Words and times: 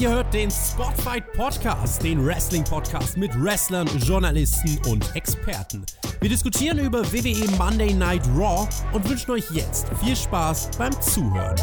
Ihr 0.00 0.08
hört 0.08 0.32
den 0.32 0.50
Spotfight 0.50 1.30
Podcast, 1.34 2.02
den 2.02 2.24
Wrestling 2.24 2.64
Podcast 2.64 3.18
mit 3.18 3.30
Wrestlern, 3.38 3.86
Journalisten 3.98 4.80
und 4.88 5.14
Experten. 5.14 5.84
Wir 6.22 6.30
diskutieren 6.30 6.78
über 6.78 7.04
WWE 7.12 7.50
Monday 7.58 7.92
Night 7.92 8.26
Raw 8.34 8.66
und 8.92 9.06
wünschen 9.06 9.32
euch 9.32 9.50
jetzt 9.50 9.88
viel 10.02 10.16
Spaß 10.16 10.70
beim 10.78 10.98
Zuhören. 11.02 11.54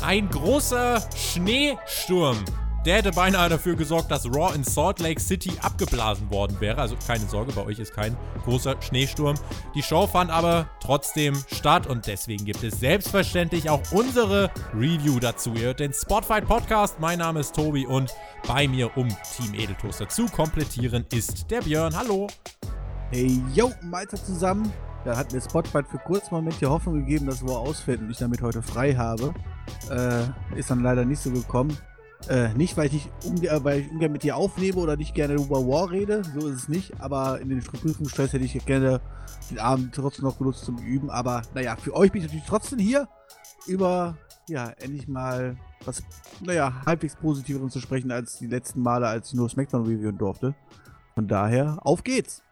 Ein 0.00 0.26
großer 0.30 1.06
Schneesturm 1.14 2.38
der 2.84 2.96
hätte 2.96 3.12
beinahe 3.12 3.48
dafür 3.48 3.76
gesorgt, 3.76 4.10
dass 4.10 4.26
Raw 4.26 4.54
in 4.54 4.64
Salt 4.64 4.98
Lake 4.98 5.20
City 5.20 5.52
abgeblasen 5.60 6.30
worden 6.30 6.56
wäre. 6.60 6.80
Also 6.80 6.96
keine 7.06 7.26
Sorge, 7.26 7.52
bei 7.52 7.64
euch 7.64 7.78
ist 7.78 7.92
kein 7.94 8.16
großer 8.44 8.80
Schneesturm. 8.80 9.36
Die 9.74 9.82
Show 9.82 10.06
fand 10.06 10.30
aber 10.30 10.68
trotzdem 10.80 11.36
statt 11.52 11.86
und 11.86 12.06
deswegen 12.06 12.44
gibt 12.44 12.62
es 12.64 12.80
selbstverständlich 12.80 13.70
auch 13.70 13.80
unsere 13.92 14.50
Review 14.74 15.20
dazu. 15.20 15.52
Ihr 15.54 15.66
hört 15.66 15.80
den 15.80 15.92
Spotfight 15.92 16.46
Podcast. 16.46 16.98
Mein 16.98 17.20
Name 17.20 17.40
ist 17.40 17.54
Tobi 17.54 17.86
und 17.86 18.12
bei 18.48 18.66
mir, 18.66 18.96
um 18.96 19.08
Team 19.36 19.54
Edeltoaster 19.54 20.08
zu 20.08 20.26
komplettieren, 20.26 21.06
ist 21.12 21.50
der 21.50 21.60
Björn. 21.60 21.96
Hallo. 21.96 22.26
Hey, 23.10 23.40
yo, 23.54 23.70
Meister 23.82 24.16
zusammen. 24.16 24.72
Da 25.04 25.16
hat 25.16 25.32
mir 25.32 25.40
Spotfight 25.40 25.86
für 25.88 25.98
kurz 25.98 26.30
Moment 26.30 26.60
die 26.60 26.66
Hoffnung 26.66 26.94
gegeben, 26.94 27.26
dass 27.26 27.42
Raw 27.42 27.68
ausfällt 27.68 28.00
und 28.00 28.10
ich 28.10 28.18
damit 28.18 28.40
heute 28.40 28.62
frei 28.62 28.94
habe. 28.94 29.34
Äh, 29.90 30.58
ist 30.58 30.70
dann 30.70 30.80
leider 30.80 31.04
nicht 31.04 31.20
so 31.20 31.30
gekommen. 31.30 31.76
Äh, 32.28 32.54
nicht, 32.54 32.76
weil 32.76 32.86
ich, 32.86 32.92
nicht 32.92 33.10
umge 33.24 33.64
weil 33.64 33.80
ich 33.80 33.90
ungern 33.90 34.12
mit 34.12 34.22
dir 34.22 34.36
aufnehme 34.36 34.78
oder 34.78 34.96
nicht 34.96 35.14
gerne 35.14 35.34
über 35.34 35.66
War 35.66 35.90
rede, 35.90 36.22
so 36.24 36.46
ist 36.46 36.54
es 36.54 36.68
nicht, 36.68 37.00
aber 37.00 37.40
in 37.40 37.48
den 37.48 37.62
Prüfungsstress 37.62 38.32
hätte 38.32 38.44
ich 38.44 38.64
gerne 38.64 39.00
den 39.50 39.58
Abend 39.58 39.94
trotzdem 39.94 40.24
noch 40.24 40.38
genutzt 40.38 40.64
zum 40.64 40.78
Üben. 40.78 41.10
Aber 41.10 41.42
naja, 41.54 41.76
für 41.76 41.94
euch 41.94 42.12
bin 42.12 42.20
ich 42.20 42.28
natürlich 42.28 42.46
trotzdem 42.46 42.78
hier, 42.78 43.08
über, 43.66 44.16
ja, 44.48 44.70
endlich 44.78 45.08
mal 45.08 45.56
was, 45.84 46.02
naja, 46.40 46.82
halbwegs 46.86 47.16
Positiveres 47.16 47.72
zu 47.72 47.80
sprechen 47.80 48.10
als 48.10 48.38
die 48.38 48.46
letzten 48.46 48.82
Male, 48.82 49.06
als 49.06 49.28
ich 49.28 49.34
nur 49.34 49.48
Smackdown 49.48 49.82
reviewen 49.82 50.18
durfte. 50.18 50.54
Von 51.14 51.28
daher, 51.28 51.78
auf 51.82 52.04
geht's! 52.04 52.42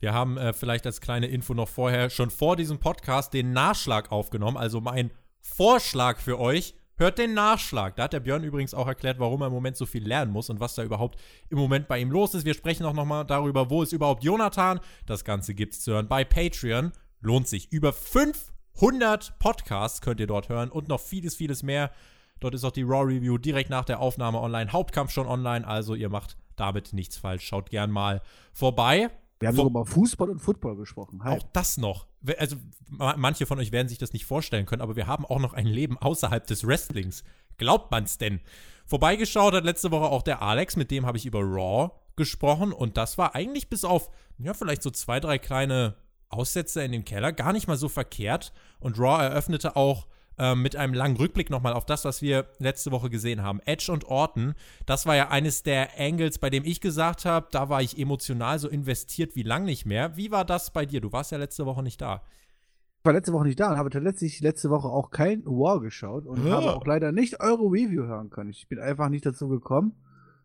Wir 0.00 0.12
haben 0.12 0.36
äh, 0.36 0.52
vielleicht 0.52 0.84
als 0.84 1.00
kleine 1.00 1.28
Info 1.28 1.54
noch 1.54 1.68
vorher 1.68 2.10
schon 2.10 2.30
vor 2.30 2.56
diesem 2.56 2.80
Podcast 2.80 3.32
den 3.34 3.52
Nachschlag 3.52 4.10
aufgenommen, 4.10 4.56
also 4.56 4.80
mein 4.80 5.12
Vorschlag 5.40 6.18
für 6.18 6.40
euch 6.40 6.74
Hört 7.02 7.18
den 7.18 7.34
Nachschlag. 7.34 7.96
Da 7.96 8.04
hat 8.04 8.12
der 8.12 8.20
Björn 8.20 8.44
übrigens 8.44 8.74
auch 8.74 8.86
erklärt, 8.86 9.18
warum 9.18 9.42
er 9.42 9.48
im 9.48 9.52
Moment 9.52 9.76
so 9.76 9.86
viel 9.86 10.06
lernen 10.06 10.30
muss 10.30 10.50
und 10.50 10.60
was 10.60 10.76
da 10.76 10.84
überhaupt 10.84 11.18
im 11.50 11.58
Moment 11.58 11.88
bei 11.88 11.98
ihm 11.98 12.12
los 12.12 12.32
ist. 12.32 12.44
Wir 12.44 12.54
sprechen 12.54 12.86
auch 12.86 12.92
nochmal 12.92 13.24
darüber, 13.24 13.70
wo 13.70 13.82
ist 13.82 13.92
überhaupt 13.92 14.22
Jonathan. 14.22 14.78
Das 15.04 15.24
Ganze 15.24 15.52
gibt's 15.52 15.80
zu 15.80 15.94
hören 15.94 16.06
bei 16.06 16.22
Patreon. 16.22 16.92
Lohnt 17.20 17.48
sich. 17.48 17.72
Über 17.72 17.92
500 17.92 19.36
Podcasts 19.40 20.00
könnt 20.00 20.20
ihr 20.20 20.28
dort 20.28 20.48
hören 20.48 20.70
und 20.70 20.86
noch 20.86 21.00
vieles, 21.00 21.34
vieles 21.34 21.64
mehr. 21.64 21.90
Dort 22.38 22.54
ist 22.54 22.62
auch 22.62 22.70
die 22.70 22.82
Raw 22.82 23.02
Review 23.02 23.36
direkt 23.36 23.68
nach 23.68 23.84
der 23.84 23.98
Aufnahme 23.98 24.40
online. 24.40 24.70
Hauptkampf 24.70 25.10
schon 25.10 25.26
online. 25.26 25.66
Also 25.66 25.96
ihr 25.96 26.08
macht 26.08 26.36
damit 26.54 26.92
nichts 26.92 27.16
falsch. 27.16 27.44
Schaut 27.44 27.70
gern 27.70 27.90
mal 27.90 28.22
vorbei. 28.52 29.10
Wir 29.42 29.48
haben 29.48 29.56
sogar 29.56 29.70
über 29.70 29.86
Fußball 29.86 30.30
und 30.30 30.38
Football 30.38 30.76
gesprochen. 30.76 31.22
Hi. 31.24 31.36
Auch 31.36 31.42
das 31.52 31.76
noch. 31.76 32.06
Also 32.38 32.56
manche 32.98 33.46
von 33.46 33.58
euch 33.58 33.72
werden 33.72 33.88
sich 33.88 33.98
das 33.98 34.12
nicht 34.12 34.24
vorstellen 34.24 34.66
können, 34.66 34.82
aber 34.82 34.96
wir 34.96 35.06
haben 35.06 35.26
auch 35.26 35.40
noch 35.40 35.52
ein 35.52 35.66
Leben 35.66 35.98
außerhalb 35.98 36.46
des 36.46 36.66
Wrestlings. 36.66 37.24
Glaubt 37.58 37.90
man's 37.90 38.18
denn? 38.18 38.40
Vorbeigeschaut 38.86 39.54
hat 39.54 39.64
letzte 39.64 39.90
Woche 39.90 40.06
auch 40.06 40.22
der 40.22 40.42
Alex, 40.42 40.76
mit 40.76 40.90
dem 40.90 41.06
habe 41.06 41.18
ich 41.18 41.26
über 41.26 41.40
Raw 41.40 41.90
gesprochen 42.16 42.72
und 42.72 42.96
das 42.96 43.18
war 43.18 43.34
eigentlich 43.34 43.68
bis 43.68 43.84
auf, 43.84 44.10
ja, 44.38 44.54
vielleicht 44.54 44.82
so 44.82 44.90
zwei, 44.90 45.18
drei 45.18 45.38
kleine 45.38 45.96
Aussätze 46.28 46.82
in 46.82 46.92
dem 46.92 47.04
Keller 47.04 47.32
gar 47.32 47.52
nicht 47.52 47.68
mal 47.68 47.76
so 47.76 47.88
verkehrt 47.88 48.52
und 48.80 48.98
Raw 48.98 49.22
eröffnete 49.22 49.76
auch 49.76 50.06
ähm, 50.38 50.62
mit 50.62 50.76
einem 50.76 50.94
langen 50.94 51.16
Rückblick 51.16 51.50
nochmal 51.50 51.72
auf 51.72 51.86
das, 51.86 52.04
was 52.04 52.22
wir 52.22 52.46
letzte 52.58 52.90
Woche 52.90 53.10
gesehen 53.10 53.42
haben. 53.42 53.60
Edge 53.64 53.92
und 53.92 54.04
Orton, 54.04 54.54
das 54.86 55.06
war 55.06 55.16
ja 55.16 55.28
eines 55.28 55.62
der 55.62 55.90
Angles, 55.98 56.38
bei 56.38 56.50
dem 56.50 56.64
ich 56.64 56.80
gesagt 56.80 57.24
habe, 57.24 57.48
da 57.50 57.68
war 57.68 57.82
ich 57.82 57.98
emotional 57.98 58.58
so 58.58 58.68
investiert 58.68 59.36
wie 59.36 59.42
lang 59.42 59.64
nicht 59.64 59.86
mehr. 59.86 60.16
Wie 60.16 60.30
war 60.30 60.44
das 60.44 60.72
bei 60.72 60.86
dir? 60.86 61.00
Du 61.00 61.12
warst 61.12 61.32
ja 61.32 61.38
letzte 61.38 61.66
Woche 61.66 61.82
nicht 61.82 62.00
da. 62.00 62.22
Ich 63.02 63.04
war 63.04 63.12
letzte 63.12 63.32
Woche 63.32 63.46
nicht 63.46 63.58
da 63.58 63.72
und 63.72 63.78
habe 63.78 63.90
tatsächlich 63.90 64.40
letzte 64.40 64.70
Woche 64.70 64.88
auch 64.88 65.10
kein 65.10 65.44
War 65.44 65.80
geschaut 65.80 66.24
und 66.24 66.46
ja. 66.46 66.52
habe 66.52 66.76
auch 66.76 66.86
leider 66.86 67.10
nicht 67.10 67.40
eure 67.40 67.64
Review 67.64 68.04
hören 68.04 68.30
können. 68.30 68.50
Ich 68.50 68.68
bin 68.68 68.78
einfach 68.78 69.08
nicht 69.08 69.26
dazu 69.26 69.48
gekommen. 69.48 69.96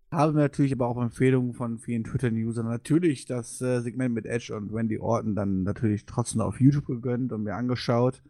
Habe 0.09 0.33
mir 0.33 0.39
natürlich 0.39 0.71
aber 0.71 0.87
auch 0.87 1.01
Empfehlungen 1.01 1.53
von 1.53 1.79
vielen 1.79 2.05
Twitter-Usern 2.05 2.65
natürlich 2.65 3.25
das 3.25 3.61
äh, 3.61 3.81
Segment 3.81 4.15
mit 4.15 4.25
Edge 4.25 4.55
und 4.55 4.73
Wendy 4.73 4.97
Orton 4.99 5.35
dann 5.35 5.63
natürlich 5.63 6.05
trotzdem 6.05 6.41
auf 6.41 6.61
YouTube 6.61 6.87
gegönnt 6.87 7.33
und 7.33 7.43
mir 7.43 7.55
angeschaut. 7.55 8.23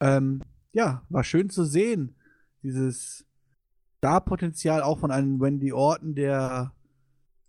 Ähm, 0.00 0.42
ja, 0.74 1.02
war 1.08 1.24
schön 1.24 1.48
zu 1.48 1.64
sehen. 1.64 2.16
Dieses 2.62 3.24
Star-Potenzial 3.98 4.82
auch 4.82 4.98
von 4.98 5.10
einem 5.10 5.40
Wendy 5.40 5.72
Orton, 5.72 6.14
der 6.14 6.74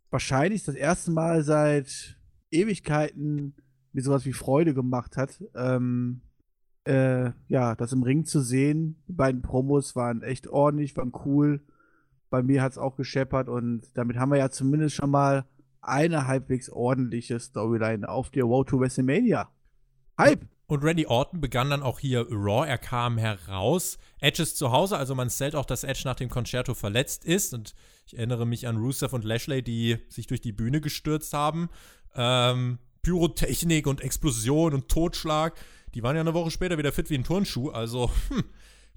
wahrscheinlich 0.10 0.64
das 0.64 0.76
erste 0.76 1.12
Mal 1.12 1.44
seit 1.44 2.18
Ewigkeiten 2.52 3.56
mir 3.92 4.02
sowas 4.02 4.26
wie 4.26 4.34
Freude 4.34 4.74
gemacht 4.74 5.18
hat. 5.18 5.44
Ähm, 5.56 6.22
äh, 6.86 7.32
ja, 7.48 7.76
das 7.76 7.92
im 7.92 8.04
Ring 8.04 8.26
zu 8.26 8.42
sehen. 8.42 9.04
Die 9.08 9.14
beiden 9.14 9.42
Promos 9.42 9.96
waren 9.96 10.22
echt 10.22 10.48
ordentlich, 10.48 10.96
waren 10.96 11.12
cool. 11.26 11.62
Bei 12.30 12.44
mir 12.44 12.62
hat 12.62 12.74
es 12.74 12.78
auch 12.78 12.96
gescheppert 12.96 13.50
und 13.50 13.90
damit 13.96 14.18
haben 14.18 14.32
wir 14.32 14.38
ja 14.38 14.50
zumindest 14.50 14.96
schon 14.96 15.10
mal 15.10 15.46
eine 15.82 16.28
halbwegs 16.28 16.70
ordentliche 16.70 17.40
Storyline 17.40 18.08
auf 18.08 18.30
der 18.30 18.44
Road 18.44 18.70
to 18.70 18.80
WrestleMania. 18.80 19.50
Hype! 20.18 20.46
Und 20.68 20.84
Randy 20.84 21.06
Orton 21.06 21.42
begann 21.42 21.70
dann 21.70 21.84
auch 21.84 22.00
hier 22.00 22.26
Raw. 22.30 22.68
Er 22.68 22.80
kam 22.80 23.18
heraus. 23.18 23.98
Edge 24.20 24.42
ist 24.42 24.58
zu 24.58 24.72
Hause, 24.72 24.98
also 24.98 25.14
man 25.14 25.30
zählt 25.30 25.56
auch, 25.56 25.66
dass 25.66 25.84
Edge 25.84 26.02
nach 26.06 26.16
dem 26.16 26.30
Concerto 26.30 26.74
verletzt 26.74 27.24
ist. 27.24 27.54
Und 27.54 27.76
ich 28.08 28.18
erinnere 28.18 28.48
mich 28.48 28.68
an 28.68 28.78
Rusev 28.78 29.14
und 29.14 29.24
Lashley, 29.24 29.62
die 29.62 29.98
sich 30.10 30.26
durch 30.26 30.42
die 30.42 30.52
Bühne 30.52 30.82
gestürzt 30.82 31.34
haben. 31.34 31.70
Ähm, 32.16 32.80
Pyrotechnik 33.04 33.86
und 33.86 34.02
Explosion 34.02 34.74
und 34.74 34.90
Totschlag. 34.90 35.54
Die 35.94 36.02
waren 36.02 36.16
ja 36.16 36.22
eine 36.22 36.34
Woche 36.34 36.50
später 36.50 36.80
wieder 36.80 36.92
fit 36.92 37.12
wie 37.12 37.18
ein 37.18 37.24
Turnschuh. 37.24 37.70
Also, 37.70 38.10
hm, 38.30 38.44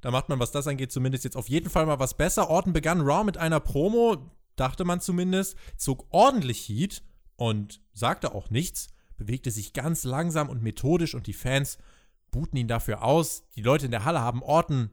da 0.01 0.11
macht 0.11 0.31
man, 0.31 0.39
was 0.39 0.53
das 0.53 0.67
angeht, 0.67 0.91
zumindest 0.91 1.25
jetzt 1.25 1.37
auf 1.37 1.49
jeden 1.49 1.69
Fall 1.69 1.85
mal 1.85 1.99
was 1.99 2.17
besser. 2.17 2.49
Orton 2.49 2.73
begann 2.73 3.03
Raw 3.03 3.25
mit 3.25 3.37
einer 3.37 3.61
Promo, 3.61 4.31
dachte 4.57 4.87
man 4.87 5.01
zumindest, 5.01 5.57
zog 5.77 6.07
ordentlich 6.11 6.67
Heat 6.67 7.03
und 7.37 7.83
sagte 7.93 8.35
auch 8.35 8.49
nichts 8.49 8.89
bewegte 9.19 9.51
sich 9.51 9.75
ganz 9.75 10.05
langsam 10.05 10.49
und 10.49 10.63
methodisch 10.63 11.15
und 11.15 11.27
die 11.27 11.35
Fans 11.35 11.77
booten 12.31 12.57
ihn 12.57 12.69
dafür 12.69 13.03
aus. 13.03 13.45
Die 13.55 13.63
Leute 13.63 13.85
in 13.85 13.91
der 13.91 14.05
Halle 14.05 14.21
haben 14.21 14.43
Orton 14.43 14.91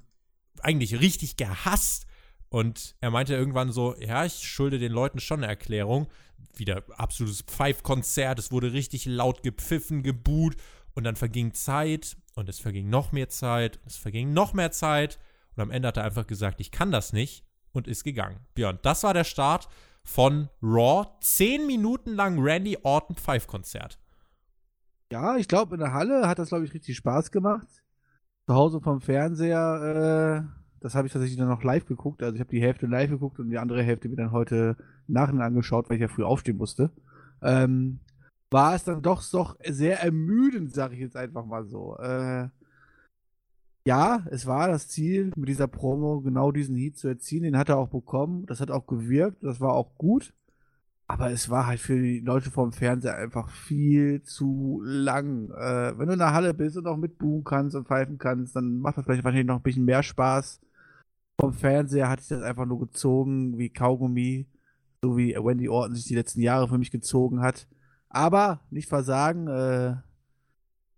eigentlich 0.62 1.00
richtig 1.00 1.38
gehasst. 1.38 2.08
Und 2.50 2.96
er 3.02 3.12
meinte 3.12 3.36
irgendwann 3.36 3.72
so, 3.72 3.96
ja, 3.98 4.26
ich 4.26 4.48
schulde 4.48 4.80
den 4.80 4.92
Leuten 4.92 5.20
schon 5.20 5.40
eine 5.40 5.48
Erklärung. 5.48 6.08
Wieder 6.56 6.84
absolutes 6.98 7.42
Pfeifkonzert, 7.42 8.40
es 8.40 8.52
wurde 8.52 8.74
richtig 8.74 9.06
laut 9.06 9.44
gepfiffen, 9.44 10.04
geboot 10.04 10.56
und 10.94 11.04
dann 11.04 11.16
verging 11.16 11.54
Zeit 11.54 12.18
und 12.36 12.48
es 12.48 12.60
verging 12.60 12.90
noch 12.90 13.12
mehr 13.12 13.30
Zeit, 13.30 13.80
es 13.86 13.98
verging 13.98 14.32
noch 14.32 14.54
mehr 14.54 14.72
Zeit 14.72 15.20
und 15.56 15.64
am 15.64 15.72
Ende 15.72 15.90
hat 15.90 15.98
er 15.98 16.06
einfach 16.06 16.28
gesagt, 16.28 16.60
ich 16.62 16.72
kann 16.72 16.92
das 16.92 17.14
nicht 17.14 17.44
und 17.74 17.88
ist 17.88 18.04
gegangen. 18.04 18.40
Björn, 18.54 18.80
das 18.84 19.04
war 19.04 19.14
der 19.14 19.24
Start 19.24 19.68
von 20.04 20.50
Raw. 20.62 21.08
Zehn 21.20 21.68
Minuten 21.68 22.14
lang 22.14 22.40
Randy 22.40 22.78
Orton 22.84 23.16
Pfeifkonzert. 23.16 24.00
Ja, 25.12 25.38
ich 25.38 25.48
glaube, 25.48 25.76
in 25.76 25.82
der 25.82 25.94
Halle 25.94 26.28
hat 26.28 26.40
das, 26.40 26.50
glaube 26.50 26.66
ich, 26.66 26.74
richtig 26.74 26.96
Spaß 26.98 27.32
gemacht. 27.32 27.68
Zu 28.48 28.56
Hause 28.56 28.82
vom 28.82 29.02
Fernseher, 29.02 30.46
äh, 30.46 30.66
das 30.80 30.96
habe 30.96 31.08
ich 31.08 31.14
tatsächlich 31.14 31.38
dann 31.38 31.48
noch 31.48 31.64
live 31.64 31.86
geguckt. 31.86 32.22
Also 32.22 32.36
ich 32.36 32.40
habe 32.40 32.50
die 32.50 32.62
Hälfte 32.62 32.86
live 32.86 33.10
geguckt 33.10 33.40
und 33.40 33.50
die 33.50 33.58
andere 33.58 33.84
Hälfte 33.84 34.10
mir 34.10 34.18
dann 34.18 34.32
heute 34.32 34.78
nachher 35.08 35.40
angeschaut, 35.40 35.90
weil 35.90 35.98
ich 35.98 36.02
ja 36.02 36.08
früh 36.08 36.24
aufstehen 36.24 36.58
musste. 36.58 36.92
Ähm, 37.42 38.00
war 38.52 38.76
es 38.76 38.84
dann 38.84 39.02
doch 39.02 39.24
doch 39.32 39.58
sehr 39.68 40.02
ermüdend, 40.02 40.74
sage 40.74 40.96
ich 40.96 41.02
jetzt 41.02 41.18
einfach 41.18 41.46
mal 41.46 41.66
so. 41.66 41.98
Äh, 41.98 42.50
ja, 43.88 44.26
es 44.32 44.48
war 44.48 44.68
das 44.68 44.88
Ziel, 44.88 45.32
mit 45.36 45.50
dieser 45.50 45.68
Promo 45.68 46.22
genau 46.22 46.52
diesen 46.52 46.76
Heat 46.76 46.98
zu 46.98 47.08
erzielen. 47.08 47.44
Den 47.44 47.58
hat 47.58 47.70
er 47.70 47.78
auch 47.78 47.90
bekommen. 47.90 48.46
Das 48.48 48.60
hat 48.60 48.72
auch 48.72 48.88
gewirkt. 48.88 49.44
Das 49.44 49.60
war 49.62 49.74
auch 49.74 49.96
gut. 49.96 50.34
Aber 51.08 51.32
es 51.32 51.50
war 51.50 51.68
halt 51.68 51.80
für 51.80 52.00
die 52.02 52.20
Leute 52.20 52.50
vom 52.50 52.72
Fernseher 52.72 53.16
einfach 53.16 53.50
viel 53.50 54.24
zu 54.24 54.82
lang. 54.84 55.52
Äh, 55.52 55.98
wenn 55.98 56.08
du 56.08 56.14
in 56.14 56.20
der 56.20 56.34
Halle 56.34 56.54
bist 56.54 56.78
und 56.78 56.88
auch 56.88 56.98
mitbuchen 56.98 57.44
kannst 57.44 57.76
und 57.76 57.88
pfeifen 57.88 58.18
kannst, 58.18 58.56
dann 58.56 58.80
macht 58.80 58.98
das 58.98 59.06
vielleicht 59.06 59.24
wahrscheinlich 59.24 59.48
noch 59.48 59.58
ein 59.58 59.64
bisschen 59.64 59.86
mehr 59.86 60.02
Spaß. 60.02 60.62
Vom 61.40 61.54
Fernseher 61.54 62.10
hatte 62.10 62.24
ich 62.24 62.30
das 62.30 62.42
einfach 62.42 62.66
nur 62.66 62.80
gezogen 62.80 63.58
wie 63.58 63.70
Kaugummi, 63.70 64.48
so 65.04 65.18
wie 65.18 65.36
Wendy 65.36 65.70
Orton 65.70 65.96
sich 65.96 66.06
die 66.06 66.16
letzten 66.16 66.42
Jahre 66.42 66.68
für 66.68 66.78
mich 66.80 66.92
gezogen 66.92 67.42
hat. 67.42 67.68
Aber 68.10 68.62
nicht 68.72 68.90
versagen, 68.90 69.48
äh, 69.48 69.98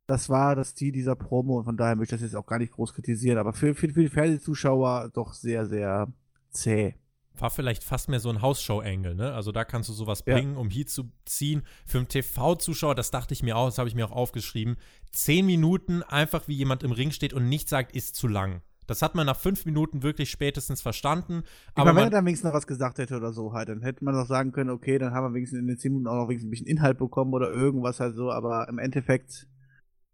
das 0.07 0.29
war 0.29 0.55
das 0.55 0.73
Ziel 0.75 0.93
dieser 0.93 1.15
Promo 1.15 1.57
und 1.59 1.65
von 1.65 1.77
daher 1.77 1.95
möchte 1.97 2.15
ich 2.15 2.21
das 2.21 2.31
jetzt 2.31 2.37
auch 2.37 2.45
gar 2.45 2.59
nicht 2.59 2.73
groß 2.73 2.93
kritisieren. 2.93 3.37
Aber 3.39 3.53
für, 3.53 3.75
für, 3.75 3.89
für 3.89 4.03
die 4.03 4.09
Fernsehzuschauer 4.09 5.11
doch 5.13 5.33
sehr, 5.33 5.65
sehr 5.65 6.07
zäh. 6.51 6.95
War 7.41 7.49
vielleicht 7.49 7.83
fast 7.83 8.09
mehr 8.09 8.19
so 8.19 8.29
ein 8.29 8.41
Hausshow-Angle, 8.41 9.15
ne? 9.15 9.33
Also 9.33 9.51
da 9.51 9.63
kannst 9.63 9.89
du 9.89 9.93
sowas 9.93 10.23
Ja. 10.25 10.35
bringen, 10.35 10.57
um 10.57 10.69
Heat 10.69 10.89
zu 10.89 11.11
ziehen. 11.25 11.63
Für 11.85 11.99
einen 11.99 12.07
TV-Zuschauer, 12.07 12.95
das 12.95 13.11
dachte 13.11 13.33
ich 13.33 13.43
mir 13.43 13.57
auch, 13.57 13.67
das 13.67 13.77
habe 13.77 13.89
ich 13.89 13.95
mir 13.95 14.05
auch 14.05 14.11
aufgeschrieben. 14.11 14.77
Zehn 15.11 15.45
Minuten 15.45 16.03
einfach 16.03 16.47
wie 16.47 16.55
jemand 16.55 16.83
im 16.83 16.91
Ring 16.91 17.11
steht 17.11 17.33
und 17.33 17.49
nichts 17.49 17.69
sagt, 17.69 17.95
ist 17.95 18.15
zu 18.15 18.27
lang. 18.27 18.61
Das 18.87 19.01
hat 19.01 19.15
man 19.15 19.25
nach 19.25 19.35
fünf 19.37 19.65
Minuten 19.65 20.01
wirklich 20.01 20.29
spätestens 20.31 20.81
verstanden. 20.81 21.43
Aber 21.75 21.85
meine, 21.93 21.95
wenn 21.95 21.97
er 21.97 22.03
man, 22.05 22.11
dann 22.11 22.25
wenigstens 22.25 22.47
noch 22.47 22.53
was 22.53 22.67
gesagt 22.67 22.99
hätte 22.99 23.17
oder 23.17 23.33
so 23.33 23.51
halt, 23.51 23.67
dann 23.69 23.81
hätte 23.81 24.03
man 24.05 24.13
doch 24.13 24.25
sagen 24.25 24.53
können, 24.53 24.69
okay, 24.69 24.97
dann 24.97 25.13
haben 25.13 25.25
wir 25.25 25.33
wenigstens 25.35 25.59
in 25.59 25.67
den 25.67 25.77
10 25.77 25.91
Minuten 25.91 26.07
auch 26.07 26.15
noch 26.15 26.29
wenigstens 26.29 26.47
ein 26.47 26.51
bisschen 26.51 26.67
Inhalt 26.67 26.97
bekommen 26.97 27.33
oder 27.33 27.51
irgendwas 27.51 27.99
halt 27.99 28.15
so, 28.15 28.31
aber 28.31 28.67
im 28.69 28.79
Endeffekt, 28.79 29.47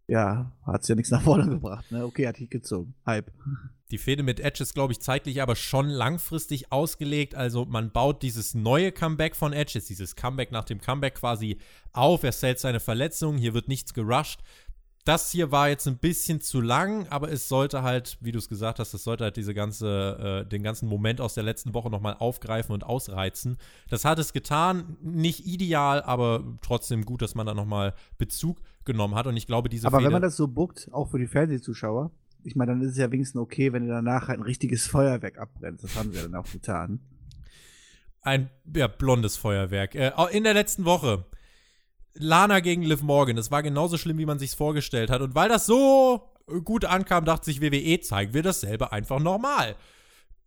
ja, 0.08 0.52
hat 0.66 0.82
es 0.82 0.88
ja 0.88 0.96
nichts 0.96 1.12
nach 1.12 1.22
vorne 1.22 1.48
gebracht, 1.48 1.92
ne? 1.92 2.06
Okay, 2.06 2.28
hat 2.28 2.40
Heat 2.40 2.52
gezogen. 2.52 2.94
Hype. 3.06 3.32
die 3.92 3.98
Fehde 3.98 4.24
mit 4.24 4.40
Edge 4.40 4.64
ist, 4.64 4.74
glaube 4.74 4.92
ich, 4.92 5.00
zeitlich 5.00 5.42
aber 5.42 5.56
schon 5.56 5.88
langfristig 5.88 6.72
ausgelegt. 6.72 7.36
Also 7.36 7.66
man 7.66 7.92
baut 7.92 8.24
dieses 8.24 8.56
neue 8.56 8.92
Comeback 8.92 9.36
von 9.36 9.54
Edge, 9.54 9.80
dieses 9.80 10.16
Comeback 10.16 10.52
nach 10.52 10.66
dem 10.66 10.82
Comeback 10.82 11.16
quasi 11.16 11.58
auf. 11.92 12.24
Er 12.24 12.32
stellt 12.32 12.60
seine 12.60 12.80
Verletzung, 12.80 13.38
hier 13.38 13.54
wird 13.54 13.68
nichts 13.68 13.94
gerusht. 13.94 14.40
Das 15.06 15.32
hier 15.32 15.52
war 15.52 15.68
jetzt 15.68 15.86
ein 15.88 15.98
bisschen 15.98 16.40
zu 16.40 16.62
lang, 16.62 17.08
aber 17.10 17.30
es 17.30 17.50
sollte 17.50 17.84
halt, 17.84 18.18
wie 18.22 18.32
du 18.32 18.40
es 18.40 18.48
gesagt 18.48 18.80
hast, 18.80 18.94
es 18.94 19.04
sollte 19.04 19.26
halt 19.26 19.36
diese 19.36 19.54
ganze, 19.54 20.44
äh, 20.46 20.50
den 20.50 20.64
ganzen 20.64 20.88
Moment 20.88 21.20
aus 21.20 21.34
der 21.34 21.44
letzten 21.44 21.74
Woche 21.74 21.90
nochmal 21.90 22.16
aufgreifen 22.18 22.74
und 22.74 22.86
ausreizen. 22.86 23.58
Das 23.90 24.06
hat 24.06 24.18
es 24.20 24.32
getan, 24.32 24.96
nicht 25.02 25.46
ideal, 25.46 26.02
aber 26.04 26.44
trotzdem 26.62 27.04
gut, 27.04 27.22
dass 27.22 27.36
man 27.36 27.46
da 27.46 27.54
nochmal 27.54 27.94
Bezug 28.18 28.62
genommen 28.86 29.16
hat. 29.16 29.28
Und 29.28 29.36
ich 29.36 29.46
glaube, 29.46 29.68
diese 29.68 29.88
aber 29.88 29.98
wenn 29.98 30.04
Fehde- 30.06 30.14
man 30.14 30.22
das 30.22 30.38
so 30.38 30.48
bookt, 30.48 30.88
auch 30.94 31.12
für 31.12 31.20
die 31.20 31.28
Fernsehzuschauer, 31.28 32.12
ich 32.46 32.56
meine, 32.56 32.72
dann 32.72 32.82
ist 32.82 32.92
es 32.92 32.98
ja 32.98 33.12
wenigstens 33.12 33.42
okay, 33.42 33.74
wenn 33.74 33.84
du 33.86 33.90
danach 33.90 34.30
halt 34.30 34.40
ein 34.40 34.44
richtiges 34.44 34.88
Feuerwerk 34.88 35.38
abbrennst. 35.38 35.84
Das 35.84 35.96
haben 35.98 36.12
sie 36.12 36.18
ja 36.18 36.24
dann 36.24 36.36
auch 36.36 36.50
getan. 36.50 37.02
Ein 38.22 38.50
ja, 38.74 38.88
blondes 38.88 39.36
Feuerwerk. 39.36 39.96
Äh, 39.96 40.12
in 40.32 40.46
der 40.46 40.54
letzten 40.54 40.86
Woche. 40.86 41.26
Lana 42.16 42.60
gegen 42.60 42.84
Liv 42.84 43.02
Morgan. 43.02 43.36
Das 43.36 43.52
war 43.52 43.64
genauso 43.64 43.98
schlimm, 43.98 44.18
wie 44.18 44.26
man 44.26 44.40
sich's 44.40 44.54
vorgestellt 44.54 45.10
hat. 45.10 45.22
Und 45.22 45.36
weil 45.36 45.50
das 45.50 45.66
so 45.66 46.30
gut 46.64 46.86
ankam, 46.86 47.26
dachte 47.26 47.46
sich 47.46 47.62
WWE, 47.62 48.00
zeigen 48.02 48.34
wir 48.34 48.44
dasselbe 48.44 48.92
einfach 48.92 49.20
nochmal. 49.20 49.76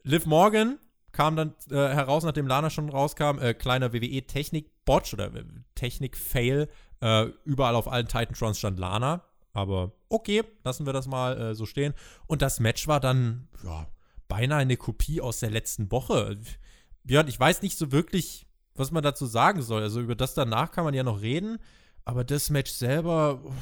Liv 0.02 0.26
Morgan 0.26 0.78
kam 1.12 1.34
dann 1.34 1.54
äh, 1.70 1.74
heraus, 1.74 2.24
nachdem 2.24 2.46
Lana 2.46 2.70
schon 2.70 2.90
rauskam, 2.90 3.38
äh, 3.38 3.54
kleiner 3.54 3.92
WWE-Technik-Botch 3.92 5.14
oder 5.14 5.34
äh, 5.34 5.44
Technik-Fail. 5.74 6.68
Äh, 7.00 7.26
überall 7.44 7.74
auf 7.74 7.90
allen 7.90 8.06
Titantrons 8.06 8.58
stand 8.58 8.78
Lana. 8.78 9.24
Aber 9.52 9.92
okay, 10.10 10.44
lassen 10.64 10.84
wir 10.84 10.92
das 10.92 11.06
mal 11.06 11.40
äh, 11.40 11.54
so 11.54 11.64
stehen. 11.64 11.94
Und 12.26 12.42
das 12.42 12.60
Match 12.60 12.86
war 12.86 13.00
dann, 13.00 13.48
ja, 13.64 13.86
beinahe 14.28 14.60
eine 14.60 14.76
Kopie 14.76 15.22
aus 15.22 15.40
der 15.40 15.50
letzten 15.50 15.90
Woche. 15.90 16.38
Björn, 17.04 17.28
ich 17.28 17.40
weiß 17.40 17.62
nicht 17.62 17.78
so 17.78 17.92
wirklich, 17.92 18.45
was 18.76 18.90
man 18.90 19.02
dazu 19.02 19.26
sagen 19.26 19.62
soll. 19.62 19.82
Also 19.82 20.00
über 20.00 20.14
das 20.14 20.34
danach 20.34 20.70
kann 20.70 20.84
man 20.84 20.94
ja 20.94 21.02
noch 21.02 21.20
reden, 21.20 21.58
aber 22.04 22.24
das 22.24 22.50
Match 22.50 22.70
selber, 22.70 23.40
uff, 23.44 23.54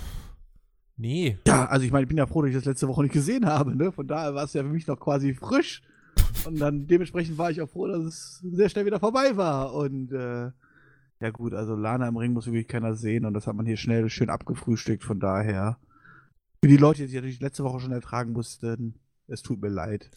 nee. 0.96 1.38
Ja, 1.46 1.66
also 1.66 1.84
ich 1.84 1.92
meine, 1.92 2.02
ich 2.02 2.08
bin 2.08 2.18
ja 2.18 2.26
froh, 2.26 2.42
dass 2.42 2.50
ich 2.50 2.56
das 2.56 2.64
letzte 2.64 2.88
Woche 2.88 3.02
nicht 3.02 3.12
gesehen 3.12 3.46
habe, 3.46 3.76
ne? 3.76 3.92
Von 3.92 4.06
daher 4.06 4.34
war 4.34 4.44
es 4.44 4.52
ja 4.52 4.62
für 4.62 4.68
mich 4.68 4.86
noch 4.86 5.00
quasi 5.00 5.34
frisch. 5.34 5.82
Und 6.46 6.60
dann 6.60 6.86
dementsprechend 6.86 7.38
war 7.38 7.50
ich 7.50 7.60
auch 7.60 7.68
froh, 7.68 7.86
dass 7.86 8.04
es 8.04 8.38
sehr 8.38 8.68
schnell 8.68 8.86
wieder 8.86 9.00
vorbei 9.00 9.36
war. 9.36 9.74
Und 9.74 10.12
äh, 10.12 10.50
ja 11.20 11.30
gut, 11.30 11.54
also 11.54 11.74
Lana 11.74 12.08
im 12.08 12.16
Ring 12.16 12.32
muss 12.32 12.46
wirklich 12.46 12.68
keiner 12.68 12.94
sehen 12.94 13.24
und 13.24 13.34
das 13.34 13.46
hat 13.46 13.56
man 13.56 13.66
hier 13.66 13.76
schnell 13.76 14.08
schön 14.10 14.30
abgefrühstückt. 14.30 15.04
Von 15.04 15.20
daher, 15.20 15.78
für 16.62 16.68
die 16.68 16.76
Leute, 16.76 17.02
die 17.02 17.06
sich 17.06 17.14
natürlich 17.14 17.40
letzte 17.40 17.64
Woche 17.64 17.80
schon 17.80 17.92
ertragen 17.92 18.32
mussten, 18.32 19.00
es 19.26 19.42
tut 19.42 19.60
mir 19.62 19.68
leid. 19.68 20.10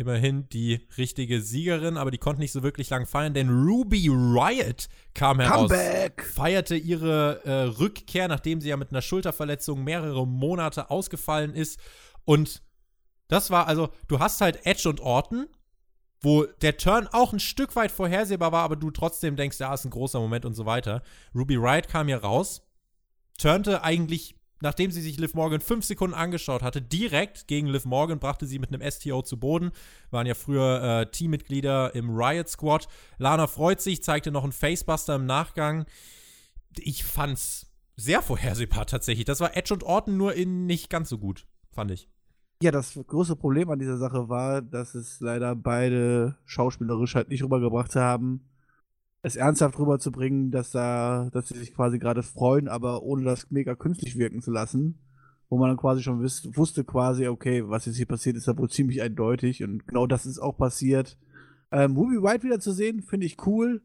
Immerhin 0.00 0.48
die 0.48 0.86
richtige 0.96 1.40
Siegerin, 1.42 1.96
aber 1.96 2.12
die 2.12 2.18
konnte 2.18 2.40
nicht 2.40 2.52
so 2.52 2.62
wirklich 2.62 2.88
lang 2.88 3.04
feiern, 3.04 3.34
denn 3.34 3.48
Ruby 3.48 4.08
Riot 4.08 4.86
kam 5.12 5.40
heraus. 5.40 5.68
Comeback! 5.68 6.22
Feierte 6.22 6.76
ihre 6.76 7.44
äh, 7.44 7.62
Rückkehr, 7.80 8.28
nachdem 8.28 8.60
sie 8.60 8.68
ja 8.68 8.76
mit 8.76 8.92
einer 8.92 9.02
Schulterverletzung 9.02 9.82
mehrere 9.82 10.24
Monate 10.24 10.88
ausgefallen 10.90 11.52
ist. 11.52 11.80
Und 12.24 12.62
das 13.26 13.50
war 13.50 13.66
also, 13.66 13.88
du 14.06 14.20
hast 14.20 14.40
halt 14.40 14.64
Edge 14.64 14.88
und 14.88 15.00
Orton, 15.00 15.48
wo 16.20 16.44
der 16.44 16.76
Turn 16.76 17.08
auch 17.10 17.32
ein 17.32 17.40
Stück 17.40 17.74
weit 17.74 17.90
vorhersehbar 17.90 18.52
war, 18.52 18.62
aber 18.62 18.76
du 18.76 18.92
trotzdem 18.92 19.34
denkst, 19.34 19.58
ja, 19.58 19.74
ist 19.74 19.84
ein 19.84 19.90
großer 19.90 20.20
Moment 20.20 20.44
und 20.44 20.54
so 20.54 20.64
weiter. 20.64 21.02
Ruby 21.34 21.56
Riot 21.56 21.88
kam 21.88 22.06
hier 22.06 22.18
raus, 22.18 22.62
turnte 23.36 23.82
eigentlich, 23.82 24.36
nachdem 24.60 24.90
sie 24.90 25.02
sich 25.02 25.18
Liv 25.18 25.34
Morgan 25.34 25.60
fünf 25.60 25.84
Sekunden 25.84 26.14
angeschaut 26.14 26.62
hatte, 26.62 26.82
direkt 26.82 27.48
gegen 27.48 27.66
Liv 27.66 27.84
Morgan, 27.84 28.18
brachte 28.18 28.46
sie 28.46 28.58
mit 28.58 28.72
einem 28.72 28.88
STO 28.90 29.22
zu 29.22 29.38
Boden. 29.38 29.70
Waren 30.10 30.26
ja 30.26 30.34
früher 30.34 30.82
äh, 30.82 31.10
Teammitglieder 31.10 31.94
im 31.94 32.10
Riot 32.10 32.48
Squad. 32.48 32.88
Lana 33.18 33.46
freut 33.46 33.80
sich, 33.80 34.02
zeigte 34.02 34.30
noch 34.30 34.42
einen 34.42 34.52
Facebuster 34.52 35.16
im 35.16 35.26
Nachgang. 35.26 35.86
Ich 36.78 37.04
fand's 37.04 37.66
sehr 37.96 38.22
vorhersehbar 38.22 38.86
tatsächlich. 38.86 39.24
Das 39.24 39.40
war 39.40 39.56
Edge 39.56 39.74
und 39.74 39.82
Orton 39.82 40.16
nur 40.16 40.34
in 40.34 40.66
nicht 40.66 40.88
ganz 40.90 41.08
so 41.08 41.18
gut, 41.18 41.46
fand 41.70 41.90
ich. 41.90 42.08
Ja, 42.62 42.72
das 42.72 42.98
große 43.06 43.36
Problem 43.36 43.70
an 43.70 43.78
dieser 43.78 43.98
Sache 43.98 44.28
war, 44.28 44.62
dass 44.62 44.94
es 44.94 45.20
leider 45.20 45.54
beide 45.54 46.36
schauspielerisch 46.44 47.14
halt 47.14 47.28
nicht 47.28 47.42
rübergebracht 47.42 47.94
haben, 47.94 48.48
es 49.22 49.36
ernsthaft 49.36 49.78
rüberzubringen, 49.78 50.50
dass 50.50 50.70
da, 50.70 51.28
dass 51.32 51.48
sie 51.48 51.58
sich 51.58 51.74
quasi 51.74 51.98
gerade 51.98 52.22
freuen, 52.22 52.68
aber 52.68 53.02
ohne 53.02 53.24
das 53.24 53.50
mega 53.50 53.74
künstlich 53.74 54.16
wirken 54.16 54.40
zu 54.40 54.50
lassen. 54.50 54.98
Wo 55.50 55.56
man 55.56 55.70
dann 55.70 55.78
quasi 55.78 56.02
schon 56.02 56.20
wiss, 56.22 56.46
wusste 56.56 56.84
quasi, 56.84 57.26
okay, 57.26 57.68
was 57.68 57.86
jetzt 57.86 57.96
hier 57.96 58.06
passiert, 58.06 58.36
ist 58.36 58.46
da 58.46 58.56
wohl 58.58 58.68
ziemlich 58.68 59.00
eindeutig 59.00 59.64
und 59.64 59.86
genau 59.86 60.06
das 60.06 60.26
ist 60.26 60.38
auch 60.38 60.58
passiert. 60.58 61.18
Ähm, 61.72 61.96
Ruby 61.96 62.22
White 62.22 62.44
wieder 62.44 62.60
zu 62.60 62.72
sehen, 62.72 63.02
finde 63.02 63.26
ich 63.26 63.46
cool. 63.46 63.82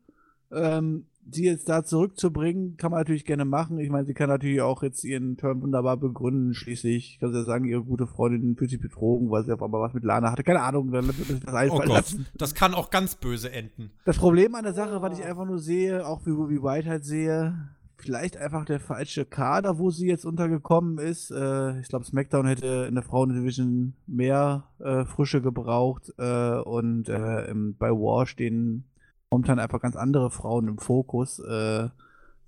Ähm, 0.52 1.08
sie 1.32 1.46
jetzt 1.46 1.70
da 1.70 1.84
zurückzubringen, 1.84 2.78
kann 2.78 2.92
man 2.92 3.00
natürlich 3.00 3.26
gerne 3.26 3.46
machen. 3.46 3.80
Ich 3.80 3.90
meine, 3.90 4.06
sie 4.06 4.14
kann 4.14 4.30
natürlich 4.30 4.62
auch 4.62 4.84
jetzt 4.84 5.04
ihren 5.04 5.38
Turn 5.38 5.62
wunderbar 5.62 5.98
begründen. 5.98 6.54
Schließlich 6.54 7.18
kann 7.20 7.32
sie 7.32 7.40
ja 7.40 7.46
sagen, 7.46 7.66
ihre 7.66 7.84
gute 7.84 8.08
Freundin 8.08 8.56
fühlt 8.56 8.70
sich 8.70 8.80
betrogen, 8.80 9.30
weil 9.30 9.44
sie 9.44 9.54
auf 9.54 9.62
einmal 9.62 9.82
was 9.82 9.94
mit 9.94 10.04
Lana 10.04 10.32
hatte. 10.32 10.44
Keine 10.44 10.62
Ahnung, 10.62 10.92
dann 10.92 11.08
wird 11.08 11.18
sich 11.18 11.40
das 11.40 11.72
Oh 11.72 11.80
Gott, 11.80 12.16
das 12.36 12.56
kann 12.56 12.74
auch 12.74 12.90
ganz 12.90 13.16
böse 13.16 13.52
enden. 13.52 13.92
Das 14.06 14.18
Problem 14.18 14.56
an 14.56 14.64
der 14.64 14.74
Sache, 14.74 15.02
was 15.02 15.18
ich 15.18 15.26
einfach 15.26 15.46
nur 15.46 15.60
sehe, 15.60 16.06
auch 16.06 16.26
wie 16.26 16.32
Ruby 16.32 16.62
White 16.62 16.90
halt 16.90 17.06
sehe, 17.06 17.70
vielleicht 17.96 18.38
einfach 18.38 18.66
der 18.66 18.80
falsche 18.80 19.26
Kader, 19.26 19.80
wo 19.80 19.90
sie 19.90 20.08
jetzt 20.08 20.26
untergekommen 20.26 20.98
ist. 20.98 21.32
Äh, 21.32 21.80
ich 21.80 21.88
glaube, 21.88 22.06
SmackDown 22.06 22.46
hätte 22.46 22.86
in 22.88 22.96
der 22.96 23.04
Frauendivision 23.04 23.94
mehr 24.08 24.66
äh, 24.80 25.06
Frische 25.06 25.42
gebraucht 25.42 26.12
äh, 26.18 26.58
und 26.60 27.08
äh, 27.08 27.46
im, 27.46 27.76
bei 27.78 27.90
War 27.90 28.26
stehen 28.26 28.86
momentan 29.34 29.60
einfach 29.60 29.82
ganz 29.82 29.96
andere 29.96 30.30
Frauen 30.30 30.68
im 30.68 30.78
Fokus, 30.78 31.40
äh, 31.40 31.90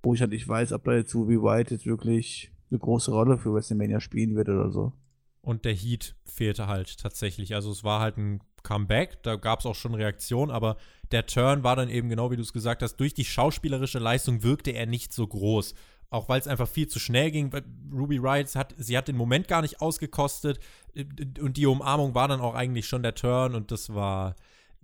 wo 0.03 0.13
ich 0.13 0.21
halt 0.21 0.31
nicht 0.31 0.47
weiß, 0.47 0.71
ob 0.71 0.83
da 0.83 0.93
jetzt 0.93 1.15
Ruby 1.15 1.41
White 1.41 1.73
jetzt 1.73 1.87
wirklich 1.87 2.51
eine 2.69 2.79
große 2.79 3.11
Rolle 3.11 3.39
für 3.39 3.53
WrestleMania 3.53 3.99
spielen 3.99 4.35
wird 4.35 4.49
oder 4.49 4.71
so. 4.71 4.93
Und 5.41 5.65
der 5.65 5.73
Heat 5.73 6.15
fehlte 6.25 6.67
halt 6.67 6.99
tatsächlich. 6.99 7.55
Also 7.55 7.71
es 7.71 7.83
war 7.83 8.01
halt 8.01 8.17
ein 8.17 8.39
Comeback, 8.61 9.23
da 9.23 9.35
gab 9.35 9.59
es 9.59 9.65
auch 9.65 9.75
schon 9.75 9.95
Reaktionen, 9.95 10.51
aber 10.51 10.77
der 11.11 11.25
Turn 11.25 11.63
war 11.63 11.75
dann 11.75 11.89
eben 11.89 12.09
genau 12.09 12.29
wie 12.29 12.35
du 12.35 12.43
es 12.43 12.53
gesagt 12.53 12.83
hast, 12.83 12.97
durch 12.97 13.15
die 13.15 13.25
schauspielerische 13.25 13.99
Leistung 13.99 14.43
wirkte 14.43 14.71
er 14.71 14.85
nicht 14.85 15.11
so 15.11 15.25
groß. 15.25 15.73
Auch 16.11 16.29
weil 16.29 16.39
es 16.39 16.47
einfach 16.47 16.67
viel 16.67 16.87
zu 16.87 16.99
schnell 16.99 17.31
ging. 17.31 17.51
Ruby 17.91 18.17
Riot 18.17 18.55
hat, 18.55 18.75
sie 18.77 18.95
hat 18.95 19.07
den 19.07 19.17
Moment 19.17 19.47
gar 19.47 19.63
nicht 19.63 19.81
ausgekostet 19.81 20.59
äh, 20.93 21.05
und 21.41 21.57
die 21.57 21.65
Umarmung 21.65 22.13
war 22.13 22.27
dann 22.27 22.41
auch 22.41 22.53
eigentlich 22.53 22.85
schon 22.87 23.01
der 23.01 23.15
Turn 23.15 23.55
und 23.55 23.71
das 23.71 23.93
war, 23.93 24.35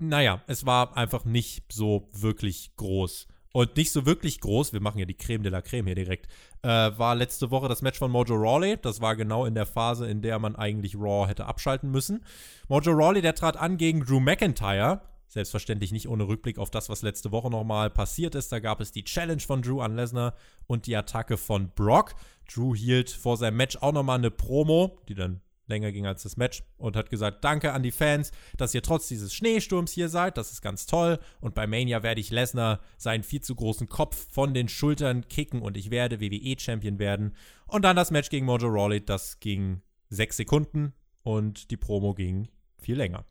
naja, 0.01 0.41
es 0.47 0.65
war 0.65 0.97
einfach 0.97 1.25
nicht 1.25 1.71
so 1.71 2.09
wirklich 2.11 2.75
groß. 2.75 3.27
Und 3.53 3.75
nicht 3.75 3.91
so 3.91 4.05
wirklich 4.05 4.39
groß, 4.39 4.71
wir 4.71 4.81
machen 4.81 4.97
ja 4.97 5.05
die 5.05 5.17
Creme 5.17 5.43
de 5.43 5.51
la 5.51 5.61
Creme 5.61 5.87
hier 5.87 5.95
direkt, 5.95 6.27
äh, 6.63 6.67
war 6.67 7.15
letzte 7.15 7.51
Woche 7.51 7.67
das 7.67 7.81
Match 7.81 7.99
von 7.99 8.09
Mojo 8.09 8.35
Rawley. 8.35 8.77
Das 8.81 9.01
war 9.01 9.15
genau 9.15 9.45
in 9.45 9.55
der 9.55 9.65
Phase, 9.65 10.07
in 10.07 10.21
der 10.21 10.39
man 10.39 10.55
eigentlich 10.55 10.95
Raw 10.95 11.27
hätte 11.27 11.45
abschalten 11.45 11.91
müssen. 11.91 12.23
Mojo 12.69 12.91
Rawley, 12.91 13.21
der 13.21 13.35
trat 13.35 13.57
an 13.57 13.77
gegen 13.77 14.05
Drew 14.05 14.21
McIntyre. 14.21 15.01
Selbstverständlich 15.27 15.91
nicht 15.91 16.07
ohne 16.07 16.27
Rückblick 16.27 16.57
auf 16.57 16.71
das, 16.71 16.89
was 16.89 17.03
letzte 17.03 17.31
Woche 17.31 17.49
nochmal 17.49 17.89
passiert 17.89 18.35
ist. 18.35 18.51
Da 18.51 18.59
gab 18.59 18.81
es 18.81 18.91
die 18.91 19.03
Challenge 19.03 19.41
von 19.41 19.61
Drew 19.61 19.81
an 19.81 19.95
Lesnar 19.95 20.33
und 20.67 20.87
die 20.87 20.95
Attacke 20.95 21.37
von 21.37 21.71
Brock. 21.75 22.15
Drew 22.53 22.75
hielt 22.75 23.09
vor 23.09 23.37
seinem 23.37 23.57
Match 23.57 23.77
auch 23.77 23.93
nochmal 23.93 24.17
eine 24.17 24.31
Promo, 24.31 24.97
die 25.07 25.15
dann 25.15 25.41
länger 25.71 25.91
ging 25.91 26.05
als 26.05 26.21
das 26.21 26.37
Match 26.37 26.63
und 26.77 26.95
hat 26.95 27.09
gesagt, 27.09 27.43
danke 27.43 27.73
an 27.73 27.81
die 27.81 27.91
Fans, 27.91 28.31
dass 28.57 28.75
ihr 28.75 28.83
trotz 28.83 29.07
dieses 29.07 29.33
Schneesturms 29.33 29.91
hier 29.91 30.09
seid, 30.09 30.37
das 30.37 30.51
ist 30.51 30.61
ganz 30.61 30.85
toll 30.85 31.17
und 31.39 31.55
bei 31.55 31.65
Mania 31.65 32.03
werde 32.03 32.21
ich 32.21 32.29
Lesnar 32.29 32.79
seinen 32.97 33.23
viel 33.23 33.41
zu 33.41 33.55
großen 33.55 33.89
Kopf 33.89 34.27
von 34.31 34.53
den 34.53 34.67
Schultern 34.67 35.27
kicken 35.27 35.61
und 35.61 35.77
ich 35.77 35.89
werde 35.89 36.21
WWE-Champion 36.21 36.99
werden. 36.99 37.35
Und 37.65 37.83
dann 37.83 37.95
das 37.95 38.11
Match 38.11 38.29
gegen 38.29 38.45
Mojo 38.45 38.67
Rawley, 38.67 39.03
das 39.03 39.39
ging 39.39 39.81
sechs 40.09 40.37
Sekunden 40.37 40.93
und 41.23 41.71
die 41.71 41.77
Promo 41.77 42.13
ging 42.13 42.49
viel 42.77 42.97
länger. 42.97 43.25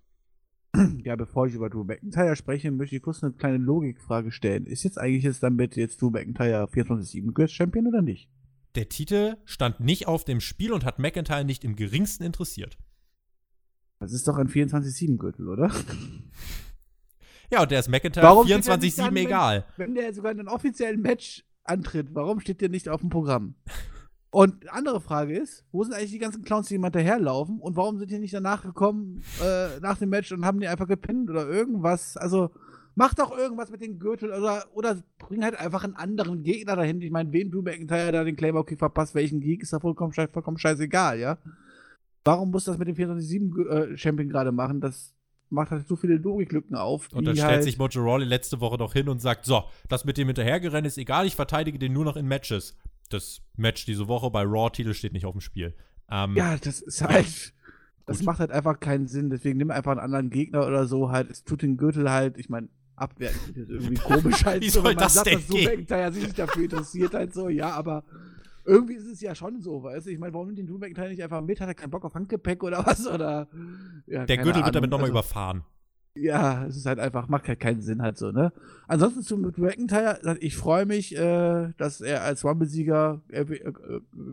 Ja, 1.03 1.17
bevor 1.17 1.47
ich 1.47 1.55
über 1.55 1.69
Drew 1.69 1.85
McIntyre 1.85 2.37
spreche, 2.37 2.71
möchte 2.71 2.97
ich 2.97 3.03
kurz 3.03 3.23
eine 3.23 3.33
kleine 3.33 3.59
Logikfrage 3.59 4.31
stellen. 4.31 4.67
Ist 4.67 4.85
jetzt 4.85 4.99
eigentlich 4.99 5.25
jetzt 5.25 5.43
damit 5.43 5.77
jetzt 5.77 6.01
Drew 6.01 6.11
McIntyre 6.11 6.65
24-7 6.65 7.33
Girls 7.33 7.53
Champion 7.53 7.89
oder 7.89 8.03
nicht? 8.03 8.31
Der 8.75 8.89
Titel 8.89 9.37
stand 9.45 9.81
nicht 9.81 10.07
auf 10.07 10.25
dem 10.25 10.41
Spiel 10.41 10.73
und 10.73 10.85
hat 10.85 10.99
McIntyre 10.99 11.45
nicht 11.45 11.65
im 11.65 11.77
geringsten 11.77 12.25
interessiert. 12.25 12.79
Das 13.99 14.13
ist 14.13 14.27
doch 14.29 14.37
ein 14.37 14.49
24-7 14.49 15.19
Gürtel, 15.19 15.49
oder? 15.49 15.71
Ja, 17.51 17.63
und 17.63 17.71
der 17.71 17.81
ist 17.81 17.89
McIntyre 17.89 18.27
24-7 18.27 19.17
egal. 19.17 19.67
Wenn, 19.77 19.89
wenn 19.89 19.95
der 19.97 20.15
sogar 20.15 20.33
in 20.33 20.39
einem 20.39 20.49
offiziellen 20.49 21.01
Match 21.01 21.45
antritt, 21.65 22.15
warum 22.15 22.39
steht 22.41 22.61
der 22.61 22.69
nicht 22.69 22.89
auf 22.89 23.01
dem 23.01 23.11
Programm? 23.11 23.57
Und 24.31 24.71
andere 24.71 25.01
Frage 25.01 25.37
ist, 25.37 25.65
wo 25.73 25.83
sind 25.83 25.93
eigentlich 25.93 26.13
die 26.13 26.19
ganzen 26.19 26.43
Clowns, 26.43 26.69
die 26.69 26.77
ihm 26.77 26.85
hinterherlaufen 26.85 27.59
und 27.59 27.77
warum 27.77 27.99
sind 27.99 28.13
die 28.13 28.21
nicht 28.21 28.33
danach 28.33 28.63
gekommen, 28.63 29.25
äh, 29.43 29.81
nach 29.81 29.99
dem 29.99 30.11
Match 30.11 30.31
und 30.31 30.45
haben 30.47 30.61
die 30.61 30.69
einfach 30.69 30.87
gepinnt 30.87 31.29
oder 31.29 31.49
irgendwas? 31.49 32.17
Also, 32.17 32.51
mach 33.01 33.15
doch 33.15 33.35
irgendwas 33.35 33.71
mit 33.71 33.81
den 33.81 33.99
Gürtel 33.99 34.31
oder, 34.31 34.67
oder 34.75 35.03
bring 35.19 35.43
halt 35.43 35.59
einfach 35.59 35.85
einen 35.85 35.97
anderen 35.97 36.43
Gegner 36.43 36.77
dahin. 36.77 37.01
Ich 37.01 37.11
meine, 37.11 37.33
wen 37.33 37.51
Drew 37.51 37.63
McIntyre 37.63 38.13
da 38.13 38.25
den 38.25 38.37
Claymore 38.37 38.67
Kick 38.67 38.79
verpasst, 38.79 39.15
welchen 39.15 39.41
Geek, 39.41 39.63
ist 39.63 39.73
da 39.73 39.81
vollkommen, 39.81 40.13
vollkommen 40.13 40.59
scheißegal, 40.59 41.19
ja? 41.19 41.39
Warum 42.25 42.51
muss 42.51 42.65
das 42.65 42.77
mit 42.77 42.89
dem 42.89 42.97
24-7-Champion 42.97 44.29
äh, 44.29 44.31
gerade 44.31 44.53
machen? 44.53 44.83
Das 44.83 45.15
macht 45.49 45.71
halt 45.71 45.89
so 45.89 45.97
viele 45.97 46.17
Logiklücken 46.17 46.77
auf. 46.77 47.09
Und 47.15 47.25
dann 47.25 47.37
stellt 47.37 47.51
halt 47.51 47.63
sich 47.65 47.79
Mojo 47.79 48.03
Rawley 48.03 48.27
letzte 48.27 48.61
Woche 48.61 48.77
noch 48.77 48.93
hin 48.93 49.09
und 49.09 49.23
sagt: 49.23 49.47
So, 49.47 49.65
das 49.89 50.05
mit 50.05 50.19
dem 50.19 50.27
hinterhergerennen 50.27 50.85
ist 50.85 50.99
egal, 50.99 51.27
ich 51.27 51.37
verteidige 51.37 51.79
den 51.79 51.95
nur 51.95 52.05
noch 52.05 52.19
in 52.19 52.29
Matches. 52.29 52.77
Das 53.09 53.41
Match 53.57 53.87
diese 53.87 54.09
Woche 54.09 54.31
bei 54.31 54.43
Raw-Titel 54.43 54.93
steht 54.93 55.15
nicht 55.15 55.25
auf 55.25 55.33
dem 55.33 55.41
Spiel. 55.41 55.75
Ähm, 56.11 56.37
ja, 56.37 56.59
das 56.59 56.83
ist 56.83 57.01
halt. 57.01 57.55
Das 58.05 58.19
gut. 58.19 58.27
macht 58.27 58.41
halt 58.41 58.51
einfach 58.51 58.79
keinen 58.79 59.07
Sinn. 59.07 59.31
Deswegen 59.31 59.57
nimm 59.57 59.71
einfach 59.71 59.93
einen 59.93 60.01
anderen 60.01 60.29
Gegner 60.29 60.67
oder 60.67 60.87
so 60.87 61.11
halt. 61.11 61.31
Es 61.31 61.45
tut 61.45 61.63
den 61.63 61.79
Gürtel 61.79 62.11
halt, 62.11 62.37
ich 62.37 62.51
meine, 62.51 62.69
abwerten 63.01 63.55
ist 63.55 63.71
irgendwie 63.71 63.95
komisch 64.03 64.45
halt. 64.45 64.63
Wie 64.63 64.71
so, 64.71 64.83
soll 64.83 64.95
das 64.95 65.15
sagt, 65.15 65.27
denn 65.27 65.39
dass 65.39 65.49
so 65.49 65.57
McIntyre 65.57 66.13
sich 66.13 66.25
nicht 66.25 66.39
dafür 66.39 66.65
interessiert 66.65 67.15
halt 67.15 67.35
so, 67.35 67.49
ja, 67.49 67.71
aber 67.71 68.05
irgendwie 68.65 68.95
ist 68.95 69.07
es 69.07 69.21
ja 69.21 69.35
schon 69.35 69.61
so, 69.61 69.83
weißt 69.83 70.07
du? 70.07 70.11
Ich 70.11 70.19
meine, 70.19 70.33
warum 70.33 70.47
nimmt 70.47 70.59
den 70.59 70.67
Drew 70.67 70.79
McIntyre 70.79 71.09
nicht 71.09 71.23
einfach 71.23 71.41
mit? 71.41 71.61
Hat 71.61 71.69
er 71.69 71.75
keinen 71.75 71.91
Bock 71.91 72.05
auf 72.05 72.15
Handgepäck 72.15 72.63
oder 72.63 72.79
was? 72.87 73.07
Oder, 73.07 73.49
ja, 74.07 74.27
Der 74.27 74.37
Gürtel 74.37 74.55
Ahnung. 74.55 74.67
wird 74.67 74.75
damit 74.75 74.91
nochmal 74.91 75.11
also, 75.11 75.19
überfahren. 75.19 75.65
Ja, 76.15 76.67
es 76.67 76.77
ist 76.77 76.87
halt 76.87 76.99
einfach, 76.99 77.29
macht 77.29 77.47
halt 77.47 77.61
keinen 77.61 77.83
Sinn 77.83 78.03
halt 78.03 78.19
so, 78.19 78.33
ne? 78.33 78.53
Ansonsten 78.89 79.23
zu 79.23 79.37
McIntyre, 79.37 80.37
ich 80.41 80.57
freue 80.57 80.85
mich, 80.85 81.17
äh, 81.17 81.73
dass 81.79 82.01
er 82.01 82.25
als 82.25 82.45
Rumble-Sieger 82.45 83.23
äh, 83.29 83.43
äh, 83.43 83.73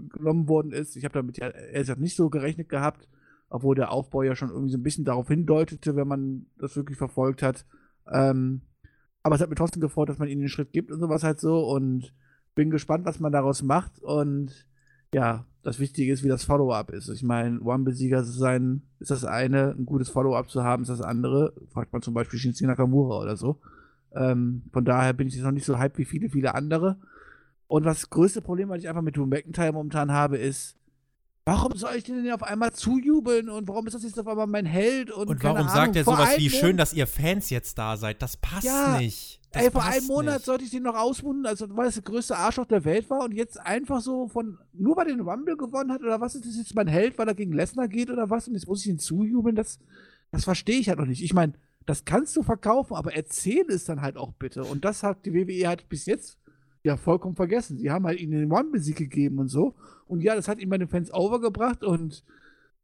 genommen 0.09 0.47
worden 0.47 0.71
ist. 0.71 0.95
Ich 0.95 1.05
habe 1.05 1.13
damit 1.13 1.37
ja 1.37 1.49
ehrlich 1.49 1.81
gesagt 1.81 2.01
nicht 2.01 2.15
so 2.15 2.29
gerechnet 2.29 2.67
gehabt, 2.67 3.07
obwohl 3.49 3.75
der 3.75 3.91
Aufbau 3.91 4.23
ja 4.23 4.35
schon 4.35 4.49
irgendwie 4.49 4.71
so 4.71 4.77
ein 4.77 4.83
bisschen 4.83 5.05
darauf 5.05 5.27
hindeutete, 5.27 5.95
wenn 5.95 6.07
man 6.07 6.47
das 6.57 6.75
wirklich 6.75 6.97
verfolgt 6.97 7.43
hat. 7.43 7.65
Ähm, 8.11 8.61
aber 9.23 9.35
es 9.35 9.41
hat 9.41 9.49
mir 9.49 9.55
trotzdem 9.55 9.81
gefreut, 9.81 10.09
dass 10.09 10.19
man 10.19 10.27
ihnen 10.27 10.41
den 10.41 10.49
Schritt 10.49 10.71
gibt 10.71 10.91
und 10.91 10.99
sowas 10.99 11.23
halt 11.23 11.39
so 11.39 11.67
und 11.67 12.13
bin 12.55 12.69
gespannt, 12.69 13.05
was 13.05 13.19
man 13.19 13.31
daraus 13.31 13.61
macht 13.61 13.99
und 13.99 14.67
ja, 15.13 15.45
das 15.63 15.79
Wichtige 15.79 16.11
ist, 16.13 16.23
wie 16.23 16.29
das 16.29 16.43
Follow-up 16.43 16.91
ist. 16.91 17.09
Ich 17.09 17.23
meine, 17.23 17.59
One-Besieger 17.59 18.23
zu 18.23 18.31
sein, 18.31 18.83
ist 18.99 19.11
das 19.11 19.25
eine, 19.25 19.71
ein 19.77 19.85
gutes 19.85 20.09
Follow-up 20.09 20.49
zu 20.49 20.63
haben, 20.63 20.83
ist 20.83 20.89
das 20.89 21.01
andere. 21.01 21.53
Fragt 21.71 21.93
man 21.93 22.01
zum 22.01 22.13
Beispiel 22.13 22.39
Shinsuke 22.39 22.67
Nakamura 22.67 23.19
oder 23.19 23.37
so. 23.37 23.59
Ähm, 24.15 24.63
von 24.71 24.85
daher 24.85 25.13
bin 25.13 25.27
ich 25.27 25.35
jetzt 25.35 25.43
noch 25.43 25.51
nicht 25.51 25.65
so 25.65 25.77
hype 25.77 25.97
wie 25.97 26.05
viele, 26.05 26.29
viele 26.29 26.55
andere. 26.55 26.97
Und 27.67 27.85
das 27.85 28.09
größte 28.09 28.41
Problem, 28.41 28.69
was 28.69 28.79
ich 28.79 28.87
einfach 28.87 29.01
mit 29.01 29.17
Drew 29.17 29.25
McIntyre 29.25 29.73
momentan 29.73 30.11
habe, 30.11 30.37
ist, 30.37 30.77
Warum 31.47 31.77
soll 31.77 31.95
ich 31.95 32.03
denn 32.03 32.29
auf 32.33 32.43
einmal 32.43 32.73
zujubeln 32.73 33.47
und 33.47 33.69
warum 33.69 33.87
ist 33.87 33.93
das 33.93 34.03
jetzt 34.03 34.19
auf 34.19 34.27
einmal 34.27 34.47
mein 34.47 34.65
Held? 34.65 35.11
Und, 35.11 35.29
und 35.29 35.43
warum 35.45 35.69
sagt 35.69 35.95
er 35.95 36.03
sowas 36.03 36.37
wie 36.37 36.49
schön, 36.49 36.75
dass 36.75 36.91
ihr 36.91 37.07
Fans 37.07 37.49
jetzt 37.49 37.77
da 37.77 37.95
seid? 37.95 38.21
Das 38.21 38.35
passt 38.35 38.65
ja, 38.65 38.97
nicht. 38.97 39.39
Das 39.51 39.63
ey, 39.63 39.71
vor 39.71 39.85
einem 39.85 40.05
Monat 40.07 40.33
nicht. 40.35 40.45
sollte 40.45 40.65
ich 40.65 40.71
den 40.71 40.83
noch 40.83 40.95
ausmunden, 40.95 41.45
also 41.45 41.65
weil 41.77 41.87
es 41.87 41.93
der 41.93 42.03
größte 42.03 42.35
Arschloch 42.35 42.65
der 42.65 42.83
Welt 42.83 43.09
war 43.09 43.23
und 43.23 43.33
jetzt 43.33 43.61
einfach 43.61 44.01
so 44.01 44.27
von, 44.27 44.57
nur 44.73 44.97
weil 44.97 45.07
er 45.07 45.15
den 45.15 45.25
Rumble 45.25 45.55
gewonnen 45.55 45.89
hat 45.93 46.01
oder 46.01 46.19
was 46.19 46.35
ist 46.35 46.45
das 46.45 46.57
jetzt 46.57 46.75
mein 46.75 46.87
Held, 46.87 47.17
weil 47.17 47.29
er 47.29 47.33
gegen 47.33 47.53
Lesnar 47.53 47.87
geht 47.87 48.09
oder 48.09 48.29
was 48.29 48.49
und 48.49 48.55
jetzt 48.55 48.67
muss 48.67 48.81
ich 48.81 48.91
ihn 48.91 48.99
zujubeln, 48.99 49.55
das, 49.55 49.79
das 50.31 50.43
verstehe 50.43 50.79
ich 50.79 50.89
halt 50.89 50.99
noch 50.99 51.05
nicht. 51.05 51.23
Ich 51.23 51.33
meine, 51.33 51.53
das 51.85 52.03
kannst 52.03 52.35
du 52.35 52.43
verkaufen, 52.43 52.95
aber 52.95 53.15
erzähl 53.15 53.65
es 53.69 53.85
dann 53.85 54.01
halt 54.01 54.17
auch 54.17 54.33
bitte 54.33 54.65
und 54.65 54.83
das 54.83 55.01
hat 55.01 55.25
die 55.25 55.33
WWE 55.33 55.65
halt 55.69 55.87
bis 55.87 56.07
jetzt 56.07 56.37
ja 56.87 56.97
vollkommen 56.97 57.35
vergessen. 57.35 57.77
Sie 57.77 57.91
haben 57.91 58.05
halt 58.05 58.19
ihnen 58.19 58.39
den 58.39 58.51
One-Besieg 58.51 58.95
gegeben 58.95 59.39
und 59.39 59.47
so. 59.47 59.75
Und 60.07 60.21
ja, 60.21 60.35
das 60.35 60.47
hat 60.47 60.59
ihn 60.59 60.69
bei 60.69 60.77
den 60.77 60.87
Fans 60.87 61.13
overgebracht 61.13 61.83
und 61.83 62.23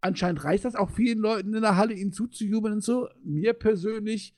anscheinend 0.01 0.43
reicht 0.43 0.65
das 0.65 0.75
auch 0.75 0.89
vielen 0.89 1.19
Leuten 1.19 1.53
in 1.53 1.61
der 1.61 1.77
Halle, 1.77 1.93
ihn 1.93 2.11
zuzujubeln 2.11 2.75
und 2.75 2.83
so. 2.83 3.07
Mir 3.23 3.53
persönlich, 3.53 4.35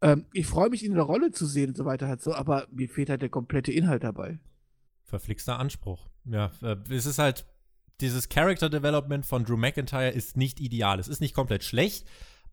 ähm, 0.00 0.26
ich 0.32 0.46
freue 0.46 0.70
mich, 0.70 0.82
ihn 0.82 0.90
in 0.90 0.96
der 0.96 1.04
Rolle 1.04 1.30
zu 1.30 1.46
sehen 1.46 1.70
und 1.70 1.76
so 1.76 1.84
weiter 1.84 2.08
halt 2.08 2.22
so, 2.22 2.34
aber 2.34 2.66
mir 2.72 2.88
fehlt 2.88 3.10
halt 3.10 3.22
der 3.22 3.28
komplette 3.28 3.70
Inhalt 3.70 4.02
dabei. 4.02 4.38
Verflixter 5.04 5.58
Anspruch. 5.58 6.08
Ja, 6.24 6.50
äh, 6.62 6.76
es 6.90 7.06
ist 7.06 7.18
halt, 7.18 7.46
dieses 8.00 8.28
Character 8.28 8.70
Development 8.70 9.26
von 9.26 9.44
Drew 9.44 9.56
McIntyre 9.56 10.10
ist 10.10 10.36
nicht 10.36 10.60
ideal. 10.60 10.98
Es 10.98 11.08
ist 11.08 11.20
nicht 11.20 11.34
komplett 11.34 11.64
schlecht, 11.64 12.06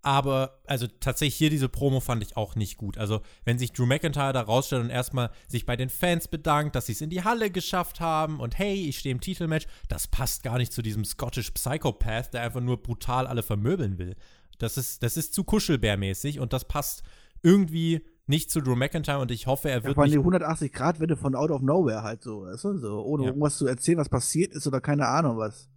aber, 0.06 0.60
also 0.68 0.86
tatsächlich 1.00 1.36
hier 1.36 1.50
diese 1.50 1.68
Promo 1.68 2.00
fand 2.00 2.22
ich 2.22 2.38
auch 2.38 2.56
nicht 2.56 2.78
gut. 2.78 3.00
Also, 3.00 3.22
wenn 3.44 3.58
sich 3.58 3.74
Drew 3.74 3.88
McIntyre 3.88 4.34
da 4.34 4.42
rausstellt 4.42 4.84
und 4.84 4.92
erstmal 4.92 5.32
sich 5.48 5.66
bei 5.66 5.76
den 5.76 5.90
Fans 5.90 6.28
bedankt, 6.28 6.76
dass 6.76 6.86
sie 6.86 6.92
es 6.92 7.02
in 7.02 7.10
die 7.10 7.24
Halle 7.24 7.50
geschafft 7.50 8.00
haben 8.00 8.40
und 8.40 8.56
hey, 8.60 8.76
ich 8.88 9.00
stehe 9.00 9.12
im 9.12 9.20
Titelmatch, 9.20 9.66
das 9.90 10.08
passt 10.08 10.44
gar 10.44 10.60
nicht 10.60 10.72
zu 10.72 10.84
diesem 10.84 11.06
Scottish 11.06 11.50
Psychopath, 11.50 12.36
der 12.36 12.44
einfach 12.44 12.62
nur 12.62 12.84
brutal 12.84 13.26
alle 13.26 13.42
vermöbeln 13.42 13.98
will. 13.98 14.16
Das 14.60 14.78
ist, 14.78 15.02
das 15.02 15.18
ist 15.18 15.34
zu 15.34 15.44
kuschelbärmäßig 15.44 16.40
und 16.40 16.54
das 16.54 16.66
passt 16.66 17.02
irgendwie 17.42 18.06
nicht 18.28 18.52
zu 18.52 18.62
Drew 18.62 18.76
McIntyre 18.76 19.18
und 19.18 19.32
ich 19.32 19.48
hoffe, 19.48 19.72
er 19.72 19.84
wird. 19.84 19.98
Ja, 19.98 20.04
vor 20.04 20.06
die 20.06 20.20
180-Grad-Wende 20.20 21.18
von 21.18 21.34
Out 21.34 21.50
of 21.50 21.64
Nowhere 21.64 22.04
halt 22.04 22.22
so, 22.22 22.44
weißt 22.44 22.64
du? 22.64 22.78
so 22.78 23.02
ohne 23.04 23.24
ja. 23.24 23.30
irgendwas 23.30 23.58
zu 23.58 23.66
erzählen, 23.66 23.98
was 23.98 24.10
passiert 24.10 24.54
ist 24.54 24.68
oder 24.68 24.82
keine 24.82 25.08
Ahnung 25.08 25.40
was. 25.40 25.68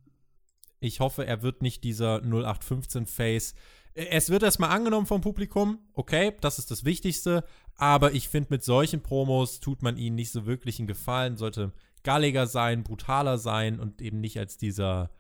Ich 0.80 1.00
hoffe, 1.00 1.26
er 1.26 1.42
wird 1.42 1.62
nicht 1.62 1.82
dieser 1.82 2.18
0815-Face 2.18 3.54
es 3.98 4.30
wird 4.30 4.44
erstmal 4.44 4.70
angenommen 4.70 5.06
vom 5.06 5.20
Publikum, 5.20 5.80
okay, 5.92 6.32
das 6.40 6.58
ist 6.58 6.70
das 6.70 6.84
Wichtigste, 6.84 7.44
aber 7.74 8.12
ich 8.12 8.28
finde, 8.28 8.48
mit 8.50 8.62
solchen 8.62 9.02
Promos 9.02 9.60
tut 9.60 9.82
man 9.82 9.96
ihnen 9.96 10.14
nicht 10.14 10.30
so 10.30 10.46
wirklich 10.46 10.78
einen 10.78 10.86
Gefallen, 10.86 11.36
sollte 11.36 11.72
galliger 12.04 12.46
sein, 12.46 12.84
brutaler 12.84 13.38
sein 13.38 13.80
und 13.80 14.00
eben 14.00 14.20
nicht 14.20 14.38
als 14.38 14.56
dieser 14.56 15.10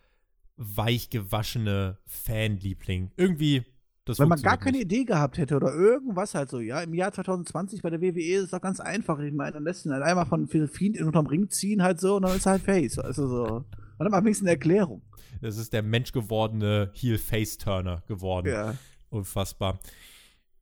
weichgewaschene 0.56 1.98
Fanliebling. 2.06 3.10
Irgendwie, 3.16 3.64
das 4.04 4.20
Wenn 4.20 4.28
man 4.28 4.40
gar 4.42 4.58
keine 4.58 4.78
nicht. 4.78 4.84
Idee 4.84 5.04
gehabt 5.04 5.38
hätte 5.38 5.56
oder 5.56 5.74
irgendwas 5.74 6.34
halt 6.34 6.48
so, 6.48 6.60
ja, 6.60 6.80
im 6.80 6.94
Jahr 6.94 7.12
2020 7.12 7.82
bei 7.82 7.90
der 7.90 8.00
WWE 8.00 8.36
ist 8.36 8.44
es 8.44 8.50
doch 8.50 8.60
ganz 8.60 8.78
einfach. 8.78 9.18
Ich 9.18 9.32
meine, 9.32 9.56
am 9.56 9.64
besten 9.64 9.92
halt 9.92 10.04
einmal 10.04 10.26
von 10.26 10.46
Fiend 10.46 11.00
unterm 11.00 11.26
Ring 11.26 11.50
ziehen 11.50 11.82
halt 11.82 12.00
so 12.00 12.16
und 12.16 12.22
dann 12.22 12.36
ist 12.36 12.46
er 12.46 12.52
halt 12.52 12.62
Face, 12.62 12.98
also 12.98 13.26
so. 13.26 13.44
Und 13.44 13.66
dann 13.98 14.10
mal 14.12 14.22
wenigstens 14.22 14.46
eine 14.46 14.52
Erklärung. 14.52 15.02
Es 15.40 15.56
ist 15.56 15.72
der 15.72 15.82
menschgewordene 15.82 16.90
Heel-Face-Turner 16.94 18.02
geworden. 18.06 18.48
Ja. 18.48 18.74
Unfassbar. 19.10 19.78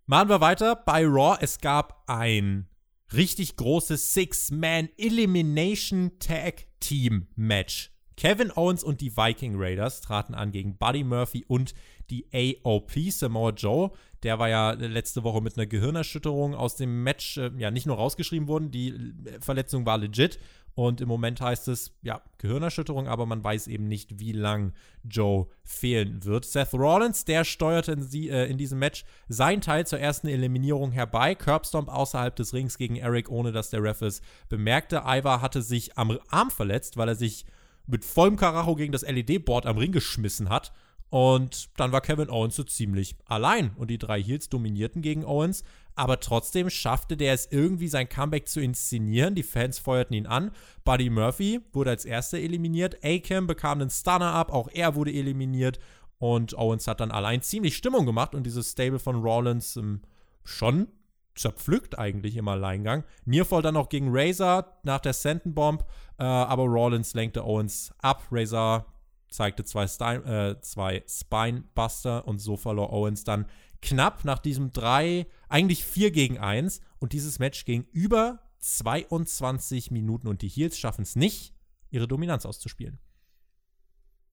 Machen 0.06 0.28
wir 0.28 0.40
weiter 0.40 0.76
bei 0.76 1.04
Raw. 1.04 1.36
Es 1.40 1.60
gab 1.60 2.04
ein 2.06 2.68
richtig 3.12 3.56
großes 3.56 4.14
Six-Man-Elimination 4.14 6.12
Tag 6.18 6.66
Team 6.80 7.26
Match. 7.34 7.90
Kevin 8.16 8.50
Owens 8.56 8.82
und 8.82 9.02
die 9.02 9.14
Viking 9.16 9.54
Raiders 9.56 10.00
traten 10.00 10.34
an 10.34 10.50
gegen 10.50 10.78
Buddy 10.78 11.04
Murphy 11.04 11.44
und 11.46 11.74
die 12.08 12.26
AOP 12.32 12.92
Samoa 13.10 13.50
Joe. 13.50 13.90
Der 14.22 14.38
war 14.38 14.48
ja 14.48 14.70
letzte 14.70 15.22
Woche 15.22 15.42
mit 15.42 15.56
einer 15.56 15.66
Gehirnerschütterung 15.66 16.54
aus 16.54 16.76
dem 16.76 17.02
Match 17.02 17.36
äh, 17.36 17.50
ja 17.58 17.70
nicht 17.70 17.86
nur 17.86 17.96
rausgeschrieben 17.96 18.48
worden, 18.48 18.70
die 18.70 19.12
Verletzung 19.40 19.84
war 19.84 19.98
legit 19.98 20.38
und 20.76 21.00
im 21.00 21.08
Moment 21.08 21.40
heißt 21.40 21.68
es, 21.68 21.90
ja, 22.02 22.20
Gehirnerschütterung, 22.36 23.08
aber 23.08 23.24
man 23.24 23.42
weiß 23.42 23.66
eben 23.66 23.88
nicht, 23.88 24.20
wie 24.20 24.32
lang 24.32 24.74
Joe 25.04 25.46
fehlen 25.64 26.22
wird. 26.22 26.44
Seth 26.44 26.74
Rollins, 26.74 27.24
der 27.24 27.44
steuerte 27.44 27.92
in, 27.92 28.02
sie, 28.02 28.28
äh, 28.28 28.44
in 28.44 28.58
diesem 28.58 28.78
Match 28.78 29.06
sein 29.26 29.62
Teil 29.62 29.86
zur 29.86 30.00
ersten 30.00 30.28
Eliminierung 30.28 30.92
herbei. 30.92 31.34
Curbstomp 31.34 31.88
außerhalb 31.88 32.36
des 32.36 32.52
Rings 32.52 32.76
gegen 32.76 32.96
Eric, 32.96 33.30
ohne 33.30 33.52
dass 33.52 33.70
der 33.70 33.82
Ref 33.82 34.02
es 34.02 34.20
bemerkte. 34.50 35.04
Ivar 35.06 35.40
hatte 35.40 35.62
sich 35.62 35.96
am 35.96 36.18
Arm 36.28 36.50
verletzt, 36.50 36.98
weil 36.98 37.08
er 37.08 37.16
sich 37.16 37.46
mit 37.86 38.04
vollem 38.04 38.36
Karacho 38.36 38.74
gegen 38.74 38.92
das 38.92 39.00
LED-Board 39.00 39.64
am 39.64 39.78
Ring 39.78 39.92
geschmissen 39.92 40.50
hat. 40.50 40.74
Und 41.08 41.70
dann 41.78 41.92
war 41.92 42.02
Kevin 42.02 42.28
Owens 42.28 42.56
so 42.56 42.64
ziemlich 42.64 43.16
allein 43.24 43.70
und 43.76 43.90
die 43.90 43.96
drei 43.96 44.22
Heels 44.22 44.50
dominierten 44.50 45.00
gegen 45.00 45.24
Owens. 45.24 45.64
Aber 45.96 46.20
trotzdem 46.20 46.68
schaffte 46.68 47.16
der 47.16 47.32
es 47.32 47.50
irgendwie, 47.50 47.88
sein 47.88 48.08
Comeback 48.08 48.48
zu 48.48 48.60
inszenieren. 48.60 49.34
Die 49.34 49.42
Fans 49.42 49.78
feuerten 49.78 50.14
ihn 50.14 50.26
an. 50.26 50.52
Buddy 50.84 51.08
Murphy 51.08 51.62
wurde 51.72 51.90
als 51.90 52.04
erster 52.04 52.38
eliminiert. 52.38 52.98
Akam 53.02 53.46
bekam 53.46 53.80
einen 53.80 53.90
Stunner 53.90 54.32
ab. 54.34 54.52
Auch 54.52 54.68
er 54.72 54.94
wurde 54.94 55.12
eliminiert. 55.12 55.78
Und 56.18 56.56
Owens 56.56 56.86
hat 56.86 57.00
dann 57.00 57.10
allein 57.10 57.40
ziemlich 57.42 57.76
Stimmung 57.76 58.04
gemacht 58.06 58.34
und 58.34 58.44
dieses 58.44 58.72
Stable 58.72 58.98
von 58.98 59.22
Rollins 59.22 59.76
ähm, 59.76 60.02
schon 60.44 60.88
zerpflückt 61.34 61.98
eigentlich 61.98 62.36
im 62.36 62.48
Alleingang. 62.48 63.04
Nearfall 63.24 63.62
dann 63.62 63.74
noch 63.74 63.88
gegen 63.88 64.08
Razor 64.10 64.78
nach 64.82 65.00
der 65.00 65.12
Senton 65.14 65.54
Bomb. 65.54 65.84
Äh, 66.18 66.24
aber 66.24 66.64
Rollins 66.64 67.14
lenkte 67.14 67.44
Owens 67.44 67.92
ab. 67.98 68.22
Razor 68.30 68.86
zeigte 69.28 69.64
zwei, 69.64 69.86
Stein, 69.86 70.24
äh, 70.24 70.60
zwei 70.60 71.02
Spinebuster 71.08 72.26
und 72.26 72.38
so 72.38 72.56
verlor 72.56 72.92
Owens 72.92 73.24
dann 73.24 73.46
knapp 73.86 74.24
nach 74.24 74.40
diesem 74.40 74.72
3, 74.72 75.26
eigentlich 75.48 75.84
4 75.84 76.10
gegen 76.10 76.38
1 76.38 76.80
und 76.98 77.12
dieses 77.12 77.38
Match 77.38 77.64
ging 77.64 77.86
über 77.92 78.40
22 78.58 79.90
Minuten 79.90 80.26
und 80.26 80.42
die 80.42 80.48
Heels 80.48 80.76
schaffen 80.76 81.02
es 81.02 81.14
nicht, 81.14 81.54
ihre 81.90 82.08
Dominanz 82.08 82.44
auszuspielen. 82.44 82.98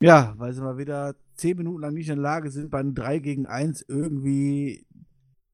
Ja, 0.02 0.34
weil 0.38 0.54
sie 0.54 0.62
mal 0.62 0.78
wieder 0.78 1.16
10 1.36 1.58
Minuten 1.58 1.82
lang 1.82 1.94
nicht 1.94 2.10
in 2.10 2.16
der 2.16 2.24
Lage 2.24 2.50
sind, 2.50 2.72
bei 2.72 2.80
einem 2.80 2.96
3 2.96 3.20
gegen 3.20 3.46
1 3.46 3.86
irgendwie 3.88 4.86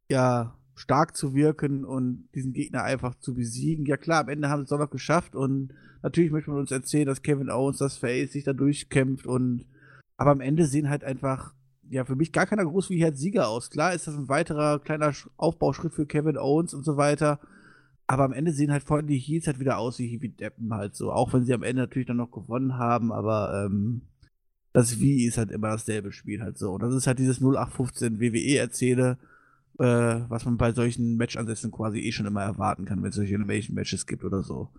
ja, 0.09 0.57
stark 0.75 1.15
zu 1.15 1.35
wirken 1.35 1.83
und 1.83 2.29
diesen 2.33 2.53
Gegner 2.53 2.83
einfach 2.83 3.15
zu 3.15 3.33
besiegen. 3.33 3.85
Ja 3.85 3.97
klar, 3.97 4.21
am 4.21 4.29
Ende 4.29 4.49
haben 4.49 4.61
sie 4.61 4.63
es 4.63 4.69
doch 4.69 4.79
noch 4.79 4.89
geschafft 4.89 5.35
und 5.35 5.73
natürlich 6.01 6.31
möchte 6.31 6.51
man 6.51 6.61
uns 6.61 6.71
erzählen, 6.71 7.05
dass 7.05 7.21
Kevin 7.21 7.49
Owens 7.49 7.77
das 7.79 7.97
Face 7.97 8.31
sich 8.31 8.45
da 8.45 8.53
durchkämpft 8.53 9.27
und 9.27 9.65
aber 10.15 10.31
am 10.31 10.41
Ende 10.41 10.65
sehen 10.65 10.89
halt 10.89 11.03
einfach 11.03 11.53
ja 11.89 12.05
für 12.05 12.15
mich 12.15 12.31
gar 12.31 12.45
keiner 12.45 12.65
groß 12.65 12.89
wie 12.89 13.03
als 13.03 13.19
Sieger 13.19 13.47
aus. 13.47 13.69
Klar 13.69 13.93
ist 13.93 14.07
das 14.07 14.15
ein 14.15 14.29
weiterer 14.29 14.79
kleiner 14.79 15.13
Aufbauschritt 15.37 15.93
für 15.93 16.05
Kevin 16.05 16.37
Owens 16.37 16.73
und 16.73 16.83
so 16.83 16.97
weiter. 16.97 17.39
Aber 18.07 18.23
am 18.23 18.33
Ende 18.33 18.53
sehen 18.53 18.71
halt 18.71 18.83
vor 18.83 18.97
allem 18.97 19.07
die 19.07 19.19
Heels 19.19 19.45
halt 19.45 19.59
wieder 19.59 19.77
aus 19.77 19.99
wie, 19.99 20.21
wie 20.21 20.29
Deppen 20.29 20.73
halt 20.73 20.95
so. 20.95 21.11
Auch 21.11 21.33
wenn 21.33 21.45
sie 21.45 21.53
am 21.53 21.63
Ende 21.63 21.83
natürlich 21.83 22.07
dann 22.07 22.17
noch 22.17 22.31
gewonnen 22.31 22.77
haben, 22.77 23.11
aber 23.11 23.65
ähm, 23.65 24.01
das 24.73 24.99
Wie 24.99 25.25
ist 25.25 25.37
halt 25.37 25.51
immer 25.51 25.69
dasselbe 25.69 26.11
Spiel 26.11 26.41
halt 26.41 26.57
so. 26.57 26.71
Und 26.71 26.83
das 26.83 26.93
ist 26.93 27.07
halt 27.07 27.19
dieses 27.19 27.39
0815 27.39 28.19
WWE-Erzähle, 28.19 29.17
äh, 29.79 29.83
was 30.27 30.45
man 30.45 30.57
bei 30.57 30.71
solchen 30.71 31.17
Matchansätzen 31.17 31.71
quasi 31.71 31.99
eh 31.99 32.11
schon 32.11 32.25
immer 32.25 32.43
erwarten 32.43 32.85
kann, 32.85 33.01
wenn 33.01 33.09
es 33.09 33.15
solche 33.15 33.35
Animation-Matches 33.35 34.05
gibt 34.07 34.23
oder 34.23 34.43
so. 34.43 34.69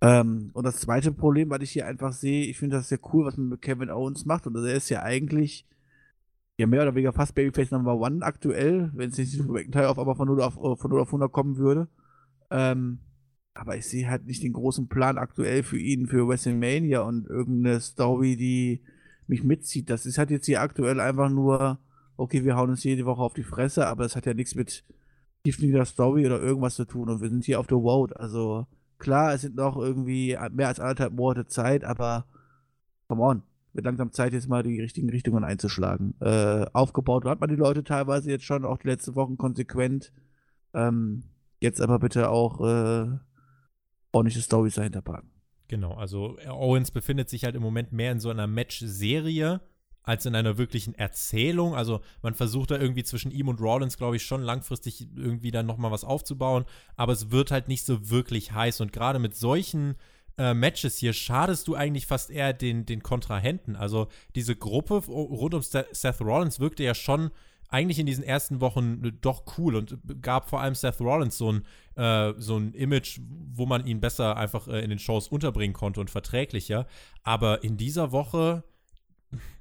Ähm, 0.00 0.50
und 0.54 0.64
das 0.64 0.80
zweite 0.80 1.12
Problem, 1.12 1.50
was 1.50 1.60
ich 1.62 1.72
hier 1.72 1.86
einfach 1.86 2.12
sehe, 2.12 2.46
ich 2.46 2.58
finde 2.58 2.76
das 2.76 2.88
sehr 2.88 3.00
cool, 3.12 3.24
was 3.24 3.36
man 3.36 3.48
mit 3.48 3.62
Kevin 3.62 3.90
Owens 3.90 4.24
macht. 4.24 4.46
Und 4.46 4.56
er 4.56 4.74
ist 4.74 4.88
ja 4.88 5.02
eigentlich 5.02 5.66
ja 6.60 6.66
mehr 6.66 6.82
oder 6.82 6.94
weniger 6.94 7.12
fast 7.12 7.34
Babyface 7.34 7.70
Number 7.70 7.96
One 7.96 8.24
aktuell, 8.24 8.90
wenn 8.94 9.10
es 9.10 9.18
nicht 9.18 9.32
Super 9.32 9.52
McIntyre 9.52 9.88
auf 9.88 9.98
aber 9.98 10.14
von 10.14 10.28
0 10.28 10.42
auf, 10.42 10.54
von 10.54 10.90
0 10.90 11.00
auf 11.00 11.08
100 11.08 11.32
kommen 11.32 11.56
würde. 11.56 11.88
Ähm, 12.50 13.00
aber 13.54 13.76
ich 13.76 13.86
sehe 13.86 14.08
halt 14.08 14.26
nicht 14.26 14.42
den 14.42 14.52
großen 14.52 14.88
Plan 14.88 15.18
aktuell 15.18 15.62
für 15.62 15.78
ihn, 15.78 16.06
für 16.06 16.26
WrestleMania 16.26 17.00
und 17.00 17.26
irgendeine 17.26 17.80
Story, 17.80 18.36
die 18.36 18.82
mich 19.26 19.42
mitzieht. 19.42 19.90
Das 19.90 20.06
ist 20.06 20.18
halt 20.18 20.30
jetzt 20.30 20.46
hier 20.46 20.60
aktuell 20.60 21.00
einfach 21.00 21.30
nur, 21.30 21.78
okay, 22.16 22.44
wir 22.44 22.56
hauen 22.56 22.70
uns 22.70 22.84
jede 22.84 23.06
Woche 23.06 23.22
auf 23.22 23.34
die 23.34 23.42
Fresse, 23.42 23.86
aber 23.86 24.04
es 24.04 24.16
hat 24.16 24.26
ja 24.26 24.34
nichts 24.34 24.54
mit 24.54 24.84
tiefliegender 25.44 25.84
Story 25.84 26.26
oder 26.26 26.40
irgendwas 26.40 26.76
zu 26.76 26.84
tun 26.84 27.08
und 27.08 27.20
wir 27.22 27.30
sind 27.30 27.44
hier 27.44 27.60
auf 27.60 27.66
der 27.66 27.78
Road. 27.78 28.16
Also 28.16 28.66
klar, 28.98 29.34
es 29.34 29.40
sind 29.40 29.56
noch 29.56 29.76
irgendwie 29.76 30.36
mehr 30.52 30.68
als 30.68 30.80
anderthalb 30.80 31.12
Monate 31.12 31.46
Zeit, 31.46 31.84
aber 31.84 32.26
come 33.08 33.22
on. 33.22 33.42
Wird 33.72 33.86
langsam 33.86 34.12
Zeit, 34.12 34.32
jetzt 34.32 34.48
mal 34.48 34.62
die 34.62 34.80
richtigen 34.80 35.08
Richtungen 35.10 35.44
einzuschlagen. 35.44 36.14
Äh, 36.20 36.66
aufgebaut 36.72 37.24
hat 37.24 37.40
man 37.40 37.48
die 37.48 37.56
Leute 37.56 37.84
teilweise 37.84 38.30
jetzt 38.30 38.44
schon, 38.44 38.64
auch 38.64 38.78
die 38.78 38.88
letzten 38.88 39.14
Wochen 39.14 39.36
konsequent. 39.36 40.12
Ähm, 40.74 41.24
jetzt 41.60 41.80
aber 41.80 41.98
bitte 41.98 42.30
auch 42.30 42.60
äh, 42.60 43.08
ordentliche 44.12 44.42
Storys 44.42 44.74
dahinter 44.74 45.02
packen. 45.02 45.30
Genau, 45.68 45.94
also 45.94 46.36
Owens 46.48 46.90
befindet 46.90 47.28
sich 47.28 47.44
halt 47.44 47.54
im 47.54 47.62
Moment 47.62 47.92
mehr 47.92 48.10
in 48.10 48.18
so 48.18 48.30
einer 48.30 48.48
Match-Serie 48.48 49.60
als 50.02 50.26
in 50.26 50.34
einer 50.34 50.58
wirklichen 50.58 50.94
Erzählung. 50.94 51.74
Also 51.74 52.00
man 52.22 52.34
versucht 52.34 52.72
da 52.72 52.78
irgendwie 52.78 53.04
zwischen 53.04 53.30
ihm 53.30 53.48
und 53.48 53.60
Rollins, 53.60 53.96
glaube 53.96 54.16
ich, 54.16 54.24
schon 54.24 54.42
langfristig 54.42 55.08
irgendwie 55.14 55.50
dann 55.50 55.66
nochmal 55.66 55.92
was 55.92 56.04
aufzubauen. 56.04 56.64
Aber 56.96 57.12
es 57.12 57.30
wird 57.30 57.50
halt 57.50 57.68
nicht 57.68 57.84
so 57.84 58.10
wirklich 58.10 58.52
heiß. 58.52 58.80
Und 58.80 58.92
gerade 58.92 59.18
mit 59.18 59.36
solchen 59.36 59.94
äh, 60.38 60.54
Matches 60.54 60.96
hier 60.96 61.12
schadest 61.12 61.68
du 61.68 61.74
eigentlich 61.74 62.06
fast 62.06 62.30
eher 62.30 62.52
den, 62.52 62.86
den 62.86 63.02
Kontrahenten. 63.02 63.76
Also 63.76 64.08
diese 64.34 64.56
Gruppe 64.56 64.94
rund 65.06 65.54
um 65.54 65.62
Seth 65.62 66.20
Rollins 66.20 66.60
wirkte 66.60 66.82
ja 66.82 66.94
schon 66.94 67.30
eigentlich 67.70 67.98
in 68.00 68.06
diesen 68.06 68.24
ersten 68.24 68.60
Wochen 68.60 69.04
äh, 69.04 69.12
doch 69.12 69.44
cool 69.58 69.76
und 69.76 69.98
gab 70.20 70.48
vor 70.48 70.60
allem 70.60 70.74
Seth 70.74 71.00
Rollins 71.00 71.38
so 71.38 71.52
ein, 71.52 71.64
äh, 71.96 72.34
so 72.36 72.56
ein 72.56 72.74
Image, 72.74 73.20
wo 73.54 73.66
man 73.66 73.86
ihn 73.86 74.00
besser 74.00 74.36
einfach 74.36 74.68
äh, 74.68 74.80
in 74.80 74.90
den 74.90 74.98
Shows 74.98 75.28
unterbringen 75.28 75.74
konnte 75.74 76.00
und 76.00 76.10
verträglicher. 76.10 76.86
Aber 77.22 77.62
in 77.62 77.76
dieser 77.76 78.12
Woche, 78.12 78.64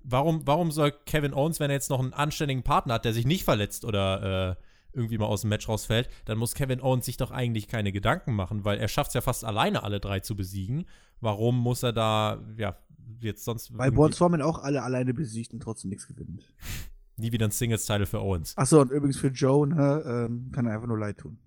warum, 0.04 0.46
warum 0.46 0.72
soll 0.72 0.92
Kevin 1.06 1.34
Owens, 1.34 1.60
wenn 1.60 1.70
er 1.70 1.76
jetzt 1.76 1.90
noch 1.90 2.00
einen 2.00 2.14
anständigen 2.14 2.64
Partner 2.64 2.96
hat, 2.96 3.06
der 3.06 3.14
sich 3.14 3.26
nicht 3.26 3.44
verletzt 3.44 3.86
oder 3.86 4.58
äh, 4.58 4.69
irgendwie 4.94 5.18
mal 5.18 5.26
aus 5.26 5.42
dem 5.42 5.50
Match 5.50 5.68
rausfällt, 5.68 6.10
dann 6.26 6.38
muss 6.38 6.56
Kevin 6.56 6.82
Owens 6.82 7.06
sich 7.06 7.18
doch 7.18 7.32
eigentlich 7.32 7.68
keine 7.68 7.92
Gedanken 7.92 8.34
machen, 8.34 8.66
weil 8.66 8.78
er 8.80 8.88
schafft 8.88 9.10
es 9.10 9.14
ja 9.14 9.22
fast 9.22 9.46
alleine, 9.46 9.84
alle 9.84 10.00
drei 10.00 10.20
zu 10.20 10.36
besiegen. 10.36 10.86
Warum 11.22 11.58
muss 11.58 11.84
er 11.84 11.94
da, 11.94 12.42
ja, 12.58 12.78
jetzt 13.20 13.44
sonst. 13.46 13.78
Weil 13.78 13.92
Braun 13.92 14.14
Strowman 14.14 14.42
auch 14.42 14.60
alle 14.60 14.84
alleine 14.84 15.14
besiegt 15.14 15.54
und 15.54 15.62
trotzdem 15.62 15.90
nichts 15.90 16.08
gewinnt. 16.08 16.44
Nie 17.18 17.34
wieder 17.34 17.46
ein 17.46 17.52
Singles-Title 17.52 18.06
für 18.06 18.22
Owens. 18.22 18.58
Achso, 18.58 18.80
und 18.80 18.92
übrigens 18.92 19.18
für 19.18 19.28
Joe, 19.28 19.68
ne, 19.68 20.04
ähm, 20.06 20.52
kann 20.54 20.66
er 20.66 20.76
einfach 20.76 20.88
nur 20.88 20.98
leid 20.98 21.18
tun. 21.18 21.38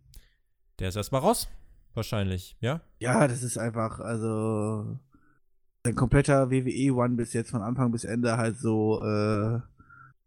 Der 0.79 0.91
ist 0.91 0.97
erstmal 0.97 1.23
raus. 1.23 1.49
Wahrscheinlich, 1.95 2.57
ja? 2.61 2.83
Ja, 2.99 3.27
das 3.27 3.43
ist 3.43 3.59
einfach, 3.59 4.01
also. 4.01 4.99
Sein 5.85 5.95
kompletter 5.95 6.51
WWE-One 6.51 7.17
bis 7.17 7.33
jetzt 7.33 7.51
von 7.51 7.63
Anfang 7.63 7.91
bis 7.91 8.05
Ende 8.05 8.37
halt 8.37 8.59
so, 8.59 9.03
äh, 9.03 9.61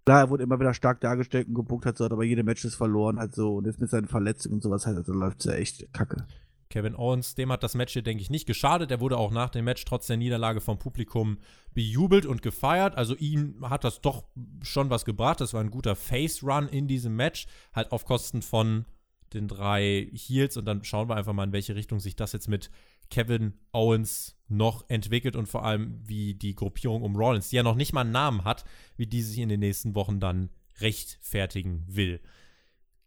klar, 0.05 0.21
er 0.21 0.29
wurde 0.29 0.43
immer 0.43 0.59
wieder 0.59 0.73
stark 0.73 1.01
dargestellt 1.01 1.47
und 1.47 1.55
gebuckt 1.55 1.85
hat, 1.85 1.97
so 1.97 2.05
hat 2.05 2.11
aber 2.11 2.23
jede 2.23 2.43
Matches 2.43 2.75
verloren, 2.75 3.19
halt 3.19 3.35
so, 3.35 3.55
und 3.55 3.65
jetzt 3.65 3.79
mit 3.79 3.89
seinen 3.89 4.07
Verletzungen 4.07 4.55
und 4.55 4.63
sowas 4.63 4.85
halt, 4.85 4.97
also 4.97 5.13
läuft 5.13 5.39
es 5.39 5.45
ja 5.45 5.53
echt 5.53 5.91
kacke. 5.93 6.25
Kevin 6.69 6.95
Owens, 6.95 7.35
dem 7.35 7.51
hat 7.51 7.63
das 7.63 7.75
Match 7.75 7.93
hier, 7.93 8.01
denke 8.01 8.21
ich, 8.21 8.29
nicht 8.29 8.47
geschadet. 8.47 8.91
Er 8.91 8.99
wurde 8.99 9.17
auch 9.17 9.31
nach 9.31 9.49
dem 9.49 9.65
Match 9.65 9.85
trotz 9.85 10.07
der 10.07 10.17
Niederlage 10.17 10.61
vom 10.61 10.77
Publikum 10.77 11.37
bejubelt 11.73 12.25
und 12.25 12.41
gefeiert. 12.41 12.95
Also 12.95 13.15
ihm 13.15 13.69
hat 13.69 13.83
das 13.83 14.01
doch 14.01 14.25
schon 14.61 14.89
was 14.89 15.05
gebracht. 15.05 15.39
Das 15.39 15.53
war 15.53 15.61
ein 15.61 15.71
guter 15.71 15.95
Face-Run 15.95 16.67
in 16.67 16.87
diesem 16.87 17.15
Match, 17.15 17.47
halt 17.73 17.91
auf 17.91 18.03
Kosten 18.03 18.41
von 18.41 18.85
den 19.33 19.47
drei 19.47 20.09
Heels. 20.11 20.57
Und 20.57 20.65
dann 20.65 20.83
schauen 20.83 21.07
wir 21.07 21.15
einfach 21.15 21.33
mal, 21.33 21.45
in 21.45 21.53
welche 21.53 21.75
Richtung 21.75 21.99
sich 21.99 22.15
das 22.15 22.33
jetzt 22.33 22.49
mit 22.49 22.71
Kevin 23.09 23.53
Owens 23.71 24.37
noch 24.47 24.89
entwickelt 24.89 25.35
und 25.35 25.47
vor 25.47 25.65
allem, 25.65 26.01
wie 26.05 26.35
die 26.35 26.55
Gruppierung 26.55 27.01
um 27.01 27.15
Rollins, 27.15 27.49
die 27.49 27.55
ja 27.55 27.63
noch 27.63 27.75
nicht 27.75 27.93
mal 27.93 28.01
einen 28.01 28.11
Namen 28.11 28.43
hat, 28.43 28.63
wie 28.95 29.07
die 29.07 29.21
sich 29.21 29.39
in 29.39 29.49
den 29.49 29.59
nächsten 29.59 29.95
Wochen 29.95 30.19
dann 30.19 30.49
rechtfertigen 30.79 31.83
will. 31.87 32.19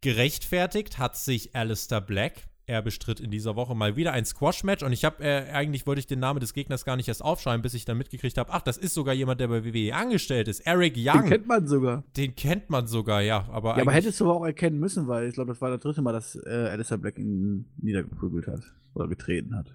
Gerechtfertigt 0.01 0.99
hat 0.99 1.17
sich 1.17 1.55
Alistair 1.55 2.01
Black 2.01 2.49
er 2.69 2.83
bestritt 2.83 3.19
in 3.19 3.31
dieser 3.31 3.57
Woche 3.57 3.75
mal 3.75 3.97
wieder 3.97 4.13
ein 4.13 4.27
Squash-Match 4.27 4.83
und 4.83 4.93
ich 4.93 5.05
habe, 5.05 5.25
äh, 5.25 5.51
eigentlich 5.53 5.87
wollte 5.87 6.01
ich 6.01 6.07
den 6.07 6.21
Namen 6.21 6.39
des 6.39 6.53
Gegners 6.53 6.85
gar 6.85 6.97
nicht 6.97 7.09
erst 7.09 7.25
aufschreiben, 7.25 7.63
bis 7.63 7.73
ich 7.73 7.87
dann 7.87 7.97
mitgekriegt 7.97 8.37
habe, 8.37 8.53
ach, 8.53 8.61
das 8.61 8.77
ist 8.77 8.93
sogar 8.93 9.15
jemand, 9.15 9.41
der 9.41 9.49
bei 9.49 9.65
WWE 9.65 9.95
angestellt 9.95 10.49
ist, 10.49 10.61
Eric 10.61 10.95
Young. 10.97 11.23
Den 11.23 11.31
kennt 11.31 11.47
man 11.47 11.67
sogar. 11.67 12.05
Den 12.17 12.37
kennt 12.37 12.69
man 12.69 12.87
sogar, 12.87 13.23
ja. 13.23 13.49
Aber, 13.51 13.77
ja, 13.77 13.83
aber 13.83 13.93
hättest 13.93 14.21
du 14.21 14.25
aber 14.25 14.35
auch 14.35 14.45
erkennen 14.45 14.79
müssen, 14.79 15.09
weil 15.09 15.29
ich 15.29 15.35
glaube, 15.35 15.53
das 15.53 15.63
war 15.63 15.71
das 15.71 15.81
dritte 15.81 16.03
Mal, 16.03 16.13
dass 16.13 16.37
äh, 16.37 16.69
Alistair 16.71 16.99
Black 16.99 17.19
ihn 17.19 17.65
niedergeprügelt 17.79 18.47
hat 18.47 18.61
oder 18.93 19.09
getreten 19.09 19.57
hat. 19.57 19.75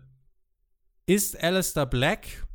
Ist 1.06 1.42
Alistair 1.42 1.86
Black 1.86 2.48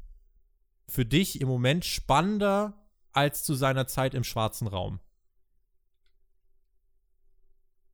für 0.89 1.05
dich 1.05 1.41
im 1.41 1.49
Moment 1.49 1.85
spannender 1.85 2.75
als 3.13 3.45
zu 3.45 3.55
seiner 3.55 3.87
Zeit 3.87 4.15
im 4.15 4.25
schwarzen 4.25 4.67
Raum? 4.67 5.01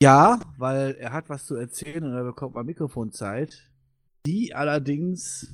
Ja, 0.01 0.38
weil 0.57 0.95
er 0.95 1.12
hat 1.12 1.29
was 1.29 1.47
zu 1.47 1.57
erzählen 1.57 2.05
und 2.05 2.12
er 2.12 2.25
bekommt 2.25 2.55
mal 2.55 2.62
Mikrofonzeit. 2.62 3.69
Die 4.27 4.55
allerdings, 4.55 5.53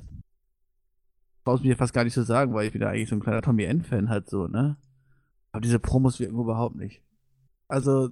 brauchst 1.43 1.63
mir 1.63 1.77
fast 1.77 1.93
gar 1.93 2.03
nicht 2.03 2.13
zu 2.13 2.23
sagen, 2.23 2.53
weil 2.53 2.67
ich 2.67 2.73
bin 2.73 2.81
ja 2.81 2.89
eigentlich 2.89 3.09
so 3.09 3.15
ein 3.15 3.21
kleiner 3.21 3.41
Tommy 3.41 3.63
N-Fan 3.63 4.09
halt 4.09 4.29
so, 4.29 4.47
ne? 4.47 4.77
Aber 5.51 5.61
diese 5.61 5.79
Promos 5.79 6.19
wirken 6.19 6.39
überhaupt 6.39 6.75
nicht. 6.75 7.01
Also 7.67 8.11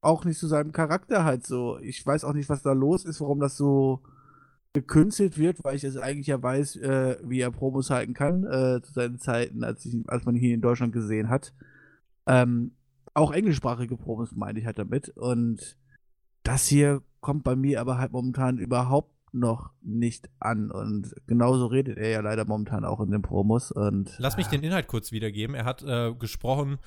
auch 0.00 0.24
nicht 0.24 0.40
zu 0.40 0.48
seinem 0.48 0.72
Charakter 0.72 1.24
halt 1.24 1.46
so. 1.46 1.78
Ich 1.78 2.04
weiß 2.04 2.24
auch 2.24 2.32
nicht, 2.32 2.48
was 2.48 2.62
da 2.62 2.72
los 2.72 3.04
ist, 3.04 3.20
warum 3.20 3.38
das 3.38 3.56
so 3.56 4.02
gekünstelt 4.76 5.38
wird, 5.38 5.64
weil 5.64 5.74
ich 5.74 5.84
es 5.84 5.96
eigentlich 5.96 6.26
ja 6.26 6.42
weiß, 6.42 6.76
äh, 6.76 7.16
wie 7.24 7.40
er 7.40 7.50
Promos 7.50 7.88
halten 7.88 8.12
kann, 8.12 8.44
äh, 8.44 8.82
zu 8.82 8.92
seinen 8.92 9.18
Zeiten, 9.18 9.64
als, 9.64 9.86
ich, 9.86 9.96
als 10.06 10.26
man 10.26 10.34
ihn 10.34 10.40
hier 10.42 10.54
in 10.54 10.60
Deutschland 10.60 10.92
gesehen 10.92 11.30
hat. 11.30 11.54
Ähm, 12.26 12.72
auch 13.14 13.32
englischsprachige 13.32 13.96
Promos 13.96 14.36
meine 14.36 14.58
ich 14.58 14.66
halt 14.66 14.78
damit. 14.78 15.08
Und 15.08 15.78
das 16.42 16.66
hier 16.66 17.00
kommt 17.20 17.42
bei 17.42 17.56
mir 17.56 17.80
aber 17.80 17.96
halt 17.96 18.12
momentan 18.12 18.58
überhaupt 18.58 19.12
noch 19.32 19.70
nicht 19.80 20.28
an. 20.40 20.70
Und 20.70 21.14
genauso 21.26 21.66
redet 21.66 21.96
er 21.96 22.10
ja 22.10 22.20
leider 22.20 22.44
momentan 22.44 22.84
auch 22.84 23.00
in 23.00 23.10
den 23.10 23.22
Promos. 23.22 23.72
Und, 23.72 24.14
Lass 24.18 24.36
mich 24.36 24.48
den 24.48 24.62
Inhalt 24.62 24.88
kurz 24.88 25.10
wiedergeben. 25.10 25.56
Er 25.56 25.64
hat 25.64 25.82
äh, 25.84 26.12
gesprochen 26.14 26.78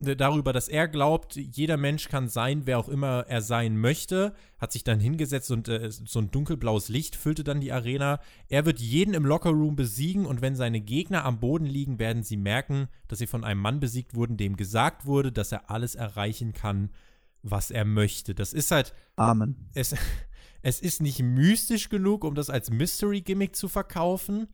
darüber, 0.00 0.52
dass 0.54 0.68
er 0.68 0.88
glaubt, 0.88 1.36
jeder 1.36 1.76
Mensch 1.76 2.08
kann 2.08 2.28
sein, 2.28 2.62
wer 2.64 2.78
auch 2.78 2.88
immer 2.88 3.26
er 3.28 3.42
sein 3.42 3.76
möchte, 3.76 4.34
hat 4.58 4.72
sich 4.72 4.82
dann 4.82 4.98
hingesetzt 4.98 5.50
und 5.50 5.68
äh, 5.68 5.90
so 5.90 6.18
ein 6.20 6.30
dunkelblaues 6.30 6.88
Licht 6.88 7.16
füllte 7.16 7.44
dann 7.44 7.60
die 7.60 7.72
Arena. 7.72 8.18
Er 8.48 8.64
wird 8.64 8.80
jeden 8.80 9.12
im 9.12 9.26
Lockerroom 9.26 9.76
besiegen 9.76 10.24
und 10.24 10.40
wenn 10.40 10.56
seine 10.56 10.80
Gegner 10.80 11.24
am 11.26 11.38
Boden 11.38 11.66
liegen, 11.66 11.98
werden 11.98 12.22
sie 12.22 12.38
merken, 12.38 12.88
dass 13.08 13.18
sie 13.18 13.26
von 13.26 13.44
einem 13.44 13.60
Mann 13.60 13.78
besiegt 13.78 14.14
wurden, 14.14 14.38
dem 14.38 14.56
gesagt 14.56 15.04
wurde, 15.04 15.32
dass 15.32 15.52
er 15.52 15.70
alles 15.70 15.94
erreichen 15.94 16.54
kann, 16.54 16.90
was 17.42 17.70
er 17.70 17.84
möchte. 17.84 18.34
Das 18.34 18.54
ist 18.54 18.70
halt. 18.70 18.94
Amen. 19.16 19.68
Es, 19.74 19.94
es 20.62 20.80
ist 20.80 21.02
nicht 21.02 21.22
mystisch 21.22 21.90
genug, 21.90 22.24
um 22.24 22.34
das 22.34 22.48
als 22.48 22.70
Mystery-Gimmick 22.70 23.54
zu 23.54 23.68
verkaufen, 23.68 24.48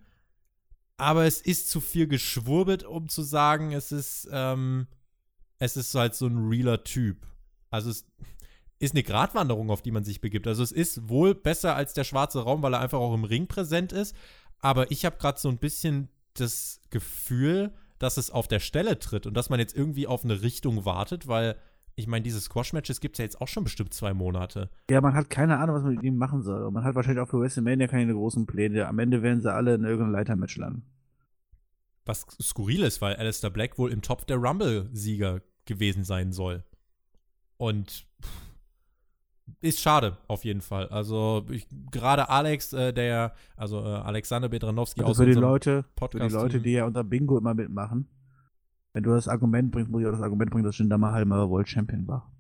aber 0.96 1.24
es 1.24 1.40
ist 1.40 1.70
zu 1.70 1.80
viel 1.80 2.08
geschwurbelt, 2.08 2.82
um 2.82 3.08
zu 3.08 3.22
sagen, 3.22 3.70
es 3.70 3.92
ist. 3.92 4.28
Ähm, 4.32 4.88
es 5.58 5.76
ist 5.76 5.94
halt 5.94 6.14
so 6.14 6.26
ein 6.26 6.48
realer 6.48 6.84
Typ. 6.84 7.26
Also 7.70 7.90
es 7.90 8.06
ist 8.78 8.94
eine 8.94 9.02
Gratwanderung, 9.02 9.70
auf 9.70 9.82
die 9.82 9.90
man 9.90 10.04
sich 10.04 10.20
begibt. 10.20 10.46
Also 10.46 10.62
es 10.62 10.72
ist 10.72 11.08
wohl 11.08 11.34
besser 11.34 11.74
als 11.76 11.94
der 11.94 12.04
schwarze 12.04 12.42
Raum, 12.42 12.62
weil 12.62 12.74
er 12.74 12.80
einfach 12.80 12.98
auch 12.98 13.14
im 13.14 13.24
Ring 13.24 13.46
präsent 13.46 13.92
ist. 13.92 14.14
Aber 14.60 14.90
ich 14.90 15.04
habe 15.04 15.16
gerade 15.16 15.38
so 15.38 15.48
ein 15.48 15.58
bisschen 15.58 16.08
das 16.34 16.80
Gefühl, 16.90 17.72
dass 17.98 18.16
es 18.16 18.30
auf 18.30 18.48
der 18.48 18.60
Stelle 18.60 18.98
tritt 18.98 19.26
und 19.26 19.34
dass 19.34 19.48
man 19.48 19.60
jetzt 19.60 19.76
irgendwie 19.76 20.06
auf 20.06 20.24
eine 20.24 20.42
Richtung 20.42 20.84
wartet, 20.84 21.28
weil 21.28 21.56
ich 21.98 22.06
meine, 22.06 22.22
diese 22.22 22.40
Squash-Matches 22.40 23.00
gibt 23.00 23.14
es 23.14 23.18
ja 23.18 23.24
jetzt 23.24 23.40
auch 23.40 23.48
schon 23.48 23.64
bestimmt 23.64 23.94
zwei 23.94 24.12
Monate. 24.12 24.68
Ja, 24.90 25.00
man 25.00 25.14
hat 25.14 25.30
keine 25.30 25.58
Ahnung, 25.58 25.76
was 25.76 25.82
man 25.82 25.94
mit 25.94 26.04
ihm 26.04 26.18
machen 26.18 26.42
soll. 26.42 26.62
Und 26.64 26.74
man 26.74 26.84
hat 26.84 26.94
wahrscheinlich 26.94 27.22
auch 27.22 27.28
für 27.28 27.40
WrestleMania 27.40 27.86
keine 27.86 28.12
großen 28.12 28.46
Pläne. 28.46 28.86
Am 28.86 28.98
Ende 28.98 29.22
werden 29.22 29.40
sie 29.40 29.50
alle 29.50 29.74
in 29.74 29.84
irgendeinem 29.84 30.12
Leitermatch 30.12 30.58
landen. 30.58 30.82
Was 32.06 32.26
skurril 32.40 32.82
ist, 32.82 33.02
weil 33.02 33.16
Alistair 33.16 33.50
Black 33.50 33.78
wohl 33.78 33.92
im 33.92 34.00
Top 34.00 34.26
der 34.26 34.36
Rumble-Sieger 34.38 35.42
gewesen 35.66 36.04
sein 36.04 36.32
soll. 36.32 36.64
Und 37.58 38.06
ist 39.60 39.80
schade, 39.80 40.16
auf 40.28 40.44
jeden 40.44 40.60
Fall. 40.60 40.88
Also 40.88 41.46
gerade 41.90 42.28
Alex, 42.28 42.72
äh, 42.72 42.92
der, 42.92 43.34
also 43.56 43.80
äh, 43.80 43.88
Alexander 43.88 44.48
Bedranowski 44.48 45.00
also 45.00 45.10
aus 45.10 45.18
für 45.18 45.26
die 45.26 45.32
Leute, 45.32 45.84
Podcast 45.94 46.22
für 46.22 46.28
die 46.28 46.34
Leute, 46.34 46.60
die 46.60 46.72
ja 46.72 46.86
unter 46.86 47.04
Bingo 47.04 47.38
immer 47.38 47.54
mitmachen, 47.54 48.08
wenn 48.92 49.02
du 49.02 49.10
das 49.10 49.28
Argument 49.28 49.70
bringst, 49.70 49.90
muss 49.90 50.00
ich 50.00 50.06
auch 50.06 50.12
das 50.12 50.22
Argument 50.22 50.50
bringen, 50.50 50.64
dass 50.64 50.78
Jinder 50.78 50.98
Mahal 50.98 51.24
mal 51.24 51.48
World 51.48 51.68
Champion 51.68 52.06
war. 52.06 52.32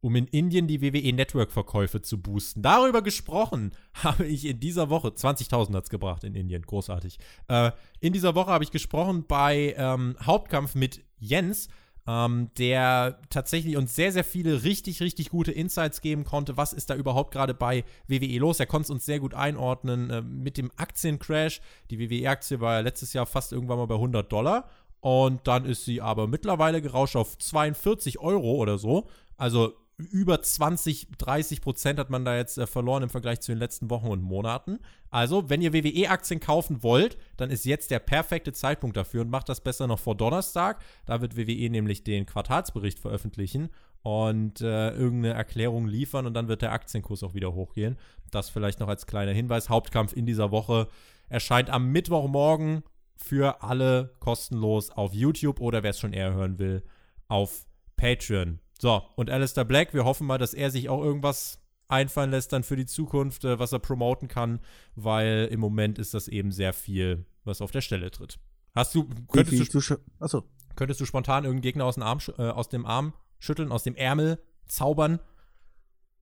Um 0.00 0.14
in 0.16 0.26
Indien 0.26 0.68
die 0.68 0.80
WWE 0.80 1.12
Network-Verkäufe 1.12 2.02
zu 2.02 2.20
boosten. 2.20 2.62
Darüber 2.62 3.02
gesprochen 3.02 3.72
habe 3.94 4.26
ich 4.26 4.44
in 4.46 4.60
dieser 4.60 4.90
Woche, 4.90 5.08
20.000 5.08 5.74
hat 5.74 5.84
es 5.84 5.90
gebracht 5.90 6.24
in 6.24 6.34
Indien, 6.34 6.62
großartig. 6.62 7.18
Äh, 7.48 7.72
in 8.00 8.12
dieser 8.12 8.34
Woche 8.34 8.50
habe 8.50 8.64
ich 8.64 8.70
gesprochen 8.70 9.24
bei 9.26 9.74
ähm, 9.76 10.16
Hauptkampf 10.22 10.74
mit 10.74 11.02
Jens, 11.18 11.68
ähm, 12.08 12.50
der 12.56 13.20
tatsächlich 13.28 13.76
uns 13.76 13.94
sehr, 13.94 14.12
sehr 14.12 14.24
viele 14.24 14.62
richtig, 14.64 15.02
richtig 15.02 15.28
gute 15.28 15.52
Insights 15.52 16.00
geben 16.00 16.24
konnte. 16.24 16.56
Was 16.56 16.72
ist 16.72 16.88
da 16.88 16.94
überhaupt 16.94 17.32
gerade 17.32 17.52
bei 17.52 17.84
WWE 18.06 18.38
los? 18.38 18.60
Er 18.60 18.66
konnte 18.66 18.86
es 18.86 18.90
uns 18.90 19.04
sehr 19.04 19.20
gut 19.20 19.34
einordnen 19.34 20.08
äh, 20.10 20.22
mit 20.22 20.56
dem 20.56 20.70
Aktiencrash. 20.76 21.60
Die 21.90 21.98
WWE-Aktie 21.98 22.60
war 22.60 22.74
ja 22.74 22.80
letztes 22.80 23.12
Jahr 23.12 23.26
fast 23.26 23.52
irgendwann 23.52 23.76
mal 23.76 23.86
bei 23.86 23.96
100 23.96 24.32
Dollar. 24.32 24.70
Und 25.00 25.46
dann 25.46 25.66
ist 25.66 25.84
sie 25.84 26.00
aber 26.00 26.26
mittlerweile 26.26 26.80
gerauscht 26.80 27.14
auf 27.14 27.36
42 27.36 28.18
Euro 28.20 28.54
oder 28.54 28.78
so. 28.78 29.06
Also 29.36 29.74
über 29.98 30.40
20, 30.40 31.08
30 31.18 31.60
Prozent 31.60 31.98
hat 31.98 32.08
man 32.08 32.24
da 32.24 32.36
jetzt 32.36 32.56
äh, 32.56 32.66
verloren 32.66 33.02
im 33.02 33.10
Vergleich 33.10 33.40
zu 33.40 33.50
den 33.50 33.58
letzten 33.58 33.90
Wochen 33.90 34.06
und 34.06 34.22
Monaten. 34.22 34.78
Also, 35.10 35.50
wenn 35.50 35.60
ihr 35.60 35.72
WWE-Aktien 35.72 36.38
kaufen 36.38 36.82
wollt, 36.84 37.18
dann 37.36 37.50
ist 37.50 37.64
jetzt 37.64 37.90
der 37.90 37.98
perfekte 37.98 38.52
Zeitpunkt 38.52 38.96
dafür 38.96 39.22
und 39.22 39.30
macht 39.30 39.48
das 39.48 39.60
besser 39.60 39.88
noch 39.88 39.98
vor 39.98 40.14
Donnerstag. 40.14 40.80
Da 41.04 41.20
wird 41.20 41.36
WWE 41.36 41.68
nämlich 41.68 42.04
den 42.04 42.26
Quartalsbericht 42.26 43.00
veröffentlichen 43.00 43.70
und 44.02 44.60
äh, 44.60 44.90
irgendeine 44.90 45.34
Erklärung 45.34 45.88
liefern 45.88 46.26
und 46.26 46.34
dann 46.34 46.46
wird 46.46 46.62
der 46.62 46.72
Aktienkurs 46.72 47.24
auch 47.24 47.34
wieder 47.34 47.52
hochgehen. 47.52 47.98
Das 48.30 48.50
vielleicht 48.50 48.78
noch 48.78 48.88
als 48.88 49.06
kleiner 49.06 49.32
Hinweis. 49.32 49.68
Hauptkampf 49.68 50.12
in 50.12 50.26
dieser 50.26 50.52
Woche 50.52 50.86
erscheint 51.28 51.70
am 51.70 51.90
Mittwochmorgen 51.90 52.84
für 53.16 53.62
alle 53.64 54.14
kostenlos 54.20 54.90
auf 54.90 55.12
YouTube 55.12 55.60
oder 55.60 55.82
wer 55.82 55.90
es 55.90 55.98
schon 55.98 56.12
eher 56.12 56.32
hören 56.32 56.60
will, 56.60 56.84
auf 57.26 57.66
Patreon. 57.96 58.60
So, 58.80 59.02
und 59.16 59.28
Alistair 59.28 59.64
Black, 59.64 59.92
wir 59.92 60.04
hoffen 60.04 60.26
mal, 60.26 60.38
dass 60.38 60.54
er 60.54 60.70
sich 60.70 60.88
auch 60.88 61.02
irgendwas 61.02 61.60
einfallen 61.88 62.30
lässt 62.30 62.52
dann 62.52 62.62
für 62.62 62.76
die 62.76 62.86
Zukunft, 62.86 63.44
äh, 63.44 63.58
was 63.58 63.72
er 63.72 63.78
promoten 63.80 64.28
kann, 64.28 64.60
weil 64.94 65.48
im 65.50 65.58
Moment 65.58 65.98
ist 65.98 66.14
das 66.14 66.28
eben 66.28 66.52
sehr 66.52 66.72
viel, 66.72 67.26
was 67.44 67.60
auf 67.60 67.70
der 67.70 67.80
Stelle 67.80 68.10
tritt. 68.10 68.38
Hast 68.74 68.94
du, 68.94 69.08
könntest 69.32 69.74
du, 69.74 69.96
achso. 70.20 70.44
könntest 70.76 71.00
du 71.00 71.06
spontan 71.06 71.44
irgendeinen 71.44 71.62
Gegner 71.62 71.84
aus 71.86 71.94
dem, 71.94 72.04
Arm, 72.04 72.20
äh, 72.36 72.42
aus 72.42 72.68
dem 72.68 72.86
Arm 72.86 73.14
schütteln, 73.38 73.72
aus 73.72 73.82
dem 73.82 73.96
Ärmel 73.96 74.40
zaubern? 74.66 75.18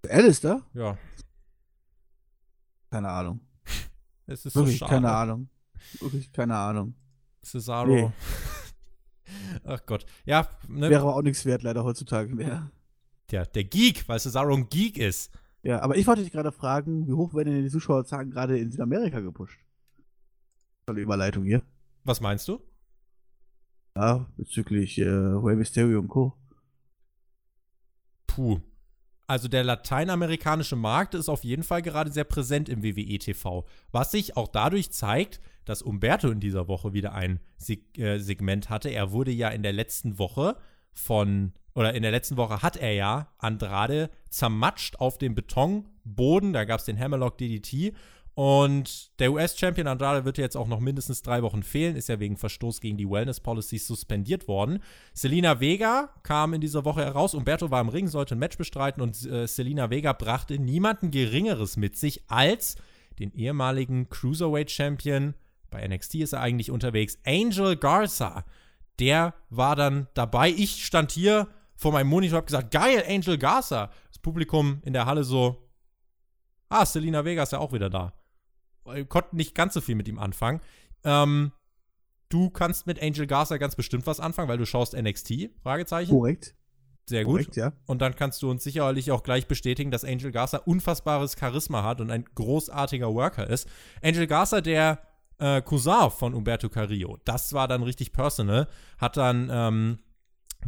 Alistair? 0.08 0.62
Ja. 0.72 0.96
Keine 2.90 3.08
Ahnung. 3.08 3.40
Es 4.28 4.44
ist 4.44 4.56
Wirklich 4.56 4.80
so 4.80 4.86
schade. 4.86 4.94
keine 4.94 5.12
Ahnung. 5.12 5.48
Wirklich 6.00 6.32
keine 6.32 6.56
Ahnung. 6.56 6.96
Cesaro. 7.42 7.86
Nee. 7.86 8.10
Ach 9.64 9.84
Gott. 9.86 10.06
Ja, 10.24 10.48
ne? 10.68 10.90
Wäre 10.90 11.02
aber 11.02 11.16
auch 11.16 11.22
nichts 11.22 11.44
wert, 11.44 11.62
leider 11.62 11.84
heutzutage 11.84 12.34
mehr. 12.34 12.70
Tja, 13.28 13.44
der 13.44 13.64
Geek, 13.64 14.08
weil 14.08 14.20
Cesaro 14.20 14.54
ein 14.54 14.68
Geek 14.68 14.98
ist. 14.98 15.32
Ja, 15.62 15.80
aber 15.80 15.96
ich 15.96 16.06
wollte 16.06 16.22
dich 16.22 16.32
gerade 16.32 16.52
fragen, 16.52 17.08
wie 17.08 17.12
hoch 17.12 17.34
werden 17.34 17.52
denn 17.52 17.64
die 17.64 17.70
Zuschauerzahlen 17.70 18.30
gerade 18.30 18.58
in 18.58 18.70
Südamerika 18.70 19.20
gepusht? 19.20 19.58
Tolle 20.86 21.00
Überleitung 21.00 21.44
hier. 21.44 21.62
Was 22.04 22.20
meinst 22.20 22.46
du? 22.46 22.60
Ja, 23.96 24.26
bezüglich 24.36 24.98
äh, 24.98 25.08
Rey 25.08 25.56
Mysterio 25.56 25.98
und 25.98 26.08
Co. 26.08 26.34
Puh. 28.26 28.60
Also 29.26 29.48
der 29.48 29.64
lateinamerikanische 29.64 30.76
Markt 30.76 31.14
ist 31.14 31.28
auf 31.28 31.42
jeden 31.42 31.64
Fall 31.64 31.82
gerade 31.82 32.12
sehr 32.12 32.24
präsent 32.24 32.68
im 32.68 32.84
WWE 32.84 33.18
TV, 33.18 33.64
was 33.90 34.12
sich 34.12 34.36
auch 34.36 34.48
dadurch 34.48 34.92
zeigt, 34.92 35.40
dass 35.64 35.82
Umberto 35.82 36.30
in 36.30 36.38
dieser 36.38 36.68
Woche 36.68 36.92
wieder 36.92 37.12
ein 37.12 37.40
Seg 37.56 37.98
äh, 37.98 38.18
Segment 38.18 38.70
hatte. 38.70 38.88
Er 38.88 39.10
wurde 39.10 39.32
ja 39.32 39.48
in 39.48 39.64
der 39.64 39.72
letzten 39.72 40.18
Woche 40.18 40.56
von, 40.92 41.52
oder 41.74 41.94
in 41.94 42.02
der 42.02 42.12
letzten 42.12 42.36
Woche 42.36 42.62
hat 42.62 42.76
er 42.76 42.92
ja 42.92 43.28
Andrade 43.38 44.10
zermatscht 44.30 44.96
auf 45.00 45.18
dem 45.18 45.34
Betonboden. 45.34 46.52
Da 46.52 46.64
gab 46.64 46.78
es 46.78 46.86
den 46.86 46.98
Hammerlock 46.98 47.36
DDT. 47.38 47.94
Und 48.36 49.18
der 49.18 49.32
US-Champion 49.32 49.86
Andrade 49.86 50.26
wird 50.26 50.36
jetzt 50.36 50.58
auch 50.58 50.68
noch 50.68 50.78
mindestens 50.78 51.22
drei 51.22 51.42
Wochen 51.42 51.62
fehlen, 51.62 51.96
ist 51.96 52.10
ja 52.10 52.20
wegen 52.20 52.36
Verstoß 52.36 52.82
gegen 52.82 52.98
die 52.98 53.08
Wellness 53.08 53.40
Policies 53.40 53.86
suspendiert 53.86 54.46
worden. 54.46 54.82
Selina 55.14 55.58
Vega 55.58 56.10
kam 56.22 56.52
in 56.52 56.60
dieser 56.60 56.84
Woche 56.84 57.02
heraus. 57.02 57.32
Umberto 57.32 57.70
war 57.70 57.80
im 57.80 57.88
Ring, 57.88 58.08
sollte 58.08 58.34
ein 58.34 58.38
Match 58.38 58.58
bestreiten 58.58 59.00
und 59.00 59.24
äh, 59.24 59.46
Selina 59.46 59.88
Vega 59.88 60.12
brachte 60.12 60.58
niemanden 60.58 61.10
Geringeres 61.10 61.78
mit 61.78 61.96
sich 61.96 62.24
als 62.28 62.76
den 63.18 63.32
ehemaligen 63.32 64.10
Cruiserweight 64.10 64.70
Champion 64.70 65.32
bei 65.70 65.88
NXT 65.88 66.16
ist 66.16 66.34
er 66.34 66.42
eigentlich 66.42 66.70
unterwegs. 66.70 67.18
Angel 67.24 67.74
Garza, 67.76 68.44
der 68.98 69.32
war 69.48 69.76
dann 69.76 70.08
dabei. 70.12 70.50
Ich 70.50 70.84
stand 70.84 71.10
hier 71.10 71.48
vor 71.74 71.92
meinem 71.92 72.08
Monitor, 72.08 72.36
habe 72.36 72.46
gesagt, 72.46 72.70
geil, 72.70 73.02
Angel 73.08 73.38
Garza. 73.38 73.90
Das 74.08 74.18
Publikum 74.18 74.82
in 74.84 74.92
der 74.92 75.06
Halle 75.06 75.24
so, 75.24 75.70
ah, 76.68 76.84
Selina 76.84 77.24
Vega 77.24 77.42
ist 77.42 77.52
ja 77.52 77.60
auch 77.60 77.72
wieder 77.72 77.88
da. 77.88 78.12
Konnten 79.08 79.36
nicht 79.36 79.54
ganz 79.54 79.74
so 79.74 79.80
viel 79.80 79.94
mit 79.94 80.08
ihm 80.08 80.18
anfangen. 80.18 80.60
Ähm, 81.04 81.52
du 82.28 82.50
kannst 82.50 82.86
mit 82.86 83.02
Angel 83.02 83.26
Garza 83.26 83.56
ganz 83.56 83.76
bestimmt 83.76 84.06
was 84.06 84.20
anfangen, 84.20 84.48
weil 84.48 84.58
du 84.58 84.66
schaust 84.66 84.94
NXT, 84.96 85.50
Fragezeichen. 85.62 86.10
Korrekt. 86.10 86.54
Sehr 87.08 87.24
gut. 87.24 87.34
Korrekt, 87.34 87.56
ja. 87.56 87.72
Und 87.86 88.02
dann 88.02 88.16
kannst 88.16 88.42
du 88.42 88.50
uns 88.50 88.64
sicherlich 88.64 89.12
auch 89.12 89.22
gleich 89.22 89.46
bestätigen, 89.46 89.90
dass 89.90 90.04
Angel 90.04 90.32
Garza 90.32 90.58
unfassbares 90.58 91.36
Charisma 91.38 91.84
hat 91.84 92.00
und 92.00 92.10
ein 92.10 92.24
großartiger 92.34 93.14
Worker 93.14 93.48
ist. 93.48 93.68
Angel 94.02 94.26
Garza, 94.26 94.60
der 94.60 95.00
äh, 95.38 95.62
Cousin 95.62 96.10
von 96.10 96.34
Umberto 96.34 96.68
Carrillo. 96.68 97.18
Das 97.24 97.52
war 97.52 97.68
dann 97.68 97.82
richtig 97.84 98.12
personal. 98.12 98.66
Hat 98.98 99.16
dann 99.16 99.48
ähm, 99.52 99.98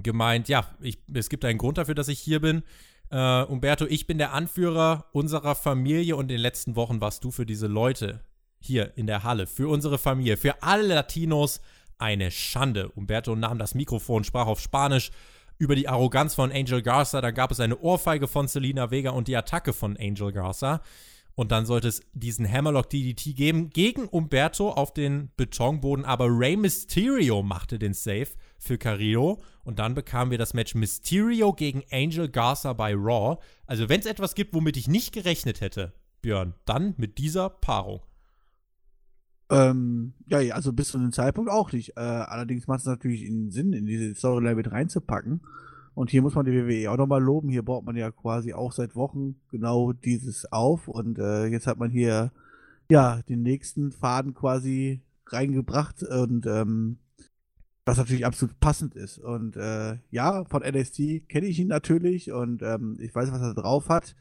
gemeint, 0.00 0.48
ja, 0.48 0.66
ich, 0.80 0.98
es 1.12 1.28
gibt 1.28 1.44
einen 1.44 1.58
Grund 1.58 1.78
dafür, 1.78 1.94
dass 1.94 2.08
ich 2.08 2.20
hier 2.20 2.40
bin. 2.40 2.62
Äh, 3.10 3.42
Umberto, 3.44 3.86
ich 3.86 4.06
bin 4.06 4.18
der 4.18 4.32
Anführer 4.32 5.06
unserer 5.12 5.54
Familie 5.54 6.16
und 6.16 6.24
in 6.24 6.28
den 6.28 6.40
letzten 6.40 6.76
Wochen 6.76 7.00
warst 7.00 7.24
du 7.24 7.30
für 7.30 7.46
diese 7.46 7.66
Leute 7.66 8.20
hier 8.60 8.96
in 8.96 9.06
der 9.06 9.24
Halle, 9.24 9.46
für 9.46 9.68
unsere 9.68 9.98
Familie, 9.98 10.36
für 10.36 10.62
alle 10.62 10.94
Latinos 10.94 11.60
eine 11.96 12.30
Schande. 12.30 12.90
Umberto 12.90 13.34
nahm 13.34 13.58
das 13.58 13.74
Mikrofon, 13.74 14.24
sprach 14.24 14.46
auf 14.46 14.60
Spanisch 14.60 15.10
über 15.58 15.74
die 15.74 15.88
Arroganz 15.88 16.34
von 16.34 16.52
Angel 16.52 16.82
Garza. 16.82 17.20
Da 17.20 17.30
gab 17.30 17.50
es 17.50 17.60
eine 17.60 17.78
Ohrfeige 17.78 18.28
von 18.28 18.46
Selena 18.46 18.90
Vega 18.90 19.10
und 19.10 19.28
die 19.28 19.36
Attacke 19.36 19.72
von 19.72 19.96
Angel 19.96 20.32
Garza. 20.32 20.82
Und 21.34 21.52
dann 21.52 21.66
sollte 21.66 21.88
es 21.88 22.02
diesen 22.14 22.50
Hammerlock 22.50 22.90
DDT 22.90 23.36
geben 23.36 23.70
gegen 23.70 24.06
Umberto 24.06 24.70
auf 24.70 24.92
den 24.92 25.30
Betonboden. 25.36 26.04
Aber 26.04 26.26
Rey 26.26 26.56
Mysterio 26.56 27.42
machte 27.42 27.78
den 27.78 27.94
Save 27.94 28.28
für 28.58 28.78
Carrillo. 28.78 29.40
Und 29.64 29.78
dann 29.78 29.94
bekamen 29.94 30.30
wir 30.30 30.38
das 30.38 30.54
Match 30.54 30.74
Mysterio 30.74 31.52
gegen 31.52 31.82
Angel 31.90 32.28
Garza 32.28 32.72
bei 32.72 32.94
Raw. 32.94 33.38
Also, 33.66 33.88
wenn 33.88 34.00
es 34.00 34.06
etwas 34.06 34.34
gibt, 34.34 34.54
womit 34.54 34.76
ich 34.76 34.88
nicht 34.88 35.12
gerechnet 35.12 35.60
hätte, 35.60 35.92
Björn, 36.20 36.54
dann 36.64 36.94
mit 36.96 37.18
dieser 37.18 37.48
Paarung. 37.48 38.02
Ähm, 39.50 40.12
ja, 40.26 40.38
also 40.54 40.72
bis 40.72 40.88
zu 40.88 40.98
einem 40.98 41.12
Zeitpunkt 41.12 41.50
auch 41.50 41.72
nicht. 41.72 41.96
Äh, 41.96 42.00
allerdings 42.00 42.66
macht 42.66 42.80
es 42.80 42.86
natürlich 42.86 43.20
Sinn, 43.50 43.72
in 43.72 43.86
diese 43.86 44.14
Storyline 44.14 44.56
mit 44.56 44.70
reinzupacken. 44.70 45.40
Und 45.94 46.10
hier 46.10 46.22
muss 46.22 46.34
man 46.34 46.44
die 46.44 46.52
WWE 46.52 46.90
auch 46.90 46.96
nochmal 46.96 47.22
loben. 47.22 47.48
Hier 47.48 47.64
baut 47.64 47.84
man 47.84 47.96
ja 47.96 48.10
quasi 48.10 48.52
auch 48.52 48.72
seit 48.72 48.94
Wochen 48.94 49.36
genau 49.50 49.92
dieses 49.92 50.50
auf. 50.52 50.86
Und 50.86 51.18
äh, 51.18 51.46
jetzt 51.46 51.66
hat 51.66 51.78
man 51.78 51.90
hier 51.90 52.30
ja 52.90 53.22
den 53.22 53.42
nächsten 53.42 53.90
Faden 53.90 54.34
quasi 54.34 55.02
reingebracht 55.26 56.02
und 56.02 56.46
ähm, 56.46 56.98
was 57.88 57.96
natürlich 57.96 58.26
absolut 58.26 58.60
passend 58.60 58.94
ist. 58.94 59.18
Und 59.18 59.56
äh, 59.56 59.96
ja, 60.10 60.44
von 60.44 60.62
NXT 60.62 61.28
kenne 61.28 61.46
ich 61.46 61.58
ihn 61.58 61.68
natürlich 61.68 62.30
und 62.30 62.62
ähm, 62.62 62.98
ich 63.00 63.14
weiß, 63.14 63.32
was 63.32 63.40
er 63.40 63.54
drauf 63.54 63.88
hat. 63.88 64.14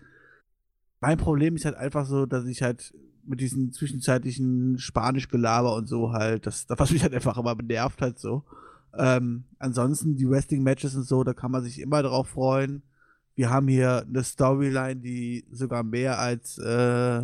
Mein 1.02 1.18
Problem 1.18 1.56
ist 1.56 1.66
halt 1.66 1.76
einfach 1.76 2.06
so, 2.06 2.26
dass 2.26 2.46
ich 2.46 2.64
halt 2.64 2.94
mit 3.26 3.42
diesen 3.42 3.74
zwischenzeitlichen 3.74 4.80
Spanisch-Gelaber 4.80 5.76
und 5.76 5.88
so 5.88 6.14
halt, 6.14 6.48
das, 6.48 6.66
das 6.66 6.80
was 6.80 6.92
mich 6.92 7.04
halt 7.04 7.14
einfach 7.14 7.38
immer 7.38 7.56
benervt 7.56 8.02
hat 8.02 8.18
so. 8.18 8.44
Ähm, 8.98 9.44
ansonsten 9.60 10.16
die 10.16 10.30
Wrestling-Matches 10.30 10.96
und 10.96 11.04
so, 11.04 11.26
da 11.26 11.34
kann 11.34 11.52
man 11.52 11.62
sich 11.62 11.82
immer 11.82 12.02
drauf 12.02 12.30
freuen. 12.30 12.84
Wir 13.36 13.50
haben 13.50 13.68
hier 13.68 14.06
eine 14.08 14.24
Storyline, 14.24 14.96
die 14.96 15.46
sogar 15.52 15.84
mehr 15.84 16.20
als 16.20 16.58
äh, 16.58 17.24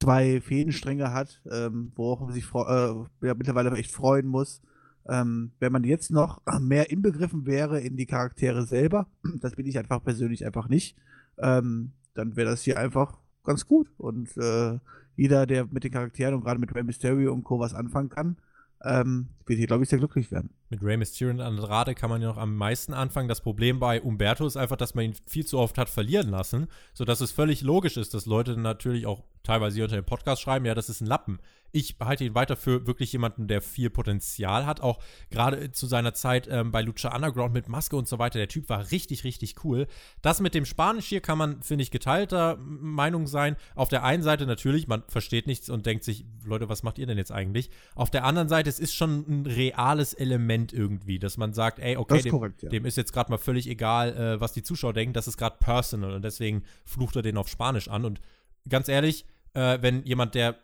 zwei 0.00 0.40
Fädenstränge 0.40 1.12
hat, 1.12 1.42
ähm, 1.50 1.90
worauf 1.96 2.20
man 2.20 2.32
sich 2.32 2.44
äh, 2.44 3.26
ja, 3.26 3.34
mittlerweile 3.34 3.72
echt 3.72 3.90
freuen 3.90 4.28
muss. 4.28 4.62
Ähm, 5.08 5.52
wenn 5.58 5.72
man 5.72 5.84
jetzt 5.84 6.10
noch 6.10 6.42
mehr 6.60 6.90
inbegriffen 6.90 7.46
wäre 7.46 7.80
in 7.80 7.96
die 7.96 8.06
Charaktere 8.06 8.66
selber, 8.66 9.08
das 9.40 9.54
bin 9.54 9.66
ich 9.66 9.78
einfach 9.78 10.02
persönlich 10.02 10.46
einfach 10.46 10.68
nicht, 10.68 10.96
ähm, 11.38 11.92
dann 12.14 12.36
wäre 12.36 12.50
das 12.50 12.62
hier 12.62 12.78
einfach 12.78 13.18
ganz 13.44 13.66
gut. 13.66 13.88
Und 13.96 14.36
äh, 14.36 14.78
jeder, 15.16 15.46
der 15.46 15.66
mit 15.66 15.84
den 15.84 15.92
Charakteren 15.92 16.34
und 16.34 16.42
gerade 16.42 16.60
mit 16.60 16.74
Rey 16.74 16.82
Mysterio 16.82 17.32
und 17.32 17.44
Co. 17.44 17.58
was 17.60 17.74
anfangen 17.74 18.08
kann, 18.08 18.36
ähm, 18.82 19.28
wird 19.46 19.58
hier, 19.58 19.66
glaube 19.66 19.84
ich, 19.84 19.88
sehr 19.88 19.98
glücklich 19.98 20.30
werden. 20.30 20.50
Mit 20.74 20.82
Rey 20.82 20.96
Mysterio 20.96 21.32
und 21.32 21.40
Andrade 21.40 21.94
kann 21.94 22.10
man 22.10 22.20
ja 22.20 22.26
noch 22.26 22.36
am 22.36 22.56
meisten 22.56 22.94
anfangen. 22.94 23.28
Das 23.28 23.40
Problem 23.40 23.78
bei 23.78 24.02
Umberto 24.02 24.44
ist 24.44 24.56
einfach, 24.56 24.76
dass 24.76 24.96
man 24.96 25.04
ihn 25.04 25.14
viel 25.24 25.46
zu 25.46 25.60
oft 25.60 25.78
hat 25.78 25.88
verlieren 25.88 26.30
lassen, 26.30 26.66
sodass 26.94 27.20
es 27.20 27.30
völlig 27.30 27.62
logisch 27.62 27.96
ist, 27.96 28.12
dass 28.12 28.26
Leute 28.26 28.56
natürlich 28.56 29.06
auch 29.06 29.22
teilweise 29.44 29.76
hier 29.76 29.84
unter 29.84 29.96
dem 29.96 30.04
Podcast 30.04 30.42
schreiben, 30.42 30.64
ja, 30.64 30.74
das 30.74 30.88
ist 30.88 31.00
ein 31.00 31.06
Lappen. 31.06 31.38
Ich 31.70 31.96
halte 31.98 32.24
ihn 32.24 32.36
weiter 32.36 32.54
für 32.54 32.86
wirklich 32.86 33.12
jemanden, 33.12 33.48
der 33.48 33.60
viel 33.60 33.90
Potenzial 33.90 34.64
hat, 34.64 34.80
auch 34.80 35.02
gerade 35.30 35.72
zu 35.72 35.88
seiner 35.88 36.14
Zeit 36.14 36.46
ähm, 36.48 36.70
bei 36.70 36.82
Lucha 36.82 37.12
Underground 37.12 37.52
mit 37.52 37.68
Maske 37.68 37.96
und 37.96 38.06
so 38.06 38.20
weiter. 38.20 38.38
Der 38.38 38.46
Typ 38.46 38.68
war 38.68 38.92
richtig, 38.92 39.24
richtig 39.24 39.64
cool. 39.64 39.88
Das 40.22 40.40
mit 40.40 40.54
dem 40.54 40.66
Spanisch 40.66 41.06
hier 41.06 41.20
kann 41.20 41.36
man, 41.36 41.62
finde 41.62 41.82
ich, 41.82 41.90
geteilter 41.90 42.58
Meinung 42.58 43.26
sein. 43.26 43.56
Auf 43.74 43.88
der 43.88 44.04
einen 44.04 44.22
Seite 44.22 44.46
natürlich, 44.46 44.86
man 44.86 45.02
versteht 45.08 45.48
nichts 45.48 45.68
und 45.68 45.84
denkt 45.84 46.04
sich, 46.04 46.24
Leute, 46.44 46.68
was 46.68 46.84
macht 46.84 46.98
ihr 46.98 47.06
denn 47.06 47.18
jetzt 47.18 47.32
eigentlich? 47.32 47.70
Auf 47.96 48.10
der 48.10 48.24
anderen 48.24 48.48
Seite, 48.48 48.70
es 48.70 48.78
ist 48.78 48.94
schon 48.94 49.24
ein 49.28 49.46
reales 49.46 50.14
Element 50.14 50.63
irgendwie, 50.72 51.18
dass 51.18 51.36
man 51.36 51.52
sagt, 51.52 51.78
ey, 51.78 51.96
okay, 51.96 52.16
ist 52.18 52.24
dem, 52.24 52.30
korrekt, 52.32 52.62
ja. 52.62 52.68
dem 52.68 52.84
ist 52.84 52.96
jetzt 52.96 53.12
gerade 53.12 53.30
mal 53.30 53.38
völlig 53.38 53.68
egal, 53.68 54.16
äh, 54.16 54.40
was 54.40 54.52
die 54.52 54.62
Zuschauer 54.62 54.92
denken, 54.92 55.12
das 55.12 55.28
ist 55.28 55.36
gerade 55.36 55.56
personal 55.60 56.12
und 56.12 56.22
deswegen 56.22 56.62
flucht 56.84 57.16
er 57.16 57.22
den 57.22 57.36
auf 57.36 57.48
Spanisch 57.48 57.88
an. 57.88 58.04
Und 58.04 58.20
ganz 58.68 58.88
ehrlich, 58.88 59.26
äh, 59.54 59.78
wenn 59.80 60.02
jemand, 60.04 60.34
der 60.34 60.56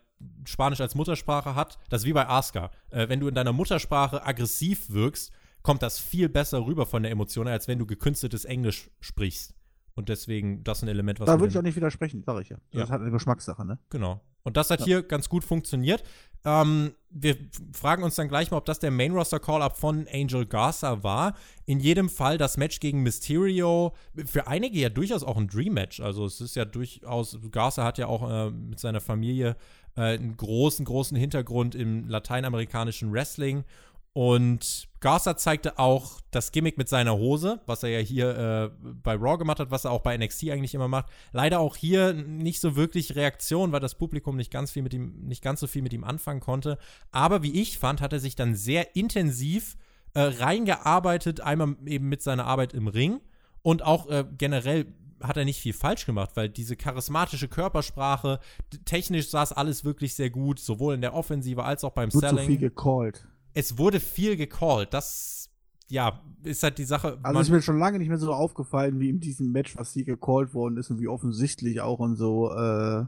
Spanisch 0.44 0.80
als 0.80 0.94
Muttersprache 0.94 1.54
hat, 1.54 1.78
das 1.88 2.02
ist 2.02 2.06
wie 2.06 2.12
bei 2.12 2.28
Asuka. 2.28 2.70
Äh, 2.90 3.08
wenn 3.08 3.20
du 3.20 3.28
in 3.28 3.34
deiner 3.34 3.52
Muttersprache 3.52 4.24
aggressiv 4.26 4.90
wirkst, 4.90 5.32
kommt 5.62 5.82
das 5.82 5.98
viel 5.98 6.28
besser 6.28 6.64
rüber 6.64 6.86
von 6.86 7.02
der 7.02 7.12
Emotion, 7.12 7.48
als 7.48 7.68
wenn 7.68 7.78
du 7.78 7.86
gekünsteltes 7.86 8.44
Englisch 8.44 8.90
sprichst. 9.00 9.54
Und 9.94 10.08
deswegen, 10.08 10.62
das 10.64 10.78
ist 10.78 10.82
ein 10.84 10.88
Element, 10.88 11.20
was. 11.20 11.26
Da 11.26 11.38
würde 11.40 11.50
ich 11.50 11.58
auch 11.58 11.62
nicht 11.62 11.76
widersprechen, 11.76 12.22
sage 12.22 12.42
ich 12.42 12.48
ja. 12.50 12.56
Das 12.70 12.78
Ja. 12.78 12.84
ist 12.84 12.90
halt 12.90 13.02
eine 13.02 13.10
Geschmackssache, 13.10 13.64
ne? 13.66 13.78
Genau. 13.90 14.20
Und 14.42 14.56
das 14.56 14.70
hat 14.70 14.80
Ja. 14.80 14.86
hier 14.86 15.02
ganz 15.02 15.28
gut 15.28 15.44
funktioniert. 15.44 16.02
Ähm, 16.44 16.94
wir 17.10 17.36
fragen 17.72 18.02
uns 18.04 18.14
dann 18.14 18.28
gleich 18.28 18.50
mal, 18.50 18.56
ob 18.56 18.64
das 18.64 18.78
der 18.78 18.90
Main 18.90 19.12
Roster 19.12 19.40
Call-Up 19.40 19.76
von 19.76 20.06
Angel 20.12 20.46
Garza 20.46 21.02
war. 21.02 21.34
In 21.66 21.80
jedem 21.80 22.08
Fall 22.08 22.38
das 22.38 22.56
Match 22.56 22.78
gegen 22.80 23.02
Mysterio, 23.02 23.92
für 24.26 24.46
einige 24.46 24.78
ja 24.78 24.88
durchaus 24.88 25.24
auch 25.24 25.36
ein 25.36 25.48
Dream-Match. 25.48 26.00
Also 26.00 26.24
es 26.24 26.40
ist 26.40 26.56
ja 26.56 26.64
durchaus, 26.64 27.38
Garza 27.50 27.84
hat 27.84 27.98
ja 27.98 28.06
auch 28.06 28.30
äh, 28.30 28.50
mit 28.50 28.78
seiner 28.78 29.00
Familie 29.00 29.56
äh, 29.96 30.14
einen 30.14 30.36
großen, 30.36 30.84
großen 30.84 31.16
Hintergrund 31.16 31.74
im 31.74 32.08
lateinamerikanischen 32.08 33.12
Wrestling. 33.12 33.64
Und 34.12 34.88
Garza 34.98 35.36
zeigte 35.36 35.78
auch 35.78 36.20
das 36.32 36.50
Gimmick 36.50 36.76
mit 36.76 36.88
seiner 36.88 37.16
Hose, 37.16 37.60
was 37.66 37.84
er 37.84 37.90
ja 37.90 37.98
hier 38.00 38.36
äh, 38.36 38.70
bei 38.82 39.14
Raw 39.14 39.38
gemacht 39.38 39.60
hat, 39.60 39.70
was 39.70 39.84
er 39.84 39.92
auch 39.92 40.00
bei 40.00 40.16
NXT 40.16 40.50
eigentlich 40.50 40.74
immer 40.74 40.88
macht. 40.88 41.06
Leider 41.32 41.60
auch 41.60 41.76
hier 41.76 42.12
nicht 42.12 42.60
so 42.60 42.74
wirklich 42.74 43.14
Reaktion, 43.14 43.70
weil 43.70 43.80
das 43.80 43.94
Publikum 43.94 44.36
nicht 44.36 44.50
ganz 44.50 44.72
viel 44.72 44.82
mit 44.82 44.94
ihm, 44.94 45.14
nicht 45.22 45.42
ganz 45.42 45.60
so 45.60 45.68
viel 45.68 45.82
mit 45.82 45.92
ihm 45.92 46.02
anfangen 46.02 46.40
konnte. 46.40 46.76
Aber 47.12 47.44
wie 47.44 47.60
ich 47.60 47.78
fand, 47.78 48.00
hat 48.00 48.12
er 48.12 48.18
sich 48.18 48.34
dann 48.34 48.56
sehr 48.56 48.96
intensiv 48.96 49.76
äh, 50.14 50.22
reingearbeitet, 50.22 51.40
einmal 51.40 51.76
eben 51.86 52.08
mit 52.08 52.20
seiner 52.20 52.46
Arbeit 52.46 52.74
im 52.74 52.88
Ring 52.88 53.20
und 53.62 53.82
auch 53.82 54.08
äh, 54.08 54.24
generell 54.36 54.86
hat 55.22 55.36
er 55.36 55.44
nicht 55.44 55.60
viel 55.60 55.74
falsch 55.74 56.06
gemacht, 56.06 56.30
weil 56.34 56.48
diese 56.48 56.76
charismatische 56.76 57.46
Körpersprache, 57.46 58.40
technisch 58.86 59.28
saß 59.28 59.52
alles 59.52 59.84
wirklich 59.84 60.14
sehr 60.14 60.30
gut, 60.30 60.58
sowohl 60.58 60.94
in 60.94 61.02
der 61.02 61.14
Offensive 61.14 61.62
als 61.62 61.84
auch 61.84 61.92
beim 61.92 62.12
Wird 62.12 62.22
so 62.22 62.36
viel 62.36 62.38
Selling. 62.38 62.58
gecallt. 62.58 63.28
Es 63.54 63.78
wurde 63.78 64.00
viel 64.00 64.36
gecallt. 64.36 64.94
Das, 64.94 65.50
ja, 65.88 66.20
ist 66.42 66.62
halt 66.62 66.78
die 66.78 66.84
Sache. 66.84 67.18
Also 67.22 67.40
ist 67.40 67.50
mir 67.50 67.62
schon 67.62 67.78
lange 67.78 67.98
nicht 67.98 68.08
mehr 68.08 68.18
so 68.18 68.32
aufgefallen, 68.32 69.00
wie 69.00 69.10
in 69.10 69.20
diesem 69.20 69.52
Match, 69.52 69.76
was 69.76 69.92
hier 69.92 70.04
gecallt 70.04 70.54
worden 70.54 70.76
ist 70.76 70.90
und 70.90 71.00
wie 71.00 71.08
offensichtlich 71.08 71.80
auch 71.80 71.98
und 71.98 72.16
so. 72.16 72.50
Äh, 72.52 73.06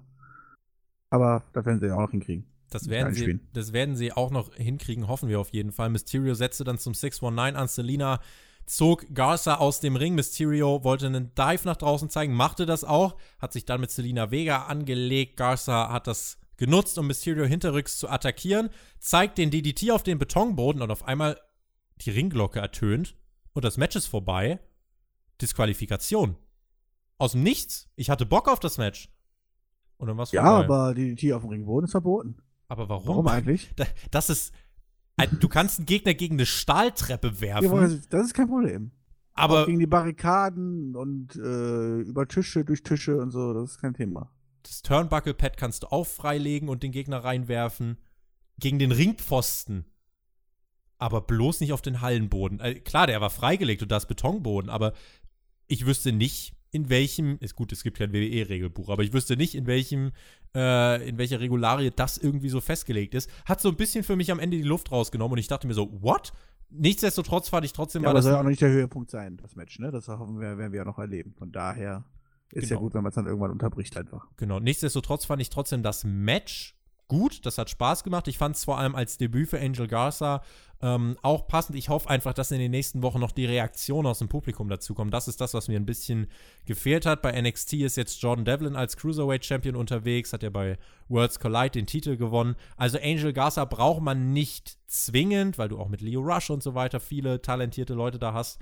aber 1.10 1.44
da 1.52 1.64
werden 1.64 1.80
sie 1.80 1.86
ja 1.86 1.94
auch 1.94 2.00
noch 2.00 2.10
hinkriegen. 2.10 2.46
Das 2.70 2.88
werden, 2.88 3.12
sie, 3.12 3.38
das 3.52 3.74
werden 3.74 3.96
sie 3.96 4.12
auch 4.12 4.30
noch 4.30 4.54
hinkriegen, 4.54 5.06
hoffen 5.06 5.28
wir 5.28 5.38
auf 5.38 5.50
jeden 5.50 5.72
Fall. 5.72 5.90
Mysterio 5.90 6.32
setzte 6.34 6.64
dann 6.64 6.78
zum 6.78 6.94
619 6.94 7.54
an 7.54 7.68
Selina, 7.68 8.20
zog 8.64 9.04
Garza 9.14 9.56
aus 9.56 9.80
dem 9.80 9.94
Ring. 9.94 10.14
Mysterio 10.14 10.82
wollte 10.82 11.06
einen 11.06 11.34
Dive 11.34 11.66
nach 11.66 11.76
draußen 11.76 12.08
zeigen, 12.08 12.32
machte 12.32 12.64
das 12.64 12.82
auch, 12.82 13.16
hat 13.38 13.52
sich 13.52 13.66
dann 13.66 13.80
mit 13.80 13.90
Selina 13.90 14.30
Vega 14.30 14.64
angelegt. 14.64 15.36
Garza 15.36 15.92
hat 15.92 16.06
das 16.06 16.38
genutzt, 16.64 16.96
um 16.98 17.08
Mysterio 17.08 17.44
hinterrücks 17.44 17.96
zu 17.98 18.08
attackieren, 18.08 18.70
zeigt 19.00 19.36
den 19.38 19.50
DDT 19.50 19.90
auf 19.90 20.04
den 20.04 20.18
Betonboden 20.18 20.80
und 20.80 20.90
auf 20.92 21.02
einmal 21.04 21.36
die 22.02 22.10
Ringglocke 22.10 22.60
ertönt 22.60 23.16
und 23.52 23.64
das 23.64 23.76
Match 23.78 23.96
ist 23.96 24.06
vorbei. 24.06 24.60
Disqualifikation. 25.40 26.36
Aus 27.18 27.32
dem 27.32 27.42
Nichts. 27.42 27.88
Ich 27.96 28.10
hatte 28.10 28.26
Bock 28.26 28.48
auf 28.48 28.60
das 28.60 28.78
Match. 28.78 29.10
Und 29.96 30.06
dann 30.08 30.16
war's 30.16 30.30
Ja, 30.32 30.42
vorbei. 30.44 30.64
aber 30.64 30.94
die 30.94 31.14
Tier 31.16 31.36
auf 31.36 31.42
dem 31.42 31.50
Ringboden 31.50 31.84
ist 31.86 31.90
verboten. 31.92 32.36
aber 32.68 32.88
warum? 32.88 33.06
Warum 33.08 33.26
eigentlich? 33.28 33.72
Da- 33.76 33.86
Das 34.10 34.30
ist. 34.30 34.52
Du 35.40 35.48
kannst 35.48 35.78
einen 35.78 35.86
Gegner 35.86 36.14
gegen 36.14 36.34
eine 36.36 36.46
Stahltreppe 36.46 37.40
werfen, 37.40 37.64
Ja, 37.64 37.70
aber 37.70 37.88
das 37.88 38.26
ist 38.26 38.34
kein 38.34 38.48
Problem. 38.48 38.92
Auch 39.34 39.42
aber 39.44 39.66
gegen 39.66 39.78
die 39.78 39.86
Barrikaden 39.86 40.96
und 40.96 41.36
äh, 41.36 42.00
über 42.00 42.26
Tische, 42.26 42.64
durch 42.64 42.82
Tische 42.82 43.18
und 43.18 43.30
so, 43.30 43.52
das 43.52 43.72
ist 43.72 43.78
kein 43.80 43.94
Thema. 43.94 44.30
Das 44.62 44.82
Turnbuckle-Pad 44.82 45.56
kannst 45.56 45.82
du 45.82 45.92
auch 45.92 46.06
freilegen 46.06 46.68
und 46.68 46.82
den 46.82 46.92
Gegner 46.92 47.24
reinwerfen. 47.24 47.98
Gegen 48.58 48.78
den 48.78 48.92
Ringpfosten. 48.92 49.84
Aber 50.98 51.20
bloß 51.20 51.60
nicht 51.60 51.72
auf 51.72 51.82
den 51.82 52.00
Hallenboden. 52.00 52.60
Äh, 52.60 52.74
klar, 52.76 53.06
der 53.06 53.20
war 53.20 53.30
freigelegt 53.30 53.82
und 53.82 53.90
da 53.90 53.96
ist 53.96 54.06
Betonboden, 54.06 54.70
aber 54.70 54.92
ich 55.66 55.86
wüsste 55.86 56.12
nicht, 56.12 56.54
in 56.70 56.88
welchem, 56.88 57.36
ist 57.40 57.54
gut, 57.54 57.70
es 57.72 57.82
gibt 57.82 57.98
kein 57.98 58.12
WWE-Regelbuch, 58.12 58.88
aber 58.88 59.02
ich 59.02 59.12
wüsste 59.12 59.36
nicht, 59.36 59.54
in 59.54 59.66
welchem, 59.66 60.12
äh, 60.54 61.06
in 61.06 61.18
welcher 61.18 61.40
Regularie 61.40 61.90
das 61.94 62.16
irgendwie 62.16 62.48
so 62.48 62.60
festgelegt 62.60 63.14
ist. 63.14 63.30
Hat 63.44 63.60
so 63.60 63.68
ein 63.68 63.76
bisschen 63.76 64.04
für 64.04 64.16
mich 64.16 64.30
am 64.30 64.38
Ende 64.38 64.56
die 64.56 64.62
Luft 64.62 64.90
rausgenommen 64.90 65.32
und 65.32 65.38
ich 65.38 65.48
dachte 65.48 65.66
mir 65.66 65.74
so, 65.74 65.90
what? 66.02 66.32
Nichtsdestotrotz 66.70 67.50
fand 67.50 67.66
ich 67.66 67.74
trotzdem 67.74 68.02
Ja, 68.02 68.06
war 68.06 68.10
aber 68.12 68.18
das 68.18 68.24
soll 68.24 68.32
ja 68.32 68.38
auch 68.38 68.42
noch 68.44 68.50
nicht 68.50 68.62
der 68.62 68.70
Höhepunkt 68.70 69.10
sein, 69.10 69.36
das 69.36 69.54
Match, 69.54 69.78
ne? 69.78 69.90
Das 69.90 70.08
hoffen 70.08 70.40
wir, 70.40 70.56
werden 70.56 70.72
wir 70.72 70.78
ja 70.78 70.84
noch 70.86 70.98
erleben. 70.98 71.34
Von 71.36 71.52
daher 71.52 72.04
ist 72.52 72.64
ja 72.64 72.76
Genau. 72.76 72.80
gut, 72.80 72.94
wenn 72.94 73.02
man 73.02 73.10
es 73.10 73.14
dann 73.16 73.26
irgendwann 73.26 73.50
unterbricht 73.50 73.96
einfach. 73.96 74.26
Genau. 74.36 74.60
Nichtsdestotrotz 74.60 75.24
fand 75.24 75.42
ich 75.42 75.50
trotzdem 75.50 75.82
das 75.82 76.04
Match 76.04 76.76
gut. 77.08 77.44
Das 77.44 77.58
hat 77.58 77.68
Spaß 77.68 78.04
gemacht. 78.04 78.28
Ich 78.28 78.38
fand 78.38 78.56
es 78.56 78.64
vor 78.64 78.78
allem 78.78 78.94
als 78.94 79.18
Debüt 79.18 79.48
für 79.50 79.60
Angel 79.60 79.86
Garza 79.86 80.42
ähm, 80.80 81.16
auch 81.22 81.46
passend. 81.46 81.76
Ich 81.76 81.88
hoffe 81.90 82.08
einfach, 82.10 82.32
dass 82.34 82.50
in 82.50 82.58
den 82.58 82.70
nächsten 82.70 83.02
Wochen 83.02 83.20
noch 83.20 83.32
die 83.32 83.44
Reaktion 83.44 84.06
aus 84.06 84.18
dem 84.18 84.28
Publikum 84.28 84.68
dazu 84.68 84.94
kommt. 84.94 85.12
Das 85.14 85.28
ist 85.28 85.40
das, 85.40 85.54
was 85.54 85.68
mir 85.68 85.78
ein 85.78 85.86
bisschen 85.86 86.26
gefehlt 86.64 87.06
hat. 87.06 87.22
Bei 87.22 87.38
NXT 87.40 87.74
ist 87.74 87.96
jetzt 87.96 88.20
Jordan 88.22 88.44
Devlin 88.44 88.76
als 88.76 88.96
Cruiserweight 88.96 89.44
Champion 89.44 89.76
unterwegs, 89.76 90.32
hat 90.32 90.42
ja 90.42 90.50
bei 90.50 90.78
Worlds 91.08 91.38
Collide 91.38 91.70
den 91.70 91.86
Titel 91.86 92.16
gewonnen. 92.16 92.56
Also 92.76 92.98
Angel 92.98 93.32
Garza 93.32 93.64
braucht 93.64 94.02
man 94.02 94.32
nicht 94.32 94.76
zwingend, 94.88 95.56
weil 95.58 95.68
du 95.68 95.78
auch 95.78 95.88
mit 95.88 96.00
Leo 96.00 96.20
Rush 96.20 96.50
und 96.50 96.62
so 96.62 96.74
weiter 96.74 96.98
viele 96.98 97.42
talentierte 97.42 97.94
Leute 97.94 98.18
da 98.18 98.32
hast. 98.32 98.58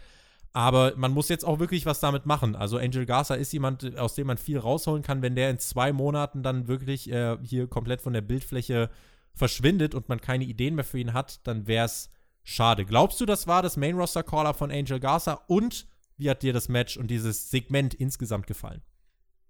Aber 0.53 0.95
man 0.97 1.13
muss 1.13 1.29
jetzt 1.29 1.45
auch 1.45 1.61
wirklich 1.61 1.87
was 1.87 2.01
damit 2.01 2.27
machen. 2.27 2.57
Also 2.57 2.77
Angel 2.77 3.07
Garza 3.07 3.35
ist 3.35 3.53
jemand, 3.53 3.97
aus 3.97 4.15
dem 4.15 4.27
man 4.27 4.37
viel 4.37 4.59
rausholen 4.59 5.03
kann, 5.03 5.23
wenn 5.23 5.37
der 5.37 5.51
in 5.51 5.59
zwei 5.59 5.93
Monaten 5.93 6.43
dann 6.43 6.67
wirklich 6.67 7.11
äh, 7.11 7.39
hier 7.43 7.69
komplett 7.69 8.01
von 8.01 8.13
der 8.13 8.21
Bildfläche 8.21 8.91
verschwindet 9.33 9.95
und 9.95 10.09
man 10.09 10.21
keine 10.21 10.45
Ideen 10.45 10.75
mehr 10.75 10.85
für 10.85 10.99
ihn 10.99 11.13
hat, 11.13 11.47
dann 11.47 11.69
wäre 11.69 11.87
es 11.87 12.11
schade. 12.43 12.85
Glaubst 12.85 13.21
du, 13.21 13.27
das 13.27 13.47
war 13.47 13.63
das 13.63 13.77
Main 13.77 13.97
Roster 13.97 14.25
Caller 14.25 14.55
von 14.55 14.73
Angel 14.73 14.99
Garza? 14.99 15.41
Und 15.47 15.87
wie 16.17 16.29
hat 16.29 16.43
dir 16.43 16.53
das 16.53 16.69
Match 16.69 16.97
und 16.97 17.11
dieses 17.11 17.51
Segment 17.51 17.95
insgesamt 17.95 18.47
gefallen? 18.47 18.83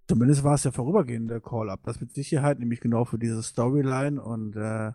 Zumindest 0.06 0.44
war 0.44 0.54
es 0.54 0.64
ja 0.64 0.72
vorübergehend 0.72 1.30
der 1.30 1.40
Call-Up. 1.40 1.80
Das 1.84 2.00
mit 2.00 2.12
Sicherheit, 2.12 2.58
nämlich 2.58 2.80
genau 2.80 3.04
für 3.04 3.18
diese 3.18 3.42
Storyline. 3.42 4.20
Und 4.20 4.56
äh, 4.56 4.92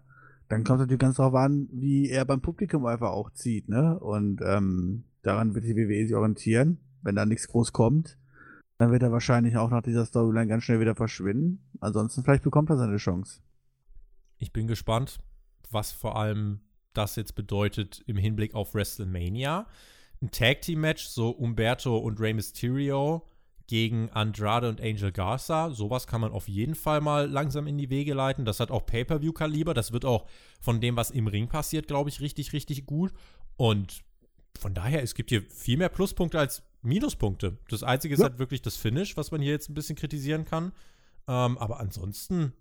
dann 0.49 0.63
kommt 0.63 0.79
natürlich 0.79 0.99
ganz 0.99 1.17
darauf 1.17 1.35
an, 1.35 1.67
wie 1.71 2.09
er 2.09 2.25
beim 2.25 2.41
Publikum 2.41 2.85
einfach 2.85 3.11
auch 3.11 3.31
zieht, 3.31 3.69
ne? 3.69 3.99
Und 3.99 4.41
ähm, 4.45 5.05
daran 5.25 5.55
wird 5.55 5.65
die 5.65 5.75
WWE 5.75 6.05
sich 6.07 6.15
orientieren. 6.15 6.79
Wenn 7.01 7.15
da 7.15 7.25
nichts 7.25 7.47
groß 7.47 7.73
kommt, 7.73 8.17
dann 8.77 8.91
wird 8.91 9.03
er 9.03 9.11
wahrscheinlich 9.11 9.57
auch 9.57 9.69
nach 9.69 9.83
dieser 9.83 10.05
Storyline 10.05 10.47
ganz 10.47 10.63
schnell 10.63 10.79
wieder 10.79 10.95
verschwinden. 10.95 11.63
Ansonsten 11.79 12.23
vielleicht 12.23 12.43
bekommt 12.43 12.69
er 12.69 12.77
seine 12.77 12.97
Chance. 12.97 13.41
Ich 14.37 14.51
bin 14.51 14.67
gespannt, 14.67 15.17
was 15.71 15.91
vor 15.91 16.17
allem 16.17 16.59
das 16.93 17.15
jetzt 17.15 17.35
bedeutet 17.35 18.03
im 18.05 18.17
Hinblick 18.17 18.53
auf 18.53 18.73
WrestleMania. 18.73 19.67
Ein 20.21 20.31
Tag 20.31 20.61
Team 20.61 20.81
Match, 20.81 21.05
so 21.05 21.29
Umberto 21.29 21.97
und 21.97 22.19
Rey 22.19 22.33
Mysterio 22.33 23.27
gegen 23.67 24.09
Andrade 24.11 24.69
und 24.69 24.81
Angel 24.81 25.11
Garza. 25.11 25.71
Sowas 25.71 26.07
kann 26.07 26.21
man 26.21 26.31
auf 26.31 26.47
jeden 26.47 26.75
Fall 26.75 27.01
mal 27.01 27.29
langsam 27.29 27.67
in 27.67 27.77
die 27.77 27.89
Wege 27.89 28.13
leiten. 28.13 28.45
Das 28.45 28.59
hat 28.59 28.71
auch 28.71 28.85
Pay-Per-View-Kaliber. 28.85 29.73
Das 29.73 29.91
wird 29.91 30.05
auch 30.05 30.25
von 30.61 30.81
dem, 30.81 30.95
was 30.95 31.11
im 31.11 31.27
Ring 31.27 31.47
passiert, 31.47 31.87
glaube 31.87 32.09
ich, 32.09 32.21
richtig, 32.21 32.53
richtig 32.53 32.85
gut. 32.85 33.11
Und 33.57 34.03
von 34.57 34.73
daher, 34.73 35.01
es 35.03 35.13
gibt 35.15 35.29
hier 35.29 35.41
viel 35.43 35.77
mehr 35.77 35.89
Pluspunkte 35.89 36.39
als 36.39 36.63
Minuspunkte. 36.81 37.57
Das 37.69 37.83
Einzige 37.83 38.13
ist 38.13 38.19
Ja. 38.21 38.27
halt 38.29 38.39
wirklich 38.39 38.61
das 38.61 38.75
Finish, 38.77 39.17
was 39.17 39.31
man 39.31 39.41
hier 39.41 39.51
jetzt 39.51 39.69
ein 39.69 39.73
bisschen 39.73 39.95
kritisieren 39.95 40.45
kann. 40.45 40.71
Ähm, 41.27 41.57
aber 41.57 41.79
ansonsten, 41.79 42.53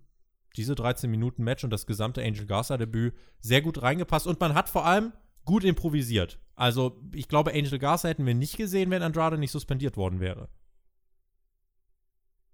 diese 0.57 0.73
13 0.75 1.09
Minuten 1.11 1.43
Match 1.43 1.63
und 1.63 1.69
das 1.69 1.85
gesamte 1.85 2.23
Angel 2.23 2.45
Garza 2.45 2.77
Debüt 2.77 3.13
sehr 3.39 3.61
gut 3.61 3.81
reingepasst. 3.81 4.25
Und 4.27 4.39
man 4.39 4.53
hat 4.55 4.69
vor 4.69 4.85
allem 4.85 5.11
gut 5.45 5.63
improvisiert. 5.63 6.39
Also, 6.55 6.99
ich 7.13 7.27
glaube, 7.27 7.51
Angel 7.53 7.77
Garza 7.77 8.07
hätten 8.07 8.25
wir 8.25 8.33
nicht 8.33 8.57
gesehen, 8.57 8.89
wenn 8.89 9.03
Andrade 9.03 9.37
nicht 9.37 9.51
suspendiert 9.51 9.97
worden 9.97 10.19
wäre. 10.19 10.49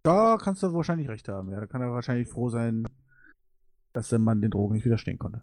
Da 0.03 0.37
kannst 0.41 0.63
du 0.63 0.73
wahrscheinlich 0.73 1.07
recht 1.09 1.27
haben. 1.29 1.51
Ja, 1.51 1.59
da 1.59 1.67
kann 1.67 1.81
er 1.81 1.91
wahrscheinlich 1.91 2.27
froh 2.27 2.49
sein, 2.49 2.87
dass 3.93 4.09
der 4.09 4.19
Mann 4.19 4.41
den 4.41 4.51
Drogen 4.51 4.73
nicht 4.75 4.85
widerstehen 4.85 5.19
konnte. 5.19 5.41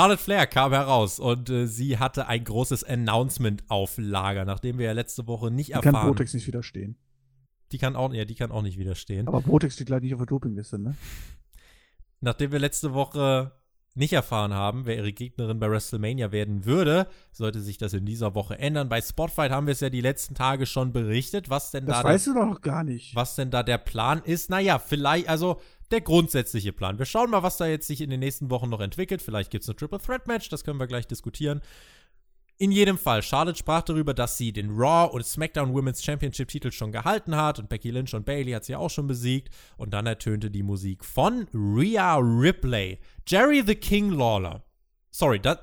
Charlotte 0.00 0.22
Flair 0.22 0.46
kam 0.46 0.72
heraus 0.72 1.20
und 1.20 1.50
äh, 1.50 1.66
sie 1.66 1.98
hatte 1.98 2.26
ein 2.26 2.42
großes 2.42 2.84
Announcement 2.84 3.64
auf 3.68 3.98
Lager, 3.98 4.46
nachdem 4.46 4.78
wir 4.78 4.86
ja 4.86 4.92
letzte 4.92 5.26
Woche 5.26 5.50
nicht 5.50 5.68
Die 5.68 5.72
erfahren. 5.72 5.92
kann 5.94 6.06
Botex 6.08 6.32
nicht 6.32 6.46
widerstehen. 6.46 6.96
Die 7.72 7.76
kann 7.78 7.96
auch, 7.96 8.12
ja, 8.14 8.24
die 8.24 8.34
kann 8.34 8.50
auch 8.50 8.62
nicht 8.62 8.78
widerstehen. 8.78 9.28
Aber 9.28 9.42
Botex 9.42 9.74
steht 9.74 9.90
leider 9.90 10.02
nicht 10.04 10.14
auf 10.14 10.20
der 10.20 10.26
Dopingliste, 10.26 10.78
ne? 10.78 10.96
Nachdem 12.22 12.50
wir 12.50 12.58
letzte 12.58 12.94
Woche 12.94 13.52
nicht 13.94 14.12
erfahren 14.14 14.54
haben, 14.54 14.86
wer 14.86 14.96
ihre 14.96 15.12
Gegnerin 15.12 15.58
bei 15.60 15.70
WrestleMania 15.70 16.32
werden 16.32 16.64
würde, 16.64 17.06
sollte 17.32 17.60
sich 17.60 17.76
das 17.76 17.92
in 17.92 18.06
dieser 18.06 18.34
Woche 18.34 18.58
ändern. 18.58 18.88
Bei 18.88 19.02
Spotfight 19.02 19.50
haben 19.50 19.66
wir 19.66 19.72
es 19.72 19.80
ja 19.80 19.90
die 19.90 20.00
letzten 20.00 20.34
Tage 20.34 20.64
schon 20.64 20.92
berichtet, 20.92 21.50
was 21.50 21.72
denn 21.72 21.84
Das 21.84 21.98
da 21.98 22.04
weißt 22.04 22.28
du 22.28 22.34
doch 22.34 22.46
noch 22.46 22.60
gar 22.62 22.84
nicht. 22.84 23.14
was 23.14 23.34
denn 23.34 23.50
da 23.50 23.62
der 23.62 23.78
Plan 23.78 24.22
ist. 24.24 24.48
Naja, 24.48 24.78
vielleicht, 24.78 25.28
also 25.28 25.60
der 25.90 26.00
grundsätzliche 26.00 26.72
Plan. 26.72 26.98
Wir 26.98 27.06
schauen 27.06 27.30
mal, 27.30 27.42
was 27.42 27.56
da 27.56 27.66
jetzt 27.66 27.86
sich 27.86 28.00
in 28.00 28.10
den 28.10 28.20
nächsten 28.20 28.50
Wochen 28.50 28.68
noch 28.68 28.80
entwickelt. 28.80 29.22
Vielleicht 29.22 29.50
gibt 29.50 29.64
es 29.64 29.70
ein 29.70 29.76
Triple 29.76 30.00
Threat 30.00 30.26
Match, 30.26 30.48
das 30.48 30.64
können 30.64 30.78
wir 30.78 30.86
gleich 30.86 31.06
diskutieren. 31.06 31.60
In 32.60 32.72
jedem 32.72 32.98
Fall, 32.98 33.22
Charlotte 33.22 33.58
sprach 33.58 33.80
darüber, 33.80 34.12
dass 34.12 34.36
sie 34.36 34.52
den 34.52 34.70
Raw 34.70 35.10
und 35.10 35.24
SmackDown 35.24 35.72
Women's 35.72 36.04
Championship 36.04 36.48
Titel 36.48 36.70
schon 36.70 36.92
gehalten 36.92 37.34
hat 37.34 37.58
und 37.58 37.70
Becky 37.70 37.90
Lynch 37.90 38.14
und 38.14 38.26
Bailey 38.26 38.52
hat 38.52 38.66
sie 38.66 38.76
auch 38.76 38.90
schon 38.90 39.06
besiegt. 39.06 39.48
Und 39.78 39.94
dann 39.94 40.04
ertönte 40.04 40.50
die 40.50 40.62
Musik 40.62 41.02
von 41.02 41.48
Rhea 41.54 42.18
Ripley. 42.18 42.98
Jerry 43.26 43.62
the 43.66 43.74
King 43.74 44.10
Lawler. 44.10 44.62
Sorry, 45.10 45.40
das. 45.40 45.56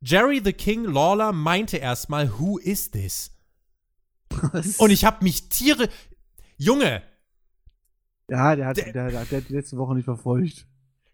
Jerry 0.00 0.42
the 0.44 0.52
King 0.52 0.84
Lawler 0.84 1.32
meinte 1.32 1.76
erstmal, 1.76 2.40
who 2.40 2.58
is 2.58 2.90
this? 2.90 3.30
Und 4.78 4.90
ich 4.90 5.04
hab 5.04 5.22
mich 5.22 5.48
Tiere. 5.48 5.88
Junge, 6.56 7.02
ja, 8.30 8.56
der 8.56 8.66
hat, 8.66 8.76
Der- 8.76 8.92
der, 8.92 9.10
der, 9.10 9.20
hat 9.20 9.48
die 9.48 9.52
letzte 9.52 9.76
Woche 9.76 9.94
nicht 9.94 10.04
verfolgt. 10.04 10.66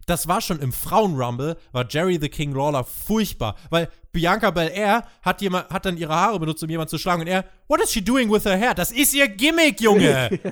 das 0.07 0.27
war 0.29 0.41
schon 0.41 0.59
im 0.61 0.73
Frauenrumble, 0.73 1.57
war 1.73 1.87
Jerry 1.89 2.19
the 2.21 2.29
King 2.29 2.53
Lawler 2.53 2.85
furchtbar, 2.85 3.57
weil 3.71 3.89
Bianca 4.13 4.51
Belair 4.51 5.07
hat, 5.23 5.41
jemand, 5.41 5.71
hat 5.71 5.85
dann 5.87 5.97
ihre 5.97 6.15
Haare 6.15 6.41
benutzt, 6.41 6.63
um 6.65 6.71
jemanden 6.71 6.91
zu 6.91 6.99
schlagen 6.99 7.21
und 7.23 7.29
er, 7.29 7.45
what 7.69 7.81
is 7.81 7.93
she 7.93 8.03
doing 8.03 8.31
with 8.31 8.45
her 8.45 8.59
hair? 8.59 8.75
Das 8.75 8.91
ist 8.93 9.15
ihr 9.15 9.29
Gimmick, 9.29 9.81
Junge! 9.81 10.31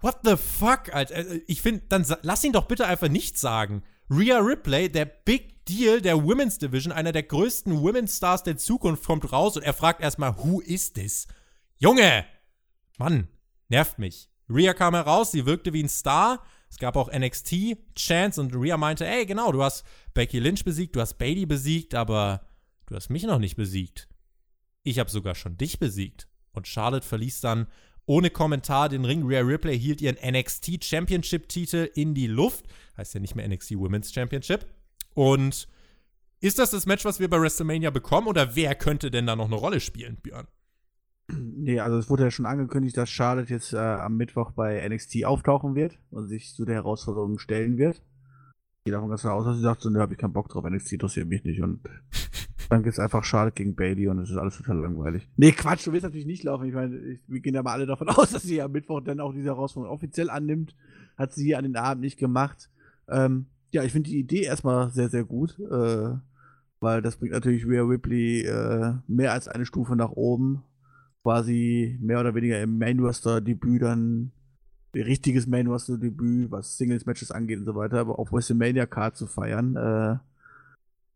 What 0.00 0.18
the 0.24 0.36
fuck, 0.36 0.94
Alter? 0.94 1.16
Äh, 1.16 1.40
Ich 1.46 1.62
finde, 1.62 1.82
dann 1.88 2.04
lass 2.22 2.44
ihn 2.44 2.52
doch 2.52 2.66
bitte 2.66 2.86
einfach 2.86 3.08
nichts 3.08 3.40
sagen. 3.40 3.82
Rhea 4.10 4.38
Ripley, 4.38 4.90
der 4.90 5.06
Big 5.06 5.64
Deal 5.64 6.00
der 6.00 6.16
Women's 6.16 6.58
Division, 6.58 6.92
einer 6.92 7.12
der 7.12 7.22
größten 7.24 7.72
Women's 7.80 8.18
Stars 8.18 8.42
der 8.44 8.56
Zukunft, 8.56 9.04
kommt 9.04 9.32
raus 9.32 9.56
und 9.56 9.62
er 9.64 9.72
fragt 9.72 10.00
erstmal, 10.02 10.36
who 10.36 10.60
is 10.60 10.92
this? 10.92 11.26
Junge! 11.78 12.24
Mann, 12.98 13.26
nervt 13.68 13.98
mich. 13.98 14.28
Rhea 14.48 14.74
kam 14.74 14.94
heraus, 14.94 15.32
sie 15.32 15.46
wirkte 15.46 15.72
wie 15.72 15.82
ein 15.82 15.88
Star. 15.88 16.44
Es 16.68 16.78
gab 16.78 16.96
auch 16.96 17.10
NXT, 17.12 17.76
Chance 17.96 18.40
und 18.40 18.54
Rhea 18.54 18.76
meinte, 18.76 19.06
ey, 19.06 19.26
genau, 19.26 19.52
du 19.52 19.62
hast 19.62 19.84
Becky 20.14 20.38
Lynch 20.38 20.64
besiegt, 20.64 20.96
du 20.96 21.00
hast 21.00 21.14
Bailey 21.18 21.46
besiegt, 21.46 21.94
aber 21.94 22.46
du 22.86 22.94
hast 22.94 23.10
mich 23.10 23.24
noch 23.24 23.38
nicht 23.38 23.56
besiegt. 23.56 24.08
Ich 24.82 24.98
habe 24.98 25.10
sogar 25.10 25.34
schon 25.34 25.56
dich 25.56 25.78
besiegt. 25.78 26.28
Und 26.52 26.68
Charlotte 26.68 27.06
verließ 27.06 27.40
dann 27.40 27.66
ohne 28.06 28.30
Kommentar 28.30 28.88
den 28.88 29.04
Ring. 29.04 29.26
Rhea 29.26 29.40
Ripley 29.40 29.78
hielt 29.78 30.00
ihren 30.00 30.16
NXT 30.16 30.84
Championship 30.84 31.48
Titel 31.48 31.90
in 31.94 32.14
die 32.14 32.28
Luft. 32.28 32.66
Heißt 32.96 33.14
ja 33.14 33.20
nicht 33.20 33.34
mehr 33.34 33.46
NXT 33.48 33.72
Women's 33.76 34.12
Championship. 34.12 34.66
Und 35.14 35.68
ist 36.40 36.58
das 36.58 36.70
das 36.70 36.86
Match, 36.86 37.04
was 37.04 37.18
wir 37.18 37.28
bei 37.28 37.40
WrestleMania 37.40 37.90
bekommen? 37.90 38.28
Oder 38.28 38.54
wer 38.54 38.74
könnte 38.74 39.10
denn 39.10 39.26
da 39.26 39.34
noch 39.34 39.46
eine 39.46 39.56
Rolle 39.56 39.80
spielen, 39.80 40.16
Björn? 40.22 40.46
Nee, 41.28 41.80
also 41.80 41.98
es 41.98 42.08
wurde 42.08 42.24
ja 42.24 42.30
schon 42.30 42.46
angekündigt, 42.46 42.96
dass 42.96 43.10
Charlotte 43.10 43.52
jetzt 43.52 43.72
äh, 43.72 43.78
am 43.78 44.16
Mittwoch 44.16 44.52
bei 44.52 44.86
NXT 44.88 45.24
auftauchen 45.24 45.74
wird 45.74 45.98
und 46.10 46.28
sich 46.28 46.54
zu 46.54 46.64
der 46.64 46.76
Herausforderung 46.76 47.38
stellen 47.38 47.78
wird. 47.78 47.96
Ich 47.96 48.84
gehe 48.84 48.92
davon 48.92 49.08
ganz 49.08 49.24
aus, 49.24 49.44
dass 49.44 49.56
sie 49.56 49.62
sagt, 49.62 49.82
so, 49.82 49.90
ne, 49.90 49.98
hab 49.98 50.12
ich 50.12 50.18
keinen 50.18 50.32
Bock 50.32 50.48
drauf, 50.48 50.64
NXT 50.64 50.92
interessiert 50.92 51.26
mich 51.26 51.42
nicht 51.42 51.60
und 51.60 51.80
dann 52.68 52.84
gibt's 52.84 53.00
einfach 53.00 53.24
Charlotte 53.24 53.56
gegen 53.56 53.74
Bailey 53.74 54.06
und 54.06 54.20
es 54.20 54.30
ist 54.30 54.36
alles 54.36 54.58
total 54.58 54.78
langweilig. 54.78 55.28
Nee, 55.36 55.50
Quatsch, 55.50 55.86
du 55.86 55.92
willst 55.92 56.04
natürlich 56.04 56.26
nicht 56.26 56.44
laufen. 56.44 56.66
Ich 56.66 56.74
meine, 56.74 57.18
wir 57.26 57.40
gehen 57.40 57.54
ja 57.54 57.62
mal 57.64 57.72
alle 57.72 57.86
davon 57.86 58.08
aus, 58.10 58.30
dass 58.30 58.44
sie 58.44 58.62
am 58.62 58.70
Mittwoch 58.70 59.00
dann 59.00 59.18
auch 59.18 59.32
diese 59.32 59.48
Herausforderung 59.48 59.94
offiziell 59.94 60.30
annimmt. 60.30 60.76
Hat 61.16 61.32
sie 61.32 61.44
hier 61.44 61.58
an 61.58 61.64
den 61.64 61.76
Abend 61.76 62.02
nicht 62.02 62.18
gemacht. 62.18 62.70
Ähm, 63.08 63.46
ja, 63.72 63.82
ich 63.82 63.92
finde 63.92 64.10
die 64.10 64.18
Idee 64.18 64.42
erstmal 64.42 64.90
sehr, 64.90 65.08
sehr 65.08 65.24
gut, 65.24 65.58
äh, 65.58 66.14
weil 66.78 67.02
das 67.02 67.16
bringt 67.16 67.32
natürlich 67.32 67.66
Rhea 67.66 67.82
Ripley 67.82 68.42
äh, 68.42 68.94
mehr 69.08 69.32
als 69.32 69.48
eine 69.48 69.66
Stufe 69.66 69.96
nach 69.96 70.10
oben 70.10 70.62
quasi 71.26 71.98
mehr 72.00 72.20
oder 72.20 72.36
weniger 72.36 72.62
im 72.62 72.78
Main 72.78 73.00
Roster 73.00 73.40
Debüt 73.40 73.82
dann 73.82 74.30
richtiges 74.94 75.48
Main 75.48 75.66
Roster 75.66 75.98
Debüt, 75.98 76.52
was 76.52 76.78
Singles 76.78 77.04
Matches 77.04 77.32
angeht 77.32 77.58
und 77.58 77.64
so 77.64 77.74
weiter, 77.74 77.98
aber 77.98 78.20
auf 78.20 78.32
WrestleMania 78.32 78.86
Card 78.86 79.16
zu 79.16 79.26
feiern, 79.26 79.74
äh, 79.74 80.18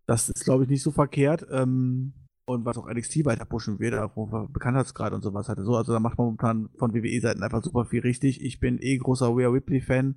das 0.06 0.28
ist 0.28 0.42
glaube 0.42 0.64
ich 0.64 0.68
nicht 0.68 0.82
so 0.82 0.90
verkehrt. 0.90 1.46
Ähm, 1.52 2.12
und 2.44 2.64
was 2.64 2.76
auch 2.76 2.92
NXT 2.92 3.24
weiter 3.24 3.44
pushen 3.44 3.78
wird, 3.78 3.94
auch 3.94 4.48
Bekanntheitsgrad 4.48 5.12
und 5.12 5.22
sowas 5.22 5.48
hatte. 5.48 5.62
So, 5.62 5.76
also 5.76 5.92
da 5.92 6.00
macht 6.00 6.18
man 6.18 6.24
momentan 6.24 6.70
von 6.76 6.92
WWE-Seiten 6.92 7.44
einfach 7.44 7.62
super 7.62 7.84
viel 7.84 8.00
richtig. 8.00 8.42
Ich 8.42 8.58
bin 8.58 8.78
eh 8.80 8.98
großer 8.98 9.28
Rhea 9.28 9.48
Ripley-Fan. 9.48 10.16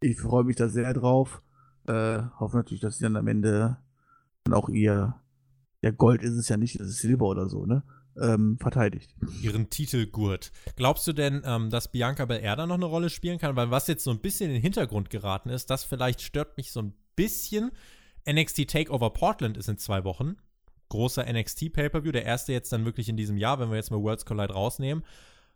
Ich 0.00 0.20
freue 0.20 0.42
mich 0.42 0.56
da 0.56 0.68
sehr 0.68 0.92
drauf. 0.94 1.42
Äh, 1.86 2.22
hoffe 2.40 2.56
natürlich, 2.56 2.80
dass 2.80 2.98
sie 2.98 3.04
dann 3.04 3.14
am 3.14 3.28
Ende 3.28 3.76
dann 4.42 4.54
auch 4.54 4.68
ihr, 4.68 5.14
ja 5.82 5.90
Gold 5.92 6.24
ist 6.24 6.34
es 6.34 6.48
ja 6.48 6.56
nicht, 6.56 6.80
es 6.80 6.88
ist 6.88 6.98
Silber 6.98 7.26
oder 7.26 7.48
so, 7.48 7.64
ne? 7.64 7.84
Ähm, 8.20 8.58
verteidigt. 8.60 9.14
Ihren 9.42 9.70
Titelgurt. 9.70 10.50
Glaubst 10.76 11.06
du 11.06 11.12
denn, 11.12 11.42
ähm, 11.44 11.70
dass 11.70 11.90
Bianca 11.90 12.24
Belair 12.24 12.56
da 12.56 12.66
noch 12.66 12.74
eine 12.74 12.86
Rolle 12.86 13.10
spielen 13.10 13.38
kann? 13.38 13.56
Weil 13.56 13.70
was 13.70 13.86
jetzt 13.86 14.04
so 14.04 14.10
ein 14.10 14.20
bisschen 14.20 14.48
in 14.48 14.54
den 14.54 14.62
Hintergrund 14.62 15.10
geraten 15.10 15.50
ist, 15.50 15.70
das 15.70 15.84
vielleicht 15.84 16.22
stört 16.22 16.56
mich 16.56 16.72
so 16.72 16.82
ein 16.82 16.94
bisschen. 17.16 17.70
NXT 18.28 18.68
Takeover 18.68 19.10
Portland 19.10 19.56
ist 19.56 19.68
in 19.68 19.78
zwei 19.78 20.04
Wochen. 20.04 20.36
Großer 20.88 21.24
NXT 21.30 21.72
Pay-Per-View. 21.72 22.12
Der 22.12 22.24
erste 22.24 22.52
jetzt 22.52 22.72
dann 22.72 22.84
wirklich 22.84 23.08
in 23.08 23.16
diesem 23.16 23.36
Jahr, 23.36 23.58
wenn 23.58 23.70
wir 23.70 23.76
jetzt 23.76 23.90
mal 23.90 24.02
Worlds 24.02 24.24
Collide 24.24 24.52
rausnehmen. 24.52 25.04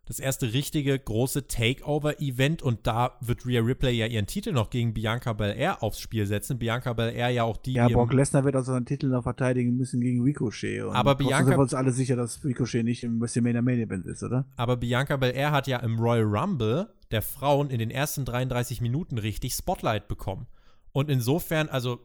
Das 0.05 0.19
erste 0.19 0.53
richtige 0.53 0.99
große 0.99 1.47
Takeover-Event 1.47 2.61
und 2.61 2.89
da 2.89 3.13
wird 3.21 3.47
Rhea 3.47 3.61
Ripley 3.63 3.93
ja 3.93 4.07
ihren 4.07 4.27
Titel 4.27 4.51
noch 4.53 4.69
gegen 4.69 4.93
Bianca 4.95 5.33
Belair 5.33 5.81
aufs 5.81 6.01
Spiel 6.01 6.27
setzen. 6.27 6.59
Bianca 6.59 6.93
Belair 6.93 7.29
ja 7.31 7.45
auch 7.45 7.57
die, 7.57 7.75
Ja, 7.75 7.87
Brock 7.89 8.13
Lesnar 8.13 8.43
wird 8.45 8.57
also 8.57 8.73
seinen 8.73 8.85
Titel 8.85 9.07
noch 9.07 9.23
verteidigen 9.23 9.77
müssen 9.77 10.01
gegen 10.01 10.23
Ricochet. 10.23 10.83
Und 10.83 10.97
Aber 10.97 11.15
Bianca- 11.15 11.45
sind 11.47 11.57
wir 11.57 11.61
uns 11.63 11.73
alle 11.75 11.93
sicher, 11.93 12.17
dass 12.17 12.45
Ricochet 12.45 12.83
nicht 12.85 13.05
im 13.05 13.21
WrestleMania 13.21 13.63
Main 13.63 13.79
Event 13.79 14.07
ist, 14.07 14.25
oder? 14.25 14.45
Aber 14.57 14.77
Bianca 14.77 15.17
Belair 15.17 15.53
hat 15.53 15.69
ja 15.69 15.79
im 15.79 15.99
Royal 16.01 16.25
Rumble 16.25 16.89
der 17.13 17.23
Frauen 17.23 17.71
in 17.71 17.79
den 17.79 17.93
ersten 17.93 18.25
33 18.25 18.81
Minuten 18.81 19.19
richtig 19.19 19.53
Spotlight 19.55 20.09
bekommen. 20.09 20.47
Und 20.91 21.11
insofern, 21.11 21.69
also, 21.69 22.01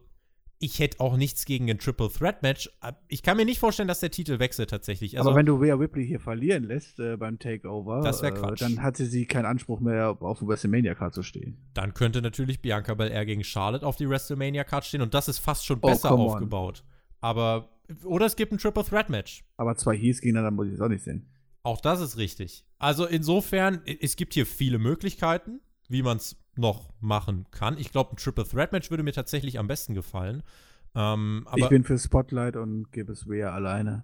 ich 0.60 0.80
hätte 0.80 1.00
auch 1.00 1.18
nichts 1.18 1.46
gegen 1.46 1.70
ein 1.70 1.78
Triple 1.78 2.10
Threat 2.12 2.42
Match. 2.42 2.70
Ich 3.08 3.22
kann 3.22 3.38
mir 3.38 3.46
nicht 3.46 3.60
vorstellen, 3.60 3.88
dass 3.88 4.00
der 4.00 4.10
Titel 4.12 4.40
wechselt 4.40 4.70
tatsächlich. 4.72 5.18
Also, 5.18 5.30
Aber 5.30 5.38
wenn 5.38 5.46
du 5.46 5.56
Rhea 5.56 5.76
Ripley 5.76 6.06
hier 6.08 6.20
verlieren 6.20 6.64
lässt 6.64 7.00
äh, 7.00 7.16
beim 7.18 7.38
Takeover, 7.38 8.02
Das 8.02 8.22
Quatsch. 8.22 8.62
Äh, 8.62 8.66
dann 8.66 8.82
hatte 8.82 9.06
sie 9.06 9.26
keinen 9.26 9.46
Anspruch 9.46 9.80
mehr, 9.80 10.18
auf 10.20 10.40
dem 10.40 10.48
WrestleMania 10.48 10.96
Card 10.96 11.14
zu 11.14 11.22
stehen. 11.24 11.58
dann 11.74 11.94
könnte 11.94 12.22
natürlich 12.22 12.62
Bianca 12.62 12.94
Belair 12.96 13.26
gegen 13.26 13.44
Charlotte 13.44 13.86
auf 13.86 13.96
die 13.98 14.10
WrestleMania-Card 14.10 14.86
stehen 14.86 15.02
und 15.02 15.14
das 15.14 15.28
ist 15.28 15.40
fast 15.40 15.66
schon 15.66 15.78
Oh, 15.82 15.88
besser 15.88 16.14
on. 16.14 16.22
aufgebaut. 16.22 16.84
Aber, 17.22 17.70
oder 18.04 18.26
es 18.26 18.36
gibt 18.36 18.52
ein 18.52 18.58
Triple 18.58 18.84
Threat 18.84 19.10
Match. 19.10 19.44
Aber 19.58 19.76
zwei 19.76 19.96
Heels 19.96 20.22
gegeneinander 20.22 20.52
muss 20.52 20.68
ich 20.68 20.74
es 20.74 20.82
auch 20.82 20.90
nicht 20.90 21.04
sehen. 21.04 21.28
Auch 21.64 21.82
das 21.82 22.00
ist 22.02 22.18
richtig. 22.18 22.64
Also 22.80 23.06
insofern, 23.06 23.82
es 23.86 24.16
gibt 24.16 24.34
hier 24.34 24.46
viele 24.46 24.78
Möglichkeiten, 24.80 25.60
wie 25.88 26.04
man 26.04 26.18
es 26.18 26.36
noch 26.56 26.90
machen 27.00 27.46
kann. 27.52 27.78
Ich 27.78 27.92
glaube, 27.92 28.12
ein 28.12 28.18
Triple 28.18 28.48
Threat 28.48 28.72
Match 28.72 28.90
würde 28.90 29.04
mir 29.04 29.14
tatsächlich 29.14 29.60
am 29.60 29.68
besten 29.68 29.94
gefallen. 29.94 30.44
Ähm, 30.96 31.48
ich 31.56 31.70
bin 31.70 31.84
für 31.84 31.98
Spotlight 31.98 32.56
und 32.56 32.92
gebe 32.92 33.12
es 33.12 33.28
Rhea 33.28 33.54
alleine. 33.54 34.04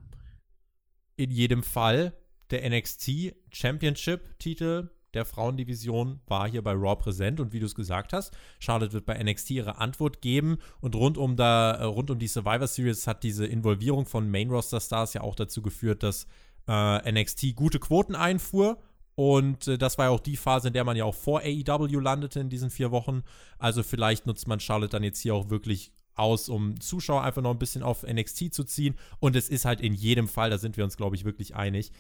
in 1.16 1.32
jedem 1.32 1.64
Fall 1.64 2.14
der 2.51 2.70
NXT 2.70 3.36
Championship 3.51 4.38
Titel 4.39 4.89
der 5.14 5.26
Frauendivision 5.26 6.22
war 6.28 6.49
hier 6.49 6.64
bei 6.64 6.72
Raw 6.72 6.95
präsent 6.95 7.39
und 7.39 7.53
wie 7.53 7.60
du 7.60 7.68
es 7.68 7.76
gesagt 7.76 8.14
hast, 8.14 8.36
Charlotte 8.60 8.93
wird 8.93 9.05
bei 9.05 9.22
NXT 9.22 9.51
ihre 9.51 9.78
Antwort 9.78 10.22
geben 10.22 10.57
und 10.82 10.95
rund 10.95 11.18
um 11.18 11.36
da 11.36 11.74
äh, 11.74 11.84
rund 11.84 12.10
um 12.10 12.18
die 12.18 12.28
Survivor 12.28 12.68
Series 12.68 13.05
hat 13.05 13.24
diese 13.24 13.45
Involvierung 13.45 14.05
von 14.05 14.30
Main 14.30 14.49
Roster 14.49 14.80
Stars 14.80 15.14
ja 15.14 15.22
auch 15.22 15.36
dazu 15.36 15.62
geführt, 15.62 16.03
dass 16.03 16.26
äh, 16.68 17.12
NXT 17.12 17.55
gute 17.55 17.80
Quoten 17.80 18.16
einfuhr 18.16 18.80
und 19.16 19.68
äh, 19.68 19.78
das 19.78 19.97
war 19.97 20.05
ja 20.05 20.11
auch 20.11 20.20
die 20.20 20.38
Phase, 20.38 20.70
in 20.70 20.74
der 20.74 20.84
man 20.84 20.97
ja 20.97 21.05
auch 21.05 21.16
vor 21.16 21.41
AEW 21.41 21.99
landete 21.99 22.39
in 22.39 22.49
diesen 22.49 22.70
vier 22.70 22.91
Wochen. 22.91 23.24
Also 23.59 23.84
vielleicht 23.84 24.26
nutzt 24.26 24.47
man 24.47 24.59
Charlotte 24.59 24.91
dann 24.91 25.03
jetzt 25.03 25.20
hier 25.20 25.36
auch 25.36 25.49
wirklich 25.49 25.91
aus, 26.16 26.49
um 26.49 26.80
Zuschauer 26.80 27.24
einfach 27.24 27.41
noch 27.41 27.51
ein 27.51 27.59
bisschen 27.59 27.84
auf 27.84 28.03
NXT 28.03 28.53
zu 28.53 28.64
ziehen. 28.64 28.95
Und 29.20 29.36
es 29.36 29.49
ist 29.49 29.66
halt 29.66 29.82
in 29.82 29.93
jedem 29.93 30.28
Fall, 30.28 30.49
da 30.49 30.57
sind 30.57 30.78
wir 30.78 30.84
uns, 30.84 30.97
glaube 30.97 31.16
ich, 31.16 31.26
wirklich 31.26 31.55
einig, 31.55 31.91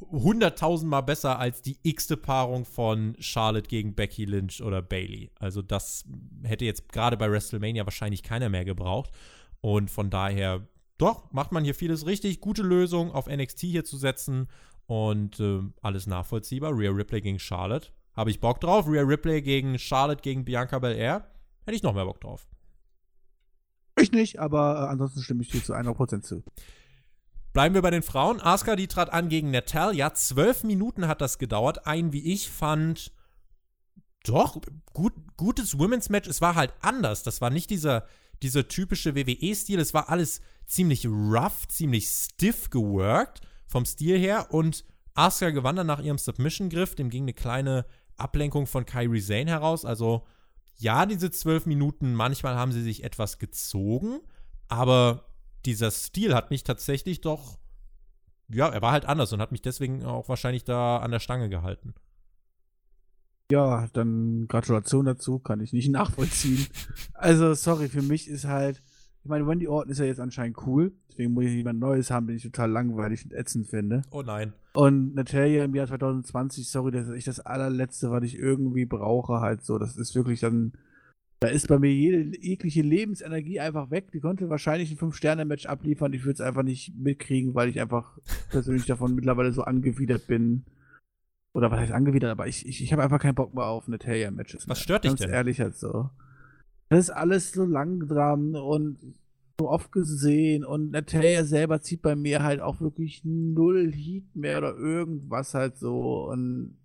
hunderttausendmal 0.00 1.04
besser 1.04 1.38
als 1.38 1.62
die 1.62 1.78
x-te 1.82 2.16
Paarung 2.16 2.64
von 2.64 3.16
Charlotte 3.20 3.68
gegen 3.68 3.94
Becky 3.94 4.24
Lynch 4.24 4.60
oder 4.60 4.82
Bailey. 4.82 5.30
Also 5.38 5.62
das 5.62 6.04
hätte 6.42 6.64
jetzt 6.64 6.88
gerade 6.92 7.16
bei 7.16 7.30
WrestleMania 7.30 7.86
wahrscheinlich 7.86 8.22
keiner 8.22 8.48
mehr 8.48 8.64
gebraucht. 8.64 9.10
Und 9.60 9.90
von 9.90 10.10
daher, 10.10 10.66
doch, 10.98 11.32
macht 11.32 11.52
man 11.52 11.64
hier 11.64 11.74
vieles 11.74 12.06
richtig. 12.06 12.40
Gute 12.40 12.62
Lösung, 12.62 13.12
auf 13.12 13.28
NXT 13.28 13.60
hier 13.60 13.84
zu 13.84 13.96
setzen 13.96 14.48
und 14.86 15.40
äh, 15.40 15.60
alles 15.80 16.06
nachvollziehbar. 16.06 16.76
Rhea 16.76 16.90
Ripley 16.90 17.20
gegen 17.20 17.38
Charlotte. 17.38 17.88
Habe 18.14 18.30
ich 18.30 18.40
Bock 18.40 18.60
drauf. 18.60 18.86
Rhea 18.86 19.02
Ripley 19.02 19.42
gegen 19.42 19.78
Charlotte 19.78 20.22
gegen 20.22 20.44
Bianca 20.44 20.78
Belair. 20.78 21.30
Hätte 21.64 21.76
ich 21.76 21.82
noch 21.82 21.94
mehr 21.94 22.04
Bock 22.04 22.20
drauf. 22.20 22.46
Ich 23.98 24.12
nicht, 24.12 24.38
aber 24.38 24.74
äh, 24.74 24.90
ansonsten 24.90 25.22
stimme 25.22 25.42
ich 25.42 25.50
dir 25.50 25.62
zu 25.62 25.74
100% 25.74 26.22
zu. 26.22 26.44
Bleiben 27.52 27.74
wir 27.74 27.82
bei 27.82 27.90
den 27.90 28.02
Frauen. 28.02 28.40
Asuka, 28.40 28.76
die 28.76 28.88
trat 28.88 29.12
an 29.12 29.28
gegen 29.28 29.50
Natalia. 29.50 30.12
Zwölf 30.14 30.64
Minuten 30.64 31.06
hat 31.06 31.20
das 31.20 31.38
gedauert. 31.38 31.86
Ein, 31.86 32.12
wie 32.12 32.32
ich 32.32 32.50
fand, 32.50 33.12
doch, 34.24 34.60
gut, 34.92 35.12
gutes 35.36 35.78
Women's 35.78 36.08
Match. 36.08 36.28
Es 36.28 36.40
war 36.40 36.56
halt 36.56 36.74
anders. 36.80 37.22
Das 37.22 37.40
war 37.40 37.50
nicht 37.50 37.70
dieser, 37.70 38.06
dieser 38.42 38.66
typische 38.66 39.14
WWE-Stil. 39.14 39.78
Es 39.78 39.94
war 39.94 40.08
alles 40.08 40.40
ziemlich 40.66 41.06
rough, 41.06 41.68
ziemlich 41.68 42.08
stiff 42.08 42.70
geworkt 42.70 43.40
vom 43.74 43.84
Stil 43.84 44.16
her. 44.18 44.46
Und 44.50 44.84
Asuka 45.14 45.50
gewann 45.50 45.74
dann 45.74 45.88
nach 45.88 46.00
ihrem 46.00 46.16
Submission-Griff. 46.16 46.94
Dem 46.94 47.10
ging 47.10 47.24
eine 47.24 47.34
kleine 47.34 47.84
Ablenkung 48.16 48.68
von 48.68 48.86
Kyrie 48.86 49.20
Zane 49.20 49.50
heraus. 49.50 49.84
Also, 49.84 50.24
ja, 50.76 51.06
diese 51.06 51.32
zwölf 51.32 51.66
Minuten, 51.66 52.14
manchmal 52.14 52.54
haben 52.54 52.70
sie 52.70 52.82
sich 52.82 53.02
etwas 53.02 53.40
gezogen. 53.40 54.20
Aber 54.68 55.26
dieser 55.66 55.90
Stil 55.90 56.36
hat 56.36 56.50
mich 56.50 56.62
tatsächlich 56.62 57.20
doch, 57.20 57.58
ja, 58.48 58.68
er 58.68 58.80
war 58.80 58.92
halt 58.92 59.06
anders 59.06 59.32
und 59.32 59.40
hat 59.40 59.50
mich 59.50 59.62
deswegen 59.62 60.04
auch 60.04 60.28
wahrscheinlich 60.28 60.62
da 60.62 60.98
an 60.98 61.10
der 61.10 61.20
Stange 61.20 61.48
gehalten. 61.48 61.94
Ja, 63.50 63.88
dann 63.92 64.46
Gratulation 64.46 65.04
dazu, 65.04 65.40
kann 65.40 65.60
ich 65.60 65.72
nicht 65.72 65.88
nachvollziehen. 65.90 66.64
also, 67.12 67.54
sorry, 67.54 67.88
für 67.88 68.02
mich 68.02 68.28
ist 68.28 68.44
halt, 68.44 68.82
ich 69.24 69.30
meine, 69.30 69.46
Wendy 69.46 69.66
Orton 69.66 69.90
ist 69.90 69.98
ja 69.98 70.04
jetzt 70.04 70.20
anscheinend 70.20 70.58
cool, 70.66 70.92
deswegen 71.08 71.32
muss 71.32 71.44
ich 71.44 71.54
jemand 71.54 71.80
Neues 71.80 72.10
haben, 72.10 72.26
den 72.26 72.36
ich 72.36 72.42
total 72.42 72.70
langweilig 72.70 73.24
und 73.24 73.32
ätzend 73.32 73.66
finde. 73.66 74.02
Oh 74.10 74.22
nein. 74.22 74.52
Und 74.74 75.14
Natalia 75.14 75.64
im 75.64 75.74
Jahr 75.74 75.86
2020, 75.86 76.68
sorry, 76.68 76.92
das 76.92 77.08
ist 77.08 77.14
echt 77.14 77.28
das 77.28 77.40
allerletzte, 77.40 78.10
was 78.10 78.22
ich 78.24 78.38
irgendwie 78.38 78.84
brauche, 78.84 79.40
halt 79.40 79.64
so. 79.64 79.78
Das 79.78 79.96
ist 79.96 80.14
wirklich 80.14 80.40
dann 80.40 80.72
da 81.40 81.48
ist 81.48 81.68
bei 81.68 81.78
mir 81.78 81.92
jede 81.92 82.38
jegliche 82.40 82.80
Lebensenergie 82.80 83.60
einfach 83.60 83.90
weg. 83.90 84.10
Die 84.12 84.20
konnte 84.20 84.48
wahrscheinlich 84.48 84.90
ein 84.90 84.96
Fünf-Sterne-Match 84.96 85.66
abliefern. 85.66 86.12
Ich 86.14 86.24
würde 86.24 86.34
es 86.34 86.40
einfach 86.40 86.62
nicht 86.62 86.94
mitkriegen, 86.96 87.54
weil 87.54 87.68
ich 87.68 87.80
einfach 87.80 88.18
persönlich 88.50 88.86
davon 88.86 89.14
mittlerweile 89.14 89.52
so 89.52 89.62
angewidert 89.62 90.26
bin. 90.26 90.64
Oder 91.52 91.70
was 91.70 91.80
heißt 91.80 91.92
angewidert, 91.92 92.30
aber 92.30 92.46
ich, 92.46 92.66
ich, 92.66 92.82
ich 92.82 92.92
habe 92.92 93.02
einfach 93.02 93.20
keinen 93.20 93.34
Bock 93.34 93.54
mehr 93.54 93.66
auf 93.66 93.88
Natalia-Matches. 93.88 94.68
Was 94.68 94.80
stört 94.80 95.04
dich 95.04 95.10
Ganz 95.10 95.20
denn? 95.20 95.30
ehrlich 95.30 95.60
halt 95.60 95.76
so. 95.76 96.08
Das 96.88 97.00
ist 97.00 97.10
alles 97.10 97.52
so 97.52 97.64
langsam 97.64 98.54
und 98.54 98.98
so 99.58 99.70
oft 99.70 99.92
gesehen 99.92 100.64
und 100.64 100.90
Natalia 100.90 101.44
selber 101.44 101.80
zieht 101.80 102.02
bei 102.02 102.16
mir 102.16 102.42
halt 102.42 102.60
auch 102.60 102.80
wirklich 102.80 103.22
null 103.24 103.92
Heat 103.92 104.34
mehr 104.34 104.58
oder 104.58 104.76
irgendwas 104.76 105.54
halt 105.54 105.76
so 105.76 106.28
und 106.28 106.76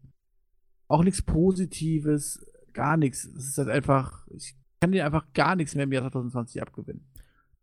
auch 0.88 1.04
nichts 1.04 1.22
Positives 1.22 2.46
gar 2.74 2.98
nichts. 2.98 3.26
Es 3.26 3.50
ist 3.50 3.58
halt 3.58 3.70
einfach, 3.70 4.28
ich 4.36 4.56
kann 4.80 4.92
dir 4.92 5.06
einfach 5.06 5.26
gar 5.34 5.56
nichts 5.56 5.76
mehr 5.76 5.86
im 5.86 5.92
Jahr 5.92 6.04
2020 6.04 6.62
abgewinnen. 6.62 7.06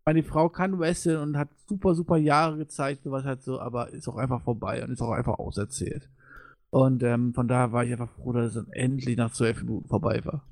Meine 0.05 0.23
Frau 0.23 0.49
kann 0.49 0.79
wresteln 0.79 1.21
und 1.21 1.37
hat 1.37 1.49
super, 1.67 1.95
super 1.95 2.17
Jahre 2.17 2.59
gezeigt, 2.59 3.03
sowas 3.03 3.25
halt 3.25 3.43
so, 3.43 3.61
aber 3.61 3.91
ist 3.91 4.09
auch 4.09 4.17
einfach 4.17 4.43
vorbei 4.43 4.85
und 4.85 4.91
ist 4.91 5.03
auch 5.03 5.11
einfach 5.11 5.39
auserzählt. 5.39 6.09
Und 6.71 7.03
ähm, 7.03 7.35
von 7.35 7.49
daher 7.49 7.73
war 7.73 7.85
ich 7.85 7.93
einfach 7.93 8.11
froh, 8.11 8.33
dass 8.33 8.49
es 8.49 8.55
dann 8.55 8.73
endlich 8.73 9.17
nach 9.17 9.33
zwölf 9.33 9.63
Minuten 9.63 9.89
vorbei 9.89 10.25
war. 10.25 10.45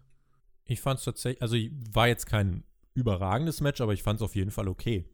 Ich 0.67 0.81
fand 0.81 0.99
es 0.99 1.05
tatsächlich, 1.05 1.43
also 1.43 1.57
war 1.93 2.09
jetzt 2.09 2.27
kein 2.27 2.65
überragendes 2.95 3.61
Match, 3.61 3.81
aber 3.81 3.93
ich 3.93 4.03
fand 4.03 4.21
es 4.21 4.23
auf 4.23 4.35
jeden 4.35 4.51
Fall 4.51 4.69
okay. 4.69 5.05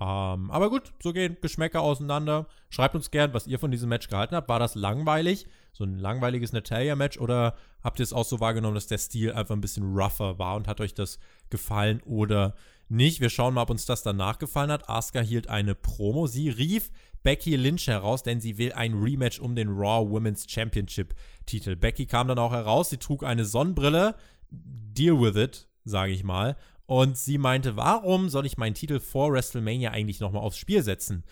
Ähm, 0.00 0.50
aber 0.50 0.70
gut, 0.70 0.94
so 1.02 1.12
gehen 1.12 1.36
Geschmäcker 1.42 1.82
auseinander. 1.82 2.46
Schreibt 2.70 2.94
uns 2.94 3.10
gern, 3.10 3.34
was 3.34 3.46
ihr 3.46 3.58
von 3.58 3.70
diesem 3.70 3.90
Match 3.90 4.08
gehalten 4.08 4.34
habt. 4.34 4.48
War 4.48 4.58
das 4.58 4.74
langweilig? 4.74 5.46
So 5.72 5.84
ein 5.84 5.98
langweiliges 5.98 6.52
Natalia-Match? 6.52 7.18
Oder 7.18 7.54
habt 7.82 8.00
ihr 8.00 8.04
es 8.04 8.14
auch 8.14 8.24
so 8.24 8.40
wahrgenommen, 8.40 8.76
dass 8.76 8.86
der 8.86 8.98
Stil 8.98 9.32
einfach 9.32 9.54
ein 9.54 9.60
bisschen 9.60 9.94
rougher 9.94 10.38
war 10.38 10.56
und 10.56 10.68
hat 10.68 10.80
euch 10.80 10.94
das 10.94 11.18
gefallen 11.50 12.00
oder 12.04 12.54
nicht? 12.88 13.20
Wir 13.20 13.28
schauen 13.28 13.52
mal, 13.52 13.62
ob 13.62 13.70
uns 13.70 13.84
das 13.84 14.02
danach 14.02 14.38
gefallen 14.38 14.72
hat. 14.72 14.88
Asuka 14.88 15.20
hielt 15.20 15.48
eine 15.48 15.74
Promo. 15.74 16.26
Sie 16.26 16.48
rief 16.48 16.90
Becky 17.22 17.56
Lynch 17.56 17.86
heraus, 17.86 18.22
denn 18.22 18.40
sie 18.40 18.56
will 18.56 18.72
ein 18.72 18.94
Rematch 18.94 19.38
um 19.38 19.54
den 19.54 19.68
Raw 19.68 20.08
Women's 20.08 20.46
Championship 20.48 21.14
Titel. 21.44 21.76
Becky 21.76 22.06
kam 22.06 22.26
dann 22.26 22.38
auch 22.38 22.52
heraus. 22.52 22.88
Sie 22.88 22.96
trug 22.96 23.22
eine 23.22 23.44
Sonnenbrille. 23.44 24.14
Deal 24.50 25.20
with 25.20 25.36
it, 25.36 25.68
sage 25.84 26.12
ich 26.12 26.24
mal. 26.24 26.56
Und 26.86 27.16
sie 27.16 27.38
meinte, 27.38 27.76
warum 27.76 28.28
soll 28.28 28.46
ich 28.46 28.58
meinen 28.58 28.74
Titel 28.74 28.98
vor 28.98 29.32
WrestleMania 29.32 29.92
eigentlich 29.92 30.20
nochmal 30.20 30.42
aufs 30.42 30.58
Spiel 30.58 30.82
setzen? 30.82 31.24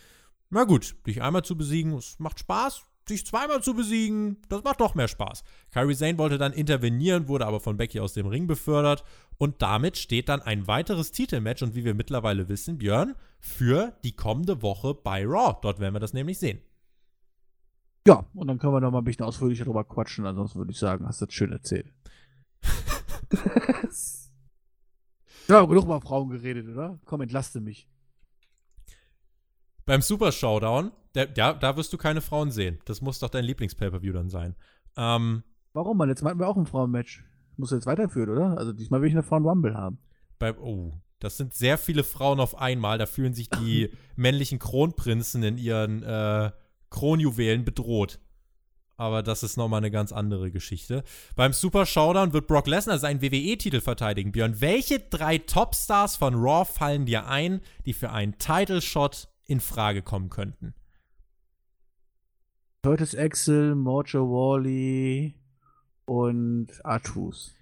Na 0.51 0.65
gut, 0.65 0.95
dich 1.07 1.21
einmal 1.21 1.45
zu 1.45 1.57
besiegen, 1.57 1.95
es 1.95 2.19
macht 2.19 2.39
Spaß. 2.39 2.85
Dich 3.09 3.27
zweimal 3.27 3.63
zu 3.63 3.75
besiegen, 3.75 4.37
das 4.51 4.63
macht 4.65 4.81
doch 4.81 4.95
mehr 4.95 5.09
Spaß. 5.09 5.43
Kyrie 5.73 5.97
Zane 5.97 6.19
wollte 6.19 6.37
dann 6.37 6.53
intervenieren, 6.53 7.27
wurde 7.27 7.47
aber 7.47 7.59
von 7.59 7.79
Becky 7.79 8.01
aus 8.01 8.13
dem 8.13 8.27
Ring 8.27 8.47
befördert. 8.47 9.03
Und 9.39 9.63
damit 9.63 9.97
steht 9.97 10.29
dann 10.29 10.43
ein 10.43 10.67
weiteres 10.67 11.11
Titelmatch 11.11 11.63
und 11.63 11.75
wie 11.75 11.85
wir 11.85 11.95
mittlerweile 11.95 12.49
wissen, 12.49 12.77
Björn, 12.77 13.15
für 13.41 13.95
die 14.05 14.13
kommende 14.13 14.63
Woche 14.63 14.95
bei 14.95 15.25
Raw. 15.25 15.57
Dort 15.63 15.81
werden 15.81 15.95
wir 15.95 16.01
das 16.01 16.13
nämlich 16.13 16.39
sehen. 16.39 16.61
Ja, 18.07 18.25
und 18.35 18.47
dann 18.47 18.59
können 18.59 18.75
wir 18.75 18.81
noch 18.81 18.91
mal 18.91 18.99
ein 18.99 19.05
bisschen 19.05 19.25
ausführlicher 19.25 19.65
drüber 19.65 19.85
quatschen. 19.85 20.27
Ansonsten 20.27 20.59
würde 20.59 20.73
ich 20.73 20.79
sagen, 20.79 21.07
hast 21.07 21.21
du 21.21 21.27
das 21.27 21.35
schön 21.35 21.53
erzählt. 21.53 21.93
ja, 25.49 25.65
genug 25.65 25.85
über 25.85 26.01
Frauen 26.01 26.31
geredet, 26.31 26.69
oder? 26.69 26.99
Komm, 27.05 27.21
entlaste 27.21 27.61
mich. 27.61 27.89
Beim 29.87 30.03
Super 30.03 30.33
Showdown, 30.33 30.93
der, 31.15 31.27
der, 31.27 31.55
da 31.55 31.77
wirst 31.77 31.93
du 31.93 31.99
keine 31.99 32.21
Frauen 32.21 32.51
sehen. 32.51 32.79
Das 32.85 33.01
muss 33.01 33.19
doch 33.19 33.31
dein 33.31 33.45
Lieblings-Pay-Per-View 33.45 34.13
dann 34.13 34.29
sein. 34.29 34.55
Ähm, 34.97 35.43
Warum, 35.73 35.97
Mann? 35.97 36.09
Jetzt 36.09 36.23
hatten 36.23 36.39
wir 36.39 36.49
auch 36.49 36.57
ein 36.57 36.67
Frauenmatch. 36.67 37.25
Muss 37.57 37.71
jetzt 37.71 37.87
weiterführen, 37.87 38.31
oder? 38.31 38.59
Also 38.59 38.73
diesmal 38.73 39.01
will 39.01 39.09
ich 39.09 39.15
eine 39.15 39.23
Frauen-Rumble 39.23 39.75
haben. 39.75 39.99
bei, 40.39 40.57
oh, 40.57 40.93
das 41.19 41.37
sind 41.37 41.55
sehr 41.55 41.79
viele 41.79 42.05
Frauen 42.05 42.39
auf 42.41 42.59
einmal. 42.59 42.99
Da 42.99 43.07
fühlen 43.07 43.35
sich 43.35 43.49
die 43.51 43.91
männlichen 44.17 44.59
Kronprinzen 44.59 45.43
in 45.43 45.59
ihren 45.59 46.03
äh, 46.03 46.53
Kronjuwelen 46.91 47.65
bedroht. 47.65 48.21
Aber 48.99 49.23
das 49.23 49.45
ist 49.45 49.57
nochmal 49.57 49.79
eine 49.79 49.93
ganz 49.93 50.13
andere 50.13 50.51
Geschichte. 50.51 51.05
Beim 51.37 51.53
Super 51.53 51.87
Showdown 51.87 52.33
wird 52.33 52.49
Brock 52.49 52.67
Lesnar 52.67 52.99
seinen 52.99 53.23
WWE-Titel 53.23 53.81
verteidigen. 53.81 54.33
Björn, 54.33 54.61
welche 54.61 54.99
drei 54.99 55.39
Topstars 55.39 56.17
von 56.17 56.35
Raw 56.35 56.65
fallen 56.65 57.07
dir 57.07 57.29
ein, 57.29 57.61
die 57.87 57.93
für 57.93 58.11
einen 58.11 58.37
Title-Shot 58.39 59.29
in 59.47 59.61
Frage 59.61 60.03
kommen 60.03 60.31
könnten? 60.31 60.75
Curtis 62.83 63.15
Axel, 63.15 63.77
Mojo 63.77 64.29
Wally 64.29 65.35
und 66.05 66.69
Artus. 66.85 67.55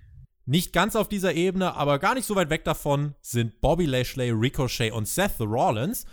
Nicht 0.47 0.73
ganz 0.73 0.97
auf 0.97 1.09
dieser 1.09 1.35
Ebene, 1.35 1.75
aber 1.75 1.99
gar 1.99 2.15
nicht 2.15 2.25
so 2.25 2.35
weit 2.35 2.49
weg 2.49 2.65
davon 2.65 3.15
sind 3.21 3.61
Bobby 3.61 3.85
Lashley, 3.85 4.31
Ricochet 4.31 4.93
und 4.93 5.07
Seth 5.07 5.39
Rollins. 5.41 6.07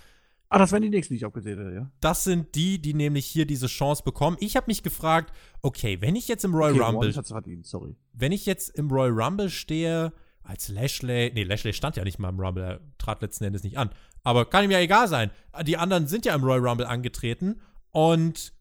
Ah, 0.53 0.59
das 0.59 0.71
wären 0.71 0.83
die 0.83 0.89
nächsten, 0.89 1.13
die 1.13 1.17
ich 1.17 1.25
aufgezählt 1.25 1.57
hätte, 1.57 1.73
ja. 1.73 1.91
Das 1.99 2.23
sind 2.23 2.53
die, 2.53 2.79
die 2.79 2.93
nämlich 2.93 3.25
hier 3.25 3.47
diese 3.47 3.65
Chance 3.65 4.03
bekommen. 4.03 4.37
Ich 4.39 4.55
habe 4.55 4.65
mich 4.67 4.83
gefragt, 4.83 5.33
okay, 5.63 5.99
wenn 5.99 6.15
ich 6.15 6.27
jetzt 6.27 6.45
im 6.45 6.53
Royal 6.53 6.73
Okay, 6.73 6.83
Rumble, 6.83 7.15
hat's 7.15 7.29
verdient, 7.31 7.65
sorry. 7.65 7.95
wenn 8.13 8.31
ich 8.31 8.45
jetzt 8.45 8.69
im 8.77 8.91
Royal 8.91 9.19
Rumble 9.19 9.49
stehe, 9.49 10.13
als 10.43 10.67
Lashley, 10.69 11.31
nee, 11.33 11.43
Lashley 11.43 11.73
stand 11.73 11.95
ja 11.95 12.03
nicht 12.03 12.19
mal 12.19 12.29
im 12.29 12.39
Rumble, 12.39 12.63
er 12.63 12.79
trat 12.99 13.21
letzten 13.23 13.45
Endes 13.45 13.63
nicht 13.63 13.77
an. 13.79 13.89
Aber 14.23 14.45
kann 14.45 14.63
ihm 14.63 14.71
ja 14.71 14.79
egal 14.79 15.07
sein. 15.07 15.31
Die 15.65 15.77
anderen 15.77 16.05
sind 16.07 16.25
ja 16.25 16.35
im 16.35 16.43
Royal 16.43 16.67
Rumble 16.67 16.85
angetreten 16.85 17.59
und 17.91 18.53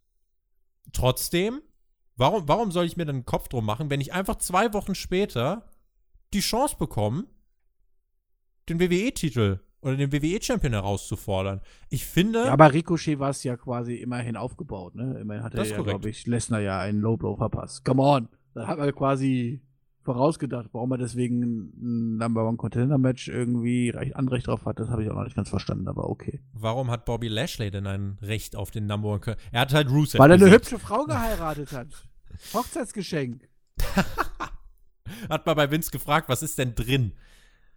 trotzdem, 0.95 1.61
warum, 2.16 2.49
warum 2.49 2.70
soll 2.72 2.86
ich 2.86 2.97
mir 2.97 3.05
dann 3.05 3.16
einen 3.16 3.26
Kopf 3.26 3.49
drum 3.49 3.66
machen, 3.66 3.90
wenn 3.90 4.01
ich 4.01 4.12
einfach 4.12 4.36
zwei 4.36 4.72
Wochen 4.72 4.95
später 4.95 5.68
die 6.32 6.40
Chance 6.40 6.76
bekomme, 6.78 7.24
den 8.68 8.80
WWE-Titel 8.80 9.61
oder 9.83 9.97
den 9.97 10.12
WWE-Champion 10.12 10.72
herauszufordern? 10.72 11.61
Ich 11.91 12.07
finde. 12.07 12.45
Ja, 12.47 12.53
aber 12.53 12.72
Ricochet 12.72 13.18
war 13.18 13.30
es 13.30 13.43
ja 13.45 13.57
quasi 13.57 13.97
immerhin 13.97 14.37
aufgebaut, 14.37 14.95
ne? 14.95 15.18
Immerhin 15.20 15.43
hat 15.43 15.55
er 15.55 15.64
ja, 15.64 15.80
glaube 15.83 16.09
ich, 16.09 16.26
Lesnar 16.26 16.61
ja 16.61 16.78
einen 16.80 17.01
Low 17.01 17.16
Blow 17.16 17.37
verpasst. 17.37 17.85
Come 17.85 18.03
on! 18.03 18.28
Da 18.55 18.66
hat 18.66 18.78
man 18.78 18.95
quasi 18.95 19.61
vorausgedacht, 20.03 20.68
warum 20.72 20.91
er 20.93 20.99
deswegen 20.99 21.41
ein 21.43 22.16
Number 22.16 22.47
One 22.47 22.57
Contender 22.57 22.99
Match 22.99 23.28
irgendwie 23.28 23.91
Recht, 23.91 24.16
Anrecht 24.16 24.47
drauf 24.49 24.64
hat, 24.66 24.80
das 24.80 24.89
habe 24.89 25.05
ich 25.05 25.11
auch 25.11 25.14
noch 25.14 25.24
nicht 25.24 25.37
ganz 25.37 25.49
verstanden, 25.49 25.87
aber 25.89 26.09
okay. 26.11 26.41
Warum 26.53 26.91
hat 26.91 27.05
Bobby 27.05 27.28
Lashley 27.28 27.70
denn 27.70 27.87
ein 27.87 28.18
Recht 28.20 28.57
auf 28.57 28.70
den 28.72 28.87
Number 28.87 29.11
One? 29.11 29.20
Con- 29.20 29.37
Er 29.53 29.61
hat 29.61 29.72
halt 29.72 29.91
Rusev. 29.91 30.18
Weil 30.18 30.30
er 30.33 30.37
eine 30.37 30.51
hübsche 30.51 30.78
Frau 30.78 31.05
geheiratet 31.05 31.72
hat. 31.72 31.87
Hochzeitsgeschenk. 32.55 33.49
Hat 35.28 35.47
mal 35.47 35.55
bei 35.55 35.70
Vince 35.70 35.91
gefragt, 35.91 36.28
was 36.28 36.43
ist 36.43 36.59
denn 36.59 36.74
drin? 36.74 37.12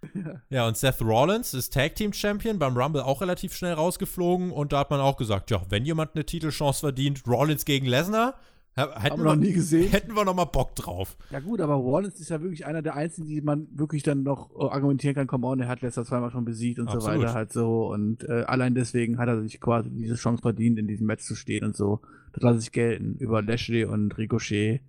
Ja, 0.49 0.67
und 0.67 0.77
Seth 0.77 1.01
Rollins 1.01 1.53
ist 1.53 1.73
Tag 1.73 1.95
Team 1.95 2.13
Champion, 2.13 2.59
beim 2.59 2.77
Rumble 2.77 3.03
auch 3.03 3.21
relativ 3.21 3.55
schnell 3.55 3.73
rausgeflogen 3.73 4.51
und 4.51 4.71
da 4.71 4.79
hat 4.79 4.91
man 4.91 4.99
auch 4.99 5.17
gesagt, 5.17 5.51
ja, 5.51 5.61
wenn 5.69 5.85
jemand 5.85 6.11
eine 6.15 6.25
Titelchance 6.25 6.81
verdient, 6.81 7.23
Rollins 7.27 7.65
gegen 7.65 7.85
Lesnar, 7.85 8.35
hätten 8.75 9.17
wir 9.19 9.23
noch 9.23 9.35
nie 9.35 9.53
gesehen. 9.53 9.89
hätten 9.89 10.15
wir 10.15 10.25
noch 10.25 10.35
mal 10.35 10.45
Bock 10.45 10.75
drauf. 10.75 11.17
Ja 11.31 11.39
gut, 11.39 11.61
aber 11.61 11.75
Rollins 11.75 12.19
ist 12.19 12.29
ja 12.29 12.41
wirklich 12.41 12.65
einer 12.65 12.81
der 12.81 12.95
einzigen, 12.95 13.27
die 13.27 13.41
man 13.41 13.67
wirklich 13.71 14.03
dann 14.03 14.23
noch 14.23 14.51
äh, 14.51 14.65
argumentieren 14.65 15.15
kann, 15.15 15.27
komm 15.27 15.43
on, 15.45 15.59
er 15.61 15.67
hat 15.67 15.81
letzter 15.81 16.03
zweimal 16.03 16.31
schon 16.31 16.45
besiegt 16.45 16.79
und 16.79 16.89
so 16.89 16.97
Absolut. 16.97 17.21
weiter 17.21 17.33
halt 17.33 17.53
so. 17.53 17.87
Und 17.87 18.23
äh, 18.27 18.43
allein 18.43 18.75
deswegen 18.75 19.17
hat 19.17 19.29
er 19.29 19.41
sich 19.41 19.61
quasi 19.61 19.89
diese 19.89 20.15
Chance 20.15 20.41
verdient, 20.41 20.77
in 20.77 20.87
diesem 20.87 21.07
Match 21.07 21.23
zu 21.23 21.35
stehen 21.35 21.63
und 21.63 21.75
so. 21.75 22.01
Das 22.33 22.43
lasse 22.43 22.59
ich 22.59 22.71
gelten. 22.71 23.15
Über 23.15 23.41
Lashley 23.41 23.85
und 23.85 24.17
Ricochet. 24.17 24.81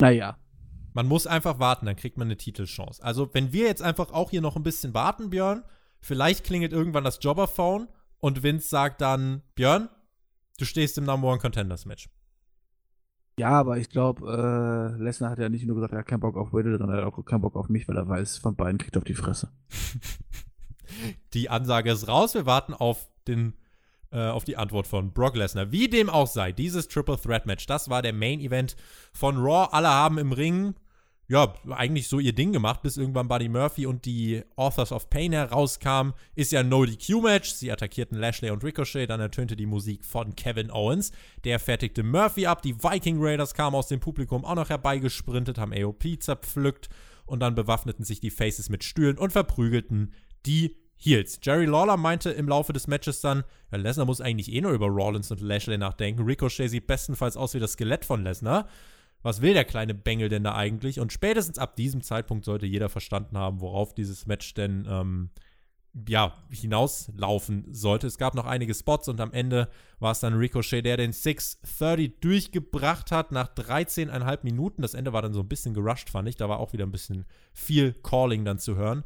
Naja. 0.00 0.36
Man 0.94 1.06
muss 1.06 1.26
einfach 1.26 1.58
warten, 1.58 1.86
dann 1.86 1.96
kriegt 1.96 2.16
man 2.16 2.28
eine 2.28 2.36
Titelchance. 2.36 3.02
Also, 3.02 3.28
wenn 3.32 3.52
wir 3.52 3.66
jetzt 3.66 3.82
einfach 3.82 4.10
auch 4.12 4.30
hier 4.30 4.40
noch 4.40 4.56
ein 4.56 4.62
bisschen 4.62 4.94
warten, 4.94 5.30
Björn, 5.30 5.62
vielleicht 6.00 6.44
klingelt 6.44 6.72
irgendwann 6.72 7.04
das 7.04 7.18
Jobberphone 7.20 7.88
und 8.18 8.42
Vince 8.42 8.68
sagt 8.68 9.00
dann, 9.00 9.42
Björn, 9.54 9.88
du 10.58 10.64
stehst 10.64 10.98
im 10.98 11.04
Number 11.04 11.28
One 11.28 11.38
Contenders 11.38 11.86
Match. 11.86 12.08
Ja, 13.38 13.50
aber 13.50 13.78
ich 13.78 13.88
glaube, 13.88 14.26
äh, 14.98 15.00
Lesnar 15.00 15.30
hat 15.30 15.38
ja 15.38 15.48
nicht 15.48 15.64
nur 15.64 15.76
gesagt, 15.76 15.92
er 15.92 16.00
hat 16.00 16.06
keinen 16.06 16.20
Bock 16.20 16.36
auf 16.36 16.52
Riddle, 16.52 16.76
sondern 16.76 16.98
er 16.98 17.06
hat 17.06 17.12
auch 17.12 17.24
keinen 17.24 17.40
Bock 17.40 17.54
auf 17.54 17.68
mich, 17.68 17.86
weil 17.86 17.96
er 17.96 18.08
weiß, 18.08 18.38
von 18.38 18.56
beiden 18.56 18.78
kriegt 18.78 18.96
er 18.96 18.98
auf 18.98 19.04
die 19.04 19.14
Fresse. 19.14 19.52
Die 21.34 21.48
Ansage 21.48 21.92
ist 21.92 22.08
raus. 22.08 22.34
Wir 22.34 22.46
warten 22.46 22.74
auf 22.74 23.08
den 23.28 23.54
auf 24.10 24.44
die 24.44 24.56
Antwort 24.56 24.86
von 24.86 25.12
Brock 25.12 25.36
Lesnar. 25.36 25.70
Wie 25.70 25.88
dem 25.88 26.08
auch 26.08 26.26
sei, 26.26 26.52
dieses 26.52 26.88
Triple 26.88 27.20
Threat 27.20 27.44
Match, 27.44 27.66
das 27.66 27.90
war 27.90 28.00
der 28.00 28.14
Main 28.14 28.40
Event 28.40 28.74
von 29.12 29.36
Raw. 29.36 29.68
Alle 29.70 29.88
haben 29.88 30.16
im 30.16 30.32
Ring 30.32 30.74
ja, 31.30 31.54
eigentlich 31.70 32.08
so 32.08 32.18
ihr 32.20 32.32
Ding 32.32 32.52
gemacht, 32.52 32.80
bis 32.80 32.96
irgendwann 32.96 33.28
Buddy 33.28 33.50
Murphy 33.50 33.84
und 33.84 34.06
die 34.06 34.42
Authors 34.56 34.92
of 34.92 35.10
Pain 35.10 35.32
herauskamen. 35.32 36.14
Ist 36.34 36.52
ja 36.52 36.60
ein 36.60 36.70
No-DQ-Match. 36.70 37.50
Sie 37.50 37.70
attackierten 37.70 38.16
Lashley 38.16 38.50
und 38.50 38.64
Ricochet, 38.64 39.08
dann 39.08 39.20
ertönte 39.20 39.54
die 39.54 39.66
Musik 39.66 40.06
von 40.06 40.34
Kevin 40.34 40.70
Owens. 40.70 41.12
Der 41.44 41.58
fertigte 41.58 42.02
Murphy 42.02 42.46
ab. 42.46 42.62
Die 42.62 42.82
Viking 42.82 43.18
Raiders 43.20 43.52
kamen 43.52 43.76
aus 43.76 43.88
dem 43.88 44.00
Publikum 44.00 44.46
auch 44.46 44.54
noch 44.54 44.70
herbeigesprintet, 44.70 45.58
haben 45.58 45.74
AOP 45.74 46.02
zerpflückt 46.18 46.88
und 47.26 47.40
dann 47.40 47.54
bewaffneten 47.54 48.06
sich 48.06 48.20
die 48.20 48.30
Faces 48.30 48.70
mit 48.70 48.82
Stühlen 48.82 49.18
und 49.18 49.30
verprügelten 49.30 50.14
die 50.46 50.76
Heels. 50.98 51.38
Jerry 51.42 51.66
Lawler 51.66 51.96
meinte 51.96 52.30
im 52.30 52.48
Laufe 52.48 52.72
des 52.72 52.88
Matches 52.88 53.20
dann, 53.20 53.44
ja, 53.70 53.78
Lesnar 53.78 54.06
muss 54.06 54.20
eigentlich 54.20 54.52
eh 54.52 54.60
nur 54.60 54.72
über 54.72 54.86
Rollins 54.86 55.30
und 55.30 55.40
Lashley 55.40 55.78
nachdenken. 55.78 56.24
Ricochet 56.24 56.68
sieht 56.68 56.86
bestenfalls 56.86 57.36
aus 57.36 57.54
wie 57.54 57.60
das 57.60 57.72
Skelett 57.72 58.04
von 58.04 58.24
Lesnar. 58.24 58.68
Was 59.22 59.40
will 59.40 59.54
der 59.54 59.64
kleine 59.64 59.94
Bengel 59.94 60.28
denn 60.28 60.44
da 60.44 60.54
eigentlich? 60.54 61.00
Und 61.00 61.12
spätestens 61.12 61.58
ab 61.58 61.76
diesem 61.76 62.02
Zeitpunkt 62.02 62.44
sollte 62.44 62.66
jeder 62.66 62.88
verstanden 62.88 63.38
haben, 63.38 63.60
worauf 63.60 63.94
dieses 63.94 64.26
Match 64.26 64.54
denn 64.54 64.86
ähm, 64.88 65.30
ja, 66.08 66.34
hinauslaufen 66.50 67.66
sollte. 67.72 68.06
Es 68.06 68.18
gab 68.18 68.34
noch 68.34 68.46
einige 68.46 68.74
Spots 68.74 69.08
und 69.08 69.20
am 69.20 69.32
Ende 69.32 69.68
war 69.98 70.12
es 70.12 70.20
dann 70.20 70.34
Ricochet, 70.34 70.84
der 70.84 70.96
den 70.96 71.12
630 71.12 72.20
durchgebracht 72.20 73.10
hat 73.10 73.32
nach 73.32 73.48
13,5 73.48 74.38
Minuten. 74.42 74.82
Das 74.82 74.94
Ende 74.94 75.12
war 75.12 75.22
dann 75.22 75.32
so 75.32 75.40
ein 75.40 75.48
bisschen 75.48 75.74
gerusht, 75.74 76.10
fand 76.10 76.28
ich. 76.28 76.36
Da 76.36 76.48
war 76.48 76.60
auch 76.60 76.72
wieder 76.72 76.86
ein 76.86 76.92
bisschen 76.92 77.24
viel 77.52 77.94
Calling 78.02 78.44
dann 78.44 78.58
zu 78.58 78.76
hören. 78.76 79.04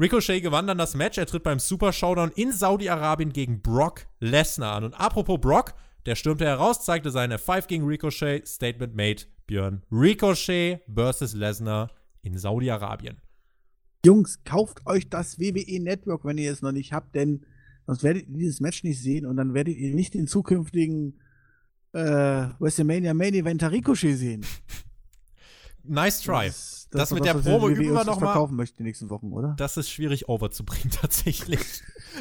Ricochet 0.00 0.40
gewann 0.40 0.66
dann 0.66 0.78
das 0.78 0.94
Match. 0.94 1.18
Er 1.18 1.26
tritt 1.26 1.42
beim 1.42 1.58
Super 1.58 1.92
Showdown 1.92 2.32
in 2.34 2.52
Saudi-Arabien 2.52 3.34
gegen 3.34 3.60
Brock 3.60 4.06
Lesnar 4.18 4.76
an. 4.76 4.84
Und 4.84 4.94
apropos 4.94 5.38
Brock, 5.38 5.74
der 6.06 6.14
stürmte 6.14 6.46
heraus, 6.46 6.82
zeigte 6.82 7.10
seine 7.10 7.38
5 7.38 7.66
gegen 7.66 7.84
Ricochet, 7.84 8.46
Statement 8.46 8.96
made, 8.96 9.24
Björn. 9.46 9.82
Ricochet 9.92 10.80
versus 10.92 11.34
Lesnar 11.34 11.90
in 12.22 12.38
Saudi-Arabien. 12.38 13.20
Jungs, 14.02 14.42
kauft 14.44 14.86
euch 14.86 15.10
das 15.10 15.38
WWE 15.38 15.82
Network, 15.82 16.24
wenn 16.24 16.38
ihr 16.38 16.50
es 16.50 16.62
noch 16.62 16.72
nicht 16.72 16.94
habt, 16.94 17.14
denn 17.14 17.44
sonst 17.86 18.02
werdet 18.02 18.26
ihr 18.26 18.38
dieses 18.38 18.60
Match 18.60 18.82
nicht 18.82 19.02
sehen 19.02 19.26
und 19.26 19.36
dann 19.36 19.52
werdet 19.52 19.76
ihr 19.76 19.94
nicht 19.94 20.14
den 20.14 20.26
zukünftigen 20.26 21.20
äh, 21.92 22.46
WrestleMania 22.58 23.12
Main 23.12 23.34
Eventer 23.34 23.70
Ricochet 23.70 24.16
sehen. 24.16 24.46
Nice 25.84 26.20
try. 26.22 26.46
Das, 26.46 26.88
Das 26.90 27.10
ist 27.10 27.14
mit 27.14 27.20
doch 27.26 27.32
der 27.32 27.40
Promo 27.40 27.68
üben 27.68 27.82
wir 27.94 28.04
noch 28.04 28.20
mal. 28.20 28.26
verkaufen 28.26 28.56
möchte 28.56 28.76
die 28.78 28.82
nächsten 28.84 29.10
Wochen, 29.10 29.32
oder? 29.32 29.54
Das 29.56 29.76
ist 29.76 29.90
schwierig 29.90 30.28
overzubringen, 30.28 30.90
tatsächlich. 31.00 31.60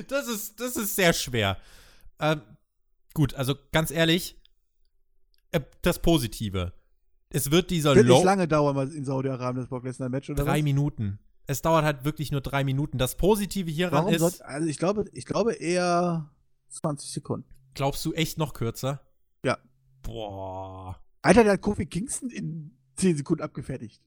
Das 0.08 0.28
ist, 0.28 0.60
das 0.60 0.76
ist 0.78 0.96
sehr 0.96 1.14
schwer. 1.14 1.58
Ähm, 2.20 2.42
gut, 3.14 3.34
also 3.36 3.56
ganz 3.72 3.92
ehrlich, 3.92 4.40
äh, 5.52 5.62
das 5.82 6.00
Positive. 6.02 6.74
Es 7.32 7.52
wird 7.52 7.70
dieser 7.70 7.96
Wird 7.96 8.08
nicht 8.08 8.24
lange 8.24 8.48
dauern, 8.48 8.76
mal 8.76 8.92
in 8.92 9.06
Saudi-Arabien 9.06 9.62
das 9.62 9.70
Brock 9.70 9.84
Lesnar 9.84 10.10
Match 10.10 10.30
oder 10.30 10.44
Drei 10.44 10.58
was? 10.58 10.64
Minuten. 10.64 11.20
Es 11.46 11.62
dauert 11.62 11.84
halt 11.84 12.06
wirklich 12.06 12.32
nur 12.32 12.42
drei 12.42 12.64
Minuten. 12.64 12.98
Das 13.00 13.16
Positive 13.18 13.70
hieran 13.72 13.94
Warum 13.94 14.14
ist, 14.14 14.20
sollt, 14.20 14.42
also 14.44 14.68
ich 14.68 14.78
glaube, 14.78 15.06
ich 15.14 15.26
glaube 15.26 15.54
eher 15.54 16.30
20 16.70 17.12
Sekunden. 17.12 17.48
glaubst 17.74 18.06
du 18.06 18.14
echt 18.14 18.38
noch 18.38 18.54
kürzer? 18.54 19.02
Ja. 19.44 19.58
Boah. 20.04 21.00
Alter, 21.24 21.44
der 21.44 21.54
hat 21.54 21.62
Kofi 21.62 21.86
Kingston 21.88 22.30
in 22.30 22.78
10 23.00 23.18
Sekunden 23.18 23.44
abgefertigt. 23.44 24.02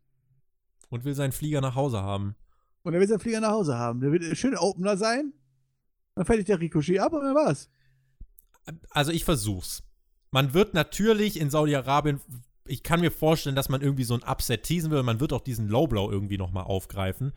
Und 0.89 1.05
will 1.05 1.15
seinen 1.15 1.33
Flieger 1.33 1.61
nach 1.61 1.75
Hause 1.75 2.03
haben. 2.03 2.37
Und 2.83 2.95
er 2.95 3.01
will 3.01 3.09
seinen 3.09 3.21
Flieger 3.21 3.41
nach 3.41 3.53
Hause 3.53 3.79
haben. 3.79 4.01
Der 4.01 4.13
wird 4.13 4.23
ein 4.23 4.37
schöner 4.37 4.63
Opener 4.63 4.97
sein. 4.97 5.33
Dann 6.15 6.27
fertigt 6.27 6.49
der 6.49 6.61
Ricochet 6.61 6.99
ab 6.99 7.13
und 7.13 7.23
dann 7.23 7.35
war's. 7.35 7.71
Also 8.91 9.13
ich 9.13 9.25
versuch's. 9.25 9.83
Man 10.31 10.55
wird 10.55 10.75
natürlich 10.75 11.39
in 11.39 11.51
Saudi-Arabien, 11.51 12.21
ich 12.67 12.83
kann 12.83 13.01
mir 13.01 13.11
vorstellen, 13.11 13.57
dass 13.57 13.69
man 13.69 13.83
irgendwie 13.83 14.05
so 14.05 14.15
ein 14.15 14.23
Upset 14.23 14.63
teasen 14.63 14.91
will. 14.91 15.03
Man 15.03 15.21
wird 15.21 15.33
auch 15.33 15.41
diesen 15.41 15.69
Lowblow 15.69 16.11
irgendwie 16.11 16.39
nochmal 16.39 16.65
aufgreifen. 16.65 17.33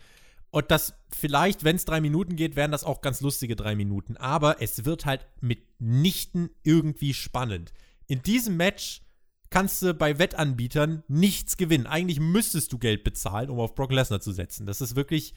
Und 0.52 0.72
das 0.72 0.94
vielleicht, 1.10 1.64
wenn 1.64 1.76
es 1.76 1.86
drei 1.86 2.00
Minuten 2.00 2.36
geht, 2.36 2.56
wären 2.56 2.72
das 2.72 2.84
auch 2.84 3.02
ganz 3.02 3.22
lustige 3.22 3.56
drei 3.56 3.76
Minuten. 3.76 4.16
Aber 4.18 4.62
es 4.62 4.86
wird 4.86 5.06
halt 5.06 5.28
mitnichten 5.42 6.50
irgendwie 6.64 7.14
spannend. 7.14 7.74
In 8.08 8.22
diesem 8.22 8.56
Match 8.56 9.02
kannst 9.56 9.82
du 9.82 9.94
bei 9.94 10.20
Wettanbietern 10.20 11.04
nichts 11.08 11.56
gewinnen. 11.56 11.88
Eigentlich 11.88 12.20
müsstest 12.20 12.74
du 12.74 12.78
Geld 12.78 13.06
bezahlen, 13.06 13.50
um 13.50 13.62
auf 13.62 13.74
Brock 13.74 13.94
Lesnar 13.94 14.20
zu 14.20 14.34
setzen. 14.34 14.66
Das 14.66 14.82
ist 14.82 14.98
wirklich, 14.98 15.34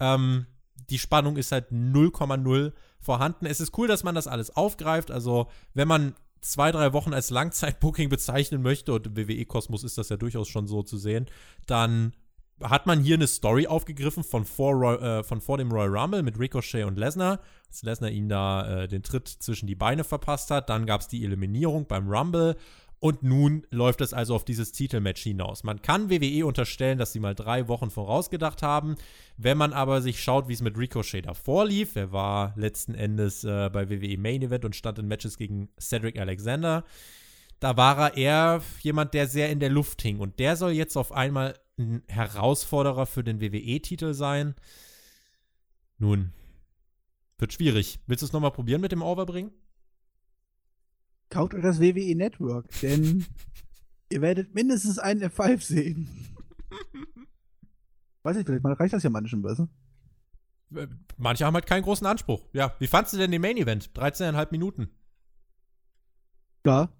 ähm, 0.00 0.46
die 0.90 0.98
Spannung 0.98 1.36
ist 1.36 1.52
halt 1.52 1.70
0,0 1.70 2.72
vorhanden. 2.98 3.46
Es 3.46 3.60
ist 3.60 3.78
cool, 3.78 3.86
dass 3.86 4.02
man 4.02 4.16
das 4.16 4.26
alles 4.26 4.56
aufgreift. 4.56 5.12
Also, 5.12 5.46
wenn 5.72 5.86
man 5.86 6.16
zwei, 6.40 6.72
drei 6.72 6.92
Wochen 6.92 7.14
als 7.14 7.30
Langzeitbooking 7.30 8.08
bezeichnen 8.08 8.60
möchte, 8.60 8.92
und 8.92 9.06
im 9.06 9.16
WWE-Kosmos 9.16 9.84
ist 9.84 9.98
das 9.98 10.08
ja 10.08 10.16
durchaus 10.16 10.48
schon 10.48 10.66
so 10.66 10.82
zu 10.82 10.98
sehen, 10.98 11.26
dann 11.66 12.12
hat 12.60 12.86
man 12.86 13.00
hier 13.00 13.14
eine 13.14 13.28
Story 13.28 13.68
aufgegriffen 13.68 14.24
von 14.24 14.46
vor, 14.46 15.00
äh, 15.00 15.22
von 15.22 15.40
vor 15.40 15.58
dem 15.58 15.70
Royal 15.70 15.96
Rumble 15.96 16.24
mit 16.24 16.40
Ricochet 16.40 16.84
und 16.84 16.98
Lesnar, 16.98 17.38
als 17.68 17.84
Lesnar 17.84 18.10
ihm 18.10 18.28
da 18.28 18.82
äh, 18.82 18.88
den 18.88 19.04
Tritt 19.04 19.28
zwischen 19.28 19.68
die 19.68 19.76
Beine 19.76 20.02
verpasst 20.02 20.50
hat. 20.50 20.68
Dann 20.68 20.86
gab 20.86 21.02
es 21.02 21.06
die 21.06 21.24
Eliminierung 21.24 21.86
beim 21.86 22.08
Rumble. 22.08 22.56
Und 23.02 23.22
nun 23.22 23.66
läuft 23.70 24.02
es 24.02 24.12
also 24.12 24.34
auf 24.34 24.44
dieses 24.44 24.72
Titelmatch 24.72 25.22
hinaus. 25.22 25.64
Man 25.64 25.80
kann 25.80 26.10
WWE 26.10 26.44
unterstellen, 26.44 26.98
dass 26.98 27.12
sie 27.12 27.20
mal 27.20 27.34
drei 27.34 27.66
Wochen 27.66 27.90
vorausgedacht 27.90 28.62
haben. 28.62 28.96
Wenn 29.38 29.56
man 29.56 29.72
aber 29.72 30.02
sich 30.02 30.22
schaut, 30.22 30.48
wie 30.48 30.52
es 30.52 30.60
mit 30.60 30.76
Ricochet 30.76 31.24
davor 31.24 31.64
lief, 31.64 31.96
er 31.96 32.12
war 32.12 32.52
letzten 32.56 32.94
Endes 32.94 33.42
äh, 33.42 33.70
bei 33.72 33.88
WWE 33.88 34.18
Main 34.18 34.42
Event 34.42 34.66
und 34.66 34.76
stand 34.76 34.98
in 34.98 35.08
Matches 35.08 35.38
gegen 35.38 35.70
Cedric 35.80 36.18
Alexander. 36.18 36.84
Da 37.58 37.78
war 37.78 37.98
er 37.98 38.16
eher 38.18 38.62
jemand, 38.82 39.14
der 39.14 39.26
sehr 39.28 39.48
in 39.48 39.60
der 39.60 39.70
Luft 39.70 40.02
hing. 40.02 40.18
Und 40.18 40.38
der 40.38 40.56
soll 40.56 40.72
jetzt 40.72 40.98
auf 40.98 41.10
einmal 41.10 41.58
ein 41.78 42.02
Herausforderer 42.06 43.06
für 43.06 43.24
den 43.24 43.40
WWE-Titel 43.40 44.12
sein. 44.12 44.54
Nun, 45.96 46.34
wird 47.38 47.54
schwierig. 47.54 47.98
Willst 48.06 48.20
du 48.20 48.26
es 48.26 48.32
nochmal 48.34 48.52
probieren 48.52 48.82
mit 48.82 48.92
dem 48.92 49.00
Overbringen? 49.00 49.52
Kauft 51.30 51.54
euch 51.54 51.62
das 51.62 51.80
WWE 51.80 52.14
Network, 52.16 52.68
denn 52.82 53.24
ihr 54.10 54.20
werdet 54.20 54.52
mindestens 54.54 54.98
einen 54.98 55.22
F5 55.22 55.62
sehen. 55.62 56.08
Weiß 58.22 58.36
ich, 58.36 58.44
vielleicht 58.44 58.64
reicht 58.64 58.92
das 58.92 59.04
ja 59.04 59.10
manchen 59.10 59.40
besser. 59.40 59.68
Äh, 60.74 60.88
Manche 61.16 61.46
haben 61.46 61.54
halt 61.54 61.66
keinen 61.66 61.82
großen 61.82 62.06
Anspruch. 62.06 62.48
Ja, 62.52 62.74
wie 62.80 62.86
fandst 62.86 63.12
du 63.12 63.18
denn 63.18 63.30
den 63.30 63.40
Main 63.40 63.56
Event? 63.56 63.90
13,5 63.94 64.48
Minuten. 64.50 64.90
Ja. 66.66 66.92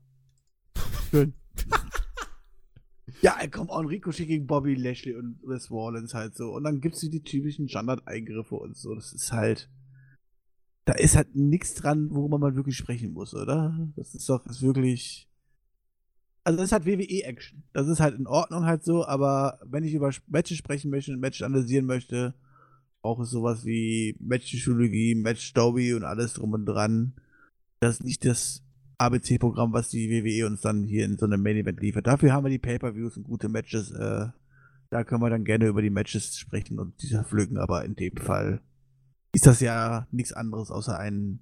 Schön. 1.10 1.34
ja, 3.22 3.36
komm 3.50 3.68
on, 3.68 3.86
Ricochet 3.86 4.26
gegen 4.26 4.46
Bobby 4.46 4.74
Lashley 4.74 5.14
und 5.14 5.40
Wes 5.42 5.70
Rollins 5.70 6.14
halt 6.14 6.36
so. 6.36 6.52
Und 6.52 6.64
dann 6.64 6.80
gibt's 6.80 7.00
die 7.00 7.22
typischen 7.22 7.68
Standard-Eingriffe 7.68 8.54
und 8.54 8.76
so. 8.76 8.94
Das 8.94 9.12
ist 9.12 9.32
halt. 9.32 9.68
Da 10.84 10.94
ist 10.94 11.16
halt 11.16 11.36
nichts 11.36 11.74
dran, 11.74 12.10
worüber 12.10 12.38
man 12.38 12.56
wirklich 12.56 12.76
sprechen 12.76 13.12
muss, 13.12 13.34
oder? 13.34 13.88
Das 13.96 14.14
ist 14.14 14.28
doch 14.28 14.42
das 14.44 14.56
ist 14.56 14.62
wirklich. 14.62 15.28
Also, 16.42 16.56
das 16.56 16.66
ist 16.66 16.72
halt 16.72 16.86
WWE-Action. 16.86 17.62
Das 17.72 17.86
ist 17.86 18.00
halt 18.00 18.18
in 18.18 18.26
Ordnung 18.26 18.64
halt 18.64 18.82
so, 18.82 19.04
aber 19.06 19.60
wenn 19.64 19.84
ich 19.84 19.92
über 19.94 20.10
Matches 20.26 20.56
sprechen 20.56 20.90
möchte 20.90 21.12
und 21.12 21.20
Matches 21.20 21.42
analysieren 21.42 21.84
möchte, 21.84 22.34
brauche 23.02 23.24
ich 23.24 23.28
sowas 23.28 23.64
wie 23.64 24.16
Match-Psychologie, 24.20 25.14
Match-Story 25.14 25.94
und 25.94 26.04
alles 26.04 26.34
drum 26.34 26.52
und 26.52 26.66
dran. 26.66 27.14
Das 27.80 27.96
ist 27.96 28.04
nicht 28.04 28.24
das 28.24 28.62
ABC-Programm, 28.98 29.72
was 29.72 29.88
die 29.88 30.10
WWE 30.10 30.46
uns 30.46 30.60
dann 30.60 30.84
hier 30.84 31.04
in 31.06 31.16
so 31.16 31.26
einem 31.26 31.42
Main-Event 31.42 31.80
liefert. 31.80 32.06
Dafür 32.06 32.32
haben 32.32 32.44
wir 32.44 32.50
die 32.50 32.58
Pay-Per-Views 32.58 33.16
und 33.16 33.24
gute 33.24 33.48
Matches 33.48 33.90
äh, 33.92 34.28
Da 34.90 35.04
können 35.04 35.22
wir 35.22 35.30
dann 35.30 35.44
gerne 35.44 35.66
über 35.66 35.82
die 35.82 35.90
Matches 35.90 36.36
sprechen 36.36 36.78
und 36.78 37.00
diese 37.02 37.24
pflücken, 37.24 37.58
aber 37.58 37.84
in 37.84 37.96
dem 37.96 38.16
Fall 38.16 38.60
ist 39.32 39.46
das 39.46 39.60
ja 39.60 40.06
nichts 40.10 40.32
anderes 40.32 40.70
außer 40.70 40.98
ein, 40.98 41.40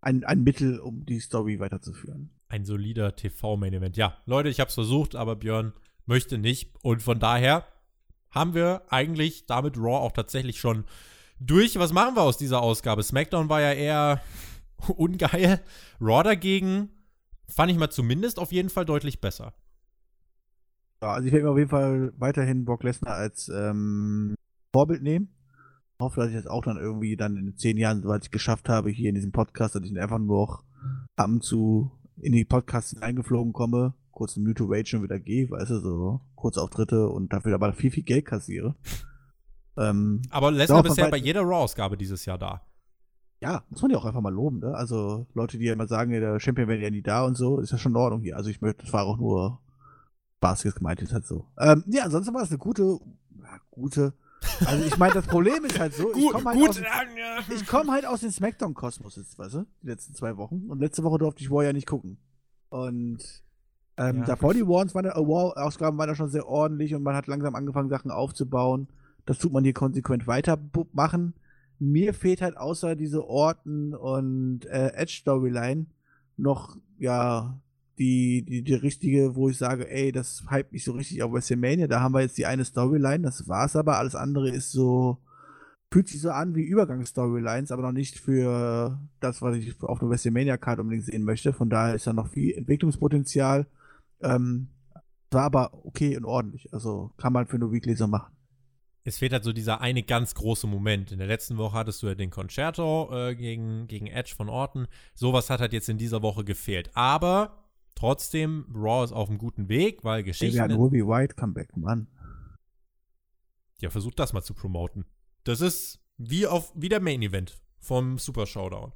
ein, 0.00 0.24
ein 0.24 0.42
Mittel, 0.42 0.78
um 0.80 1.04
die 1.04 1.20
Story 1.20 1.60
weiterzuführen. 1.60 2.30
Ein 2.48 2.64
solider 2.64 3.16
TV-Main-Event. 3.16 3.96
Ja, 3.96 4.18
Leute, 4.26 4.48
ich 4.48 4.60
habe 4.60 4.68
es 4.68 4.74
versucht, 4.74 5.14
aber 5.14 5.36
Björn 5.36 5.72
möchte 6.06 6.38
nicht. 6.38 6.74
Und 6.82 7.02
von 7.02 7.18
daher 7.18 7.64
haben 8.30 8.54
wir 8.54 8.82
eigentlich 8.88 9.46
damit 9.46 9.76
Raw 9.76 9.98
auch 9.98 10.12
tatsächlich 10.12 10.58
schon 10.58 10.84
durch. 11.40 11.78
Was 11.78 11.92
machen 11.92 12.16
wir 12.16 12.22
aus 12.22 12.38
dieser 12.38 12.62
Ausgabe? 12.62 13.02
SmackDown 13.02 13.48
war 13.48 13.60
ja 13.60 13.72
eher 13.72 14.22
ungeil. 14.96 15.60
Raw 16.00 16.22
dagegen 16.22 16.90
fand 17.48 17.70
ich 17.70 17.78
mal 17.78 17.90
zumindest 17.90 18.38
auf 18.38 18.52
jeden 18.52 18.70
Fall 18.70 18.84
deutlich 18.84 19.20
besser. 19.20 19.54
Ja, 21.02 21.14
also 21.14 21.26
ich 21.26 21.32
werde 21.32 21.46
mir 21.46 21.50
auf 21.50 21.58
jeden 21.58 21.70
Fall 21.70 22.12
weiterhin 22.16 22.64
Brock 22.64 22.84
Lesnar 22.84 23.14
als 23.14 23.48
ähm, 23.48 24.34
Vorbild 24.72 25.02
nehmen. 25.02 25.34
Hoffe, 26.02 26.20
dass 26.20 26.30
ich 26.30 26.36
das 26.36 26.46
auch 26.46 26.62
dann 26.62 26.76
irgendwie 26.76 27.16
dann 27.16 27.36
in 27.36 27.56
zehn 27.56 27.76
Jahren, 27.76 28.02
soweit 28.02 28.24
ich 28.24 28.30
geschafft 28.30 28.68
habe, 28.68 28.90
hier 28.90 29.08
in 29.08 29.14
diesem 29.14 29.32
Podcast, 29.32 29.74
dass 29.74 29.84
ich 29.84 29.98
einfach 29.98 30.18
nur 30.18 30.46
noch 30.46 30.64
ab 31.16 31.28
und 31.28 31.42
zu 31.42 31.90
in 32.20 32.32
die 32.32 32.44
Podcasts 32.44 33.00
eingeflogen 33.00 33.52
komme, 33.52 33.94
kurz 34.10 34.36
in 34.36 34.44
Mutual 34.44 34.76
Rage 34.76 34.96
und 34.96 35.02
wieder 35.02 35.18
gehe, 35.18 35.50
weißt 35.50 35.70
du, 35.70 35.80
so 35.80 36.20
Kurzauftritte 36.34 37.08
und 37.08 37.32
dafür 37.32 37.54
aber 37.54 37.72
viel, 37.72 37.90
viel 37.90 38.02
Geld 38.02 38.26
kassiere. 38.26 38.74
Ähm, 39.76 40.22
aber 40.30 40.50
Lesnar 40.50 40.82
bisher 40.82 41.10
bei 41.10 41.16
jeder 41.16 41.42
Raw-Ausgabe 41.42 41.96
dieses 41.96 42.24
Jahr 42.26 42.38
da. 42.38 42.62
Ja, 43.40 43.64
muss 43.70 43.82
man 43.82 43.90
ja 43.90 43.98
auch 43.98 44.04
einfach 44.04 44.20
mal 44.20 44.32
loben, 44.32 44.60
ne? 44.60 44.74
Also 44.74 45.26
Leute, 45.34 45.58
die 45.58 45.64
ja 45.64 45.72
immer 45.72 45.88
sagen, 45.88 46.12
der 46.12 46.38
Champion 46.38 46.68
wäre 46.68 46.80
ja 46.80 46.90
nie 46.90 47.02
da 47.02 47.24
und 47.24 47.36
so, 47.36 47.58
ist 47.58 47.72
ja 47.72 47.78
schon 47.78 47.92
in 47.92 47.96
Ordnung 47.96 48.20
hier. 48.20 48.36
Also 48.36 48.50
ich 48.50 48.60
möchte, 48.60 48.84
das 48.84 48.92
war 48.92 49.04
auch 49.04 49.18
nur 49.18 49.60
Spaß 50.36 50.74
gemeint, 50.74 51.00
ist 51.00 51.12
halt 51.12 51.26
so. 51.26 51.46
Ähm, 51.58 51.84
ja, 51.88 52.04
ansonsten 52.04 52.34
war 52.34 52.42
es 52.42 52.50
eine 52.50 52.58
gute, 52.58 52.98
gute. 53.70 54.14
Also 54.64 54.84
ich 54.84 54.96
meine, 54.98 55.14
das 55.14 55.26
Problem 55.26 55.64
ist 55.64 55.78
halt 55.78 55.94
so, 55.94 56.14
ich 56.14 56.30
komme 56.30 56.50
halt, 56.50 56.68
aus, 56.68 57.66
komm 57.66 57.90
halt 57.90 58.06
aus 58.06 58.20
dem 58.20 58.30
Smackdown-Kosmos 58.30 59.16
jetzt, 59.16 59.38
weißt 59.38 59.54
du, 59.54 59.66
die 59.82 59.86
letzten 59.88 60.14
zwei 60.14 60.36
Wochen. 60.36 60.66
Und 60.68 60.80
letzte 60.80 61.02
Woche 61.04 61.18
durfte 61.18 61.42
ich 61.42 61.50
War 61.50 61.64
ja 61.64 61.72
nicht 61.72 61.86
gucken. 61.86 62.18
Und 62.68 63.42
ähm, 63.96 64.18
ja. 64.18 64.24
davor 64.24 64.54
die 64.54 64.66
Wars 64.66 64.94
waren, 64.94 65.06
äh, 65.06 65.14
War-Ausgaben 65.14 65.98
waren 65.98 66.08
ja 66.08 66.14
schon 66.14 66.30
sehr 66.30 66.48
ordentlich 66.48 66.94
und 66.94 67.02
man 67.02 67.14
hat 67.14 67.26
langsam 67.26 67.54
angefangen, 67.54 67.88
Sachen 67.88 68.10
aufzubauen. 68.10 68.88
Das 69.26 69.38
tut 69.38 69.52
man 69.52 69.64
hier 69.64 69.74
konsequent 69.74 70.26
weitermachen 70.26 71.34
mir 71.82 72.14
fehlt 72.14 72.42
halt 72.42 72.56
außer 72.56 72.94
diese 72.94 73.26
Orten 73.26 73.92
und 73.94 74.66
äh, 74.66 74.92
Edge-Storyline 74.94 75.86
noch, 76.36 76.76
ja, 76.98 77.58
die, 77.98 78.44
die, 78.44 78.62
die 78.62 78.74
richtige, 78.74 79.34
wo 79.34 79.48
ich 79.48 79.58
sage, 79.58 79.90
ey, 79.90 80.12
das 80.12 80.44
hype 80.50 80.72
mich 80.72 80.84
so 80.84 80.92
richtig 80.92 81.22
auf 81.22 81.32
WrestleMania. 81.32 81.86
Da 81.86 82.00
haben 82.00 82.14
wir 82.14 82.20
jetzt 82.20 82.38
die 82.38 82.46
eine 82.46 82.64
Storyline, 82.64 83.22
das 83.22 83.48
war's 83.48 83.76
aber. 83.76 83.98
Alles 83.98 84.14
andere 84.14 84.50
ist 84.50 84.72
so, 84.72 85.18
fühlt 85.90 86.08
sich 86.08 86.20
so 86.20 86.30
an 86.30 86.54
wie 86.54 86.64
Übergangsstorylines, 86.64 87.70
aber 87.70 87.82
noch 87.82 87.92
nicht 87.92 88.18
für 88.18 88.98
das, 89.20 89.42
was 89.42 89.56
ich 89.56 89.80
auf 89.82 89.98
der 89.98 90.08
WrestleMania-Card 90.08 90.80
unbedingt 90.80 91.04
sehen 91.04 91.24
möchte. 91.24 91.52
Von 91.52 91.70
daher 91.70 91.94
ist 91.94 92.06
da 92.06 92.12
noch 92.12 92.28
viel 92.28 92.54
Entwicklungspotenzial. 92.54 93.66
Ähm, 94.22 94.68
war 95.30 95.44
aber 95.44 95.84
okay 95.84 96.16
und 96.16 96.24
ordentlich. 96.24 96.72
Also 96.72 97.10
kann 97.16 97.32
man 97.32 97.46
für 97.46 97.56
eine 97.56 97.72
Weekly 97.72 97.94
so 97.94 98.06
machen 98.06 98.32
es 99.04 99.18
fehlt 99.18 99.32
halt 99.32 99.44
so 99.44 99.52
dieser 99.52 99.80
eine 99.80 100.02
ganz 100.02 100.34
große 100.34 100.66
Moment. 100.66 101.10
In 101.12 101.18
der 101.18 101.26
letzten 101.26 101.56
Woche 101.56 101.76
hattest 101.76 102.02
du 102.02 102.06
ja 102.06 102.14
den 102.14 102.30
Concerto 102.30 103.10
äh, 103.12 103.34
gegen, 103.34 103.86
gegen 103.88 104.06
Edge 104.06 104.34
von 104.36 104.48
Orton. 104.48 104.86
Sowas 105.14 105.50
hat 105.50 105.60
halt 105.60 105.72
jetzt 105.72 105.88
in 105.88 105.98
dieser 105.98 106.22
Woche 106.22 106.44
gefehlt. 106.44 106.90
Aber 106.94 107.61
trotzdem, 107.94 108.66
Raw 108.74 109.04
ist 109.04 109.12
auf 109.12 109.28
einem 109.28 109.38
guten 109.38 109.68
Weg, 109.68 110.04
weil 110.04 110.22
Geschichten. 110.22 110.54
Wir 110.54 110.62
hatten 110.62 110.74
Ruby 110.74 111.06
White 111.06 111.34
Comeback, 111.34 111.76
Mann. 111.76 112.08
Ja, 113.80 113.90
versucht 113.90 114.18
das 114.18 114.32
mal 114.32 114.42
zu 114.42 114.54
promoten. 114.54 115.04
Das 115.44 115.60
ist 115.60 116.00
wie 116.16 116.46
auf 116.46 116.72
wie 116.74 116.88
der 116.88 117.00
Main 117.00 117.22
Event 117.22 117.60
vom 117.80 118.18
Super 118.18 118.46
Showdown. 118.46 118.92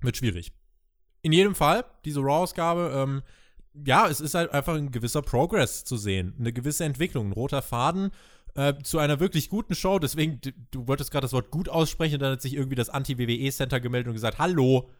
Wird 0.00 0.16
schwierig. 0.16 0.52
In 1.22 1.32
jedem 1.32 1.54
Fall, 1.54 1.84
diese 2.04 2.20
Raw-Ausgabe, 2.20 2.92
ähm, 2.94 3.22
ja, 3.86 4.08
es 4.08 4.20
ist 4.20 4.34
halt 4.34 4.52
einfach 4.52 4.74
ein 4.74 4.92
gewisser 4.92 5.22
Progress 5.22 5.84
zu 5.84 5.96
sehen, 5.96 6.34
eine 6.38 6.52
gewisse 6.52 6.84
Entwicklung, 6.84 7.28
ein 7.28 7.32
roter 7.32 7.62
Faden 7.62 8.10
äh, 8.54 8.74
zu 8.82 8.98
einer 8.98 9.20
wirklich 9.20 9.48
guten 9.48 9.74
Show. 9.74 9.98
Deswegen, 9.98 10.40
du, 10.40 10.52
du 10.70 10.86
wolltest 10.86 11.10
gerade 11.10 11.24
das 11.24 11.32
Wort 11.32 11.50
gut 11.50 11.68
aussprechen 11.68 12.14
und 12.14 12.22
dann 12.22 12.32
hat 12.32 12.42
sich 12.42 12.54
irgendwie 12.54 12.76
das 12.76 12.88
Anti-WWE-Center 12.88 13.80
gemeldet 13.80 14.08
und 14.08 14.14
gesagt, 14.14 14.38
hallo. 14.38 14.90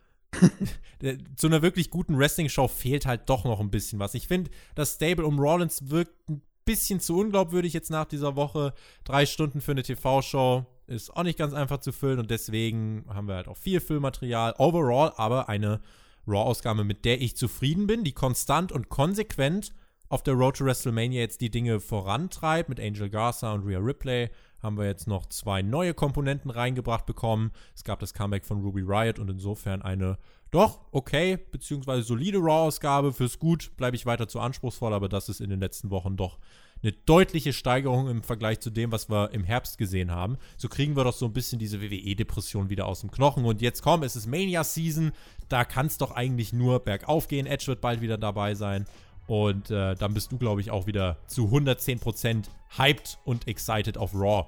zu 1.36 1.46
einer 1.46 1.62
wirklich 1.62 1.90
guten 1.90 2.18
Wrestling-Show 2.18 2.68
fehlt 2.68 3.06
halt 3.06 3.28
doch 3.28 3.44
noch 3.44 3.60
ein 3.60 3.70
bisschen 3.70 3.98
was. 3.98 4.14
Ich 4.14 4.28
finde, 4.28 4.50
das 4.74 4.94
Stable 4.94 5.26
um 5.26 5.38
Rollins 5.38 5.90
wirkt 5.90 6.28
ein 6.28 6.42
bisschen 6.64 7.00
zu 7.00 7.18
unglaubwürdig 7.18 7.72
jetzt 7.72 7.90
nach 7.90 8.06
dieser 8.06 8.36
Woche. 8.36 8.74
Drei 9.04 9.26
Stunden 9.26 9.60
für 9.60 9.72
eine 9.72 9.82
TV-Show 9.82 10.64
ist 10.86 11.16
auch 11.16 11.22
nicht 11.22 11.38
ganz 11.38 11.54
einfach 11.54 11.78
zu 11.78 11.92
füllen 11.92 12.18
und 12.18 12.30
deswegen 12.30 13.04
haben 13.08 13.28
wir 13.28 13.36
halt 13.36 13.48
auch 13.48 13.56
viel 13.56 13.80
Füllmaterial. 13.80 14.54
Overall 14.58 15.12
aber 15.16 15.48
eine 15.48 15.80
Raw-Ausgabe, 16.26 16.84
mit 16.84 17.04
der 17.04 17.20
ich 17.20 17.36
zufrieden 17.36 17.86
bin, 17.86 18.04
die 18.04 18.12
konstant 18.12 18.72
und 18.72 18.88
konsequent 18.88 19.74
auf 20.08 20.22
der 20.22 20.34
Road 20.34 20.56
to 20.56 20.64
WrestleMania 20.64 21.20
jetzt 21.20 21.40
die 21.40 21.50
Dinge 21.50 21.80
vorantreibt. 21.80 22.68
Mit 22.68 22.80
Angel 22.80 23.08
Garza 23.10 23.52
und 23.52 23.66
Rhea 23.66 23.78
Ripley 23.78 24.30
haben 24.62 24.78
wir 24.78 24.86
jetzt 24.86 25.06
noch 25.06 25.26
zwei 25.26 25.62
neue 25.62 25.94
Komponenten 25.94 26.50
reingebracht 26.50 27.06
bekommen. 27.06 27.52
Es 27.74 27.84
gab 27.84 28.00
das 28.00 28.14
Comeback 28.14 28.44
von 28.44 28.62
Ruby 28.62 28.82
Riot 28.82 29.18
und 29.18 29.30
insofern 29.30 29.82
eine 29.82 30.18
doch 30.50 30.80
okay, 30.92 31.36
beziehungsweise 31.50 32.04
solide 32.04 32.38
Raw-Ausgabe. 32.38 33.12
Fürs 33.12 33.40
Gut 33.40 33.72
bleibe 33.76 33.96
ich 33.96 34.06
weiter 34.06 34.28
zu 34.28 34.38
anspruchsvoll, 34.38 34.94
aber 34.94 35.08
das 35.08 35.28
ist 35.28 35.40
in 35.40 35.50
den 35.50 35.58
letzten 35.58 35.90
Wochen 35.90 36.16
doch 36.16 36.38
eine 36.82 36.92
deutliche 36.92 37.52
Steigerung 37.52 38.08
im 38.08 38.22
Vergleich 38.22 38.60
zu 38.60 38.70
dem, 38.70 38.92
was 38.92 39.10
wir 39.10 39.32
im 39.32 39.42
Herbst 39.42 39.78
gesehen 39.78 40.10
haben. 40.12 40.38
So 40.56 40.68
kriegen 40.68 40.96
wir 40.96 41.04
doch 41.04 41.14
so 41.14 41.26
ein 41.26 41.32
bisschen 41.32 41.58
diese 41.58 41.80
WWE-Depression 41.80 42.68
wieder 42.68 42.86
aus 42.86 43.00
dem 43.00 43.10
Knochen. 43.10 43.44
Und 43.44 43.62
jetzt 43.62 43.82
komm, 43.82 44.02
es 44.02 44.16
ist 44.16 44.26
Mania-Season. 44.26 45.12
Da 45.48 45.64
kann 45.64 45.86
es 45.86 45.98
doch 45.98 46.12
eigentlich 46.12 46.52
nur 46.52 46.80
bergauf 46.80 47.26
gehen. 47.26 47.46
Edge 47.46 47.66
wird 47.66 47.80
bald 47.80 48.00
wieder 48.00 48.18
dabei 48.18 48.54
sein. 48.54 48.86
Und 49.26 49.70
äh, 49.70 49.94
dann 49.94 50.14
bist 50.14 50.32
du, 50.32 50.38
glaube 50.38 50.60
ich, 50.60 50.70
auch 50.70 50.86
wieder 50.86 51.16
zu 51.26 51.46
110% 51.46 52.44
hyped 52.76 53.18
und 53.24 53.48
excited 53.48 53.96
auf 53.96 54.14
Raw. 54.14 54.46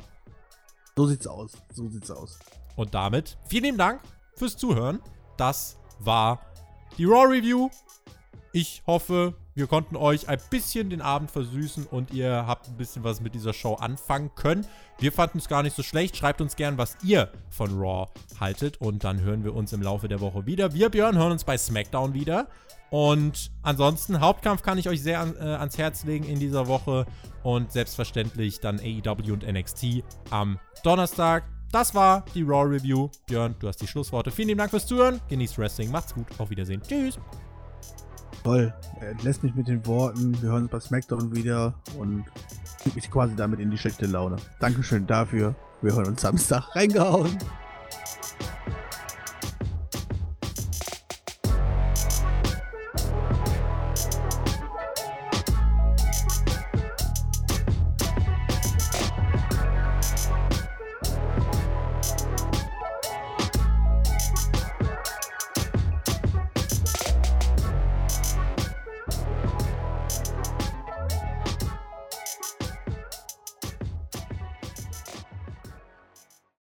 So 0.96 1.06
sieht's 1.06 1.26
aus. 1.26 1.52
So 1.72 1.88
sieht's 1.88 2.10
aus. 2.10 2.38
Und 2.76 2.94
damit 2.94 3.38
vielen 3.48 3.64
lieben 3.64 3.78
Dank 3.78 4.00
fürs 4.34 4.56
Zuhören. 4.56 5.00
Das 5.36 5.78
war 5.98 6.40
die 6.98 7.04
Raw 7.04 7.26
Review. 7.26 7.70
Ich 8.52 8.82
hoffe, 8.86 9.34
wir 9.56 9.66
konnten 9.66 9.96
euch 9.96 10.28
ein 10.28 10.38
bisschen 10.50 10.90
den 10.90 11.00
Abend 11.00 11.30
versüßen 11.30 11.86
und 11.86 12.12
ihr 12.12 12.46
habt 12.46 12.68
ein 12.68 12.76
bisschen 12.76 13.04
was 13.04 13.22
mit 13.22 13.34
dieser 13.34 13.54
Show 13.54 13.74
anfangen 13.74 14.30
können. 14.34 14.66
Wir 14.98 15.12
fanden 15.12 15.38
es 15.38 15.48
gar 15.48 15.62
nicht 15.62 15.74
so 15.74 15.82
schlecht. 15.82 16.14
Schreibt 16.14 16.42
uns 16.42 16.56
gern, 16.56 16.76
was 16.76 16.98
ihr 17.02 17.32
von 17.48 17.70
Raw 17.78 18.10
haltet 18.38 18.82
und 18.82 19.02
dann 19.02 19.22
hören 19.22 19.44
wir 19.44 19.54
uns 19.54 19.72
im 19.72 19.80
Laufe 19.80 20.08
der 20.08 20.20
Woche 20.20 20.44
wieder. 20.44 20.74
Wir, 20.74 20.90
Björn, 20.90 21.16
hören 21.16 21.32
uns 21.32 21.44
bei 21.44 21.56
SmackDown 21.56 22.12
wieder. 22.12 22.48
Und 22.90 23.50
ansonsten, 23.62 24.20
Hauptkampf 24.20 24.62
kann 24.62 24.76
ich 24.76 24.90
euch 24.90 25.02
sehr 25.02 25.20
an, 25.20 25.34
äh, 25.36 25.40
ans 25.40 25.78
Herz 25.78 26.04
legen 26.04 26.26
in 26.26 26.38
dieser 26.38 26.68
Woche. 26.68 27.06
Und 27.42 27.72
selbstverständlich 27.72 28.60
dann 28.60 28.78
AEW 28.78 29.32
und 29.32 29.50
NXT 29.50 30.04
am 30.28 30.58
Donnerstag. 30.84 31.44
Das 31.72 31.94
war 31.94 32.26
die 32.34 32.42
Raw 32.42 32.68
Review. 32.68 33.08
Björn, 33.26 33.56
du 33.58 33.68
hast 33.68 33.80
die 33.80 33.86
Schlussworte. 33.86 34.30
Vielen 34.30 34.48
lieben 34.48 34.58
Dank 34.58 34.70
fürs 34.70 34.86
Zuhören. 34.86 35.18
Genießt 35.28 35.56
Wrestling. 35.56 35.90
Macht's 35.90 36.12
gut. 36.12 36.26
Auf 36.38 36.50
Wiedersehen. 36.50 36.82
Tschüss. 36.86 37.18
Toll. 38.46 38.72
Er 39.00 39.08
entlässt 39.08 39.42
mich 39.42 39.56
mit 39.56 39.66
den 39.66 39.84
Worten. 39.88 40.40
Wir 40.40 40.50
hören 40.50 40.62
uns 40.62 40.70
bei 40.70 40.78
SmackDown 40.78 41.34
wieder 41.34 41.74
und 41.98 42.24
mich 42.94 43.10
quasi 43.10 43.34
damit 43.34 43.58
in 43.58 43.72
die 43.72 43.76
schlechte 43.76 44.06
Laune. 44.06 44.36
Dankeschön 44.60 45.04
dafür. 45.04 45.56
Wir 45.82 45.96
hören 45.96 46.06
uns 46.06 46.22
Samstag. 46.22 46.76
Reingehauen. 46.76 47.36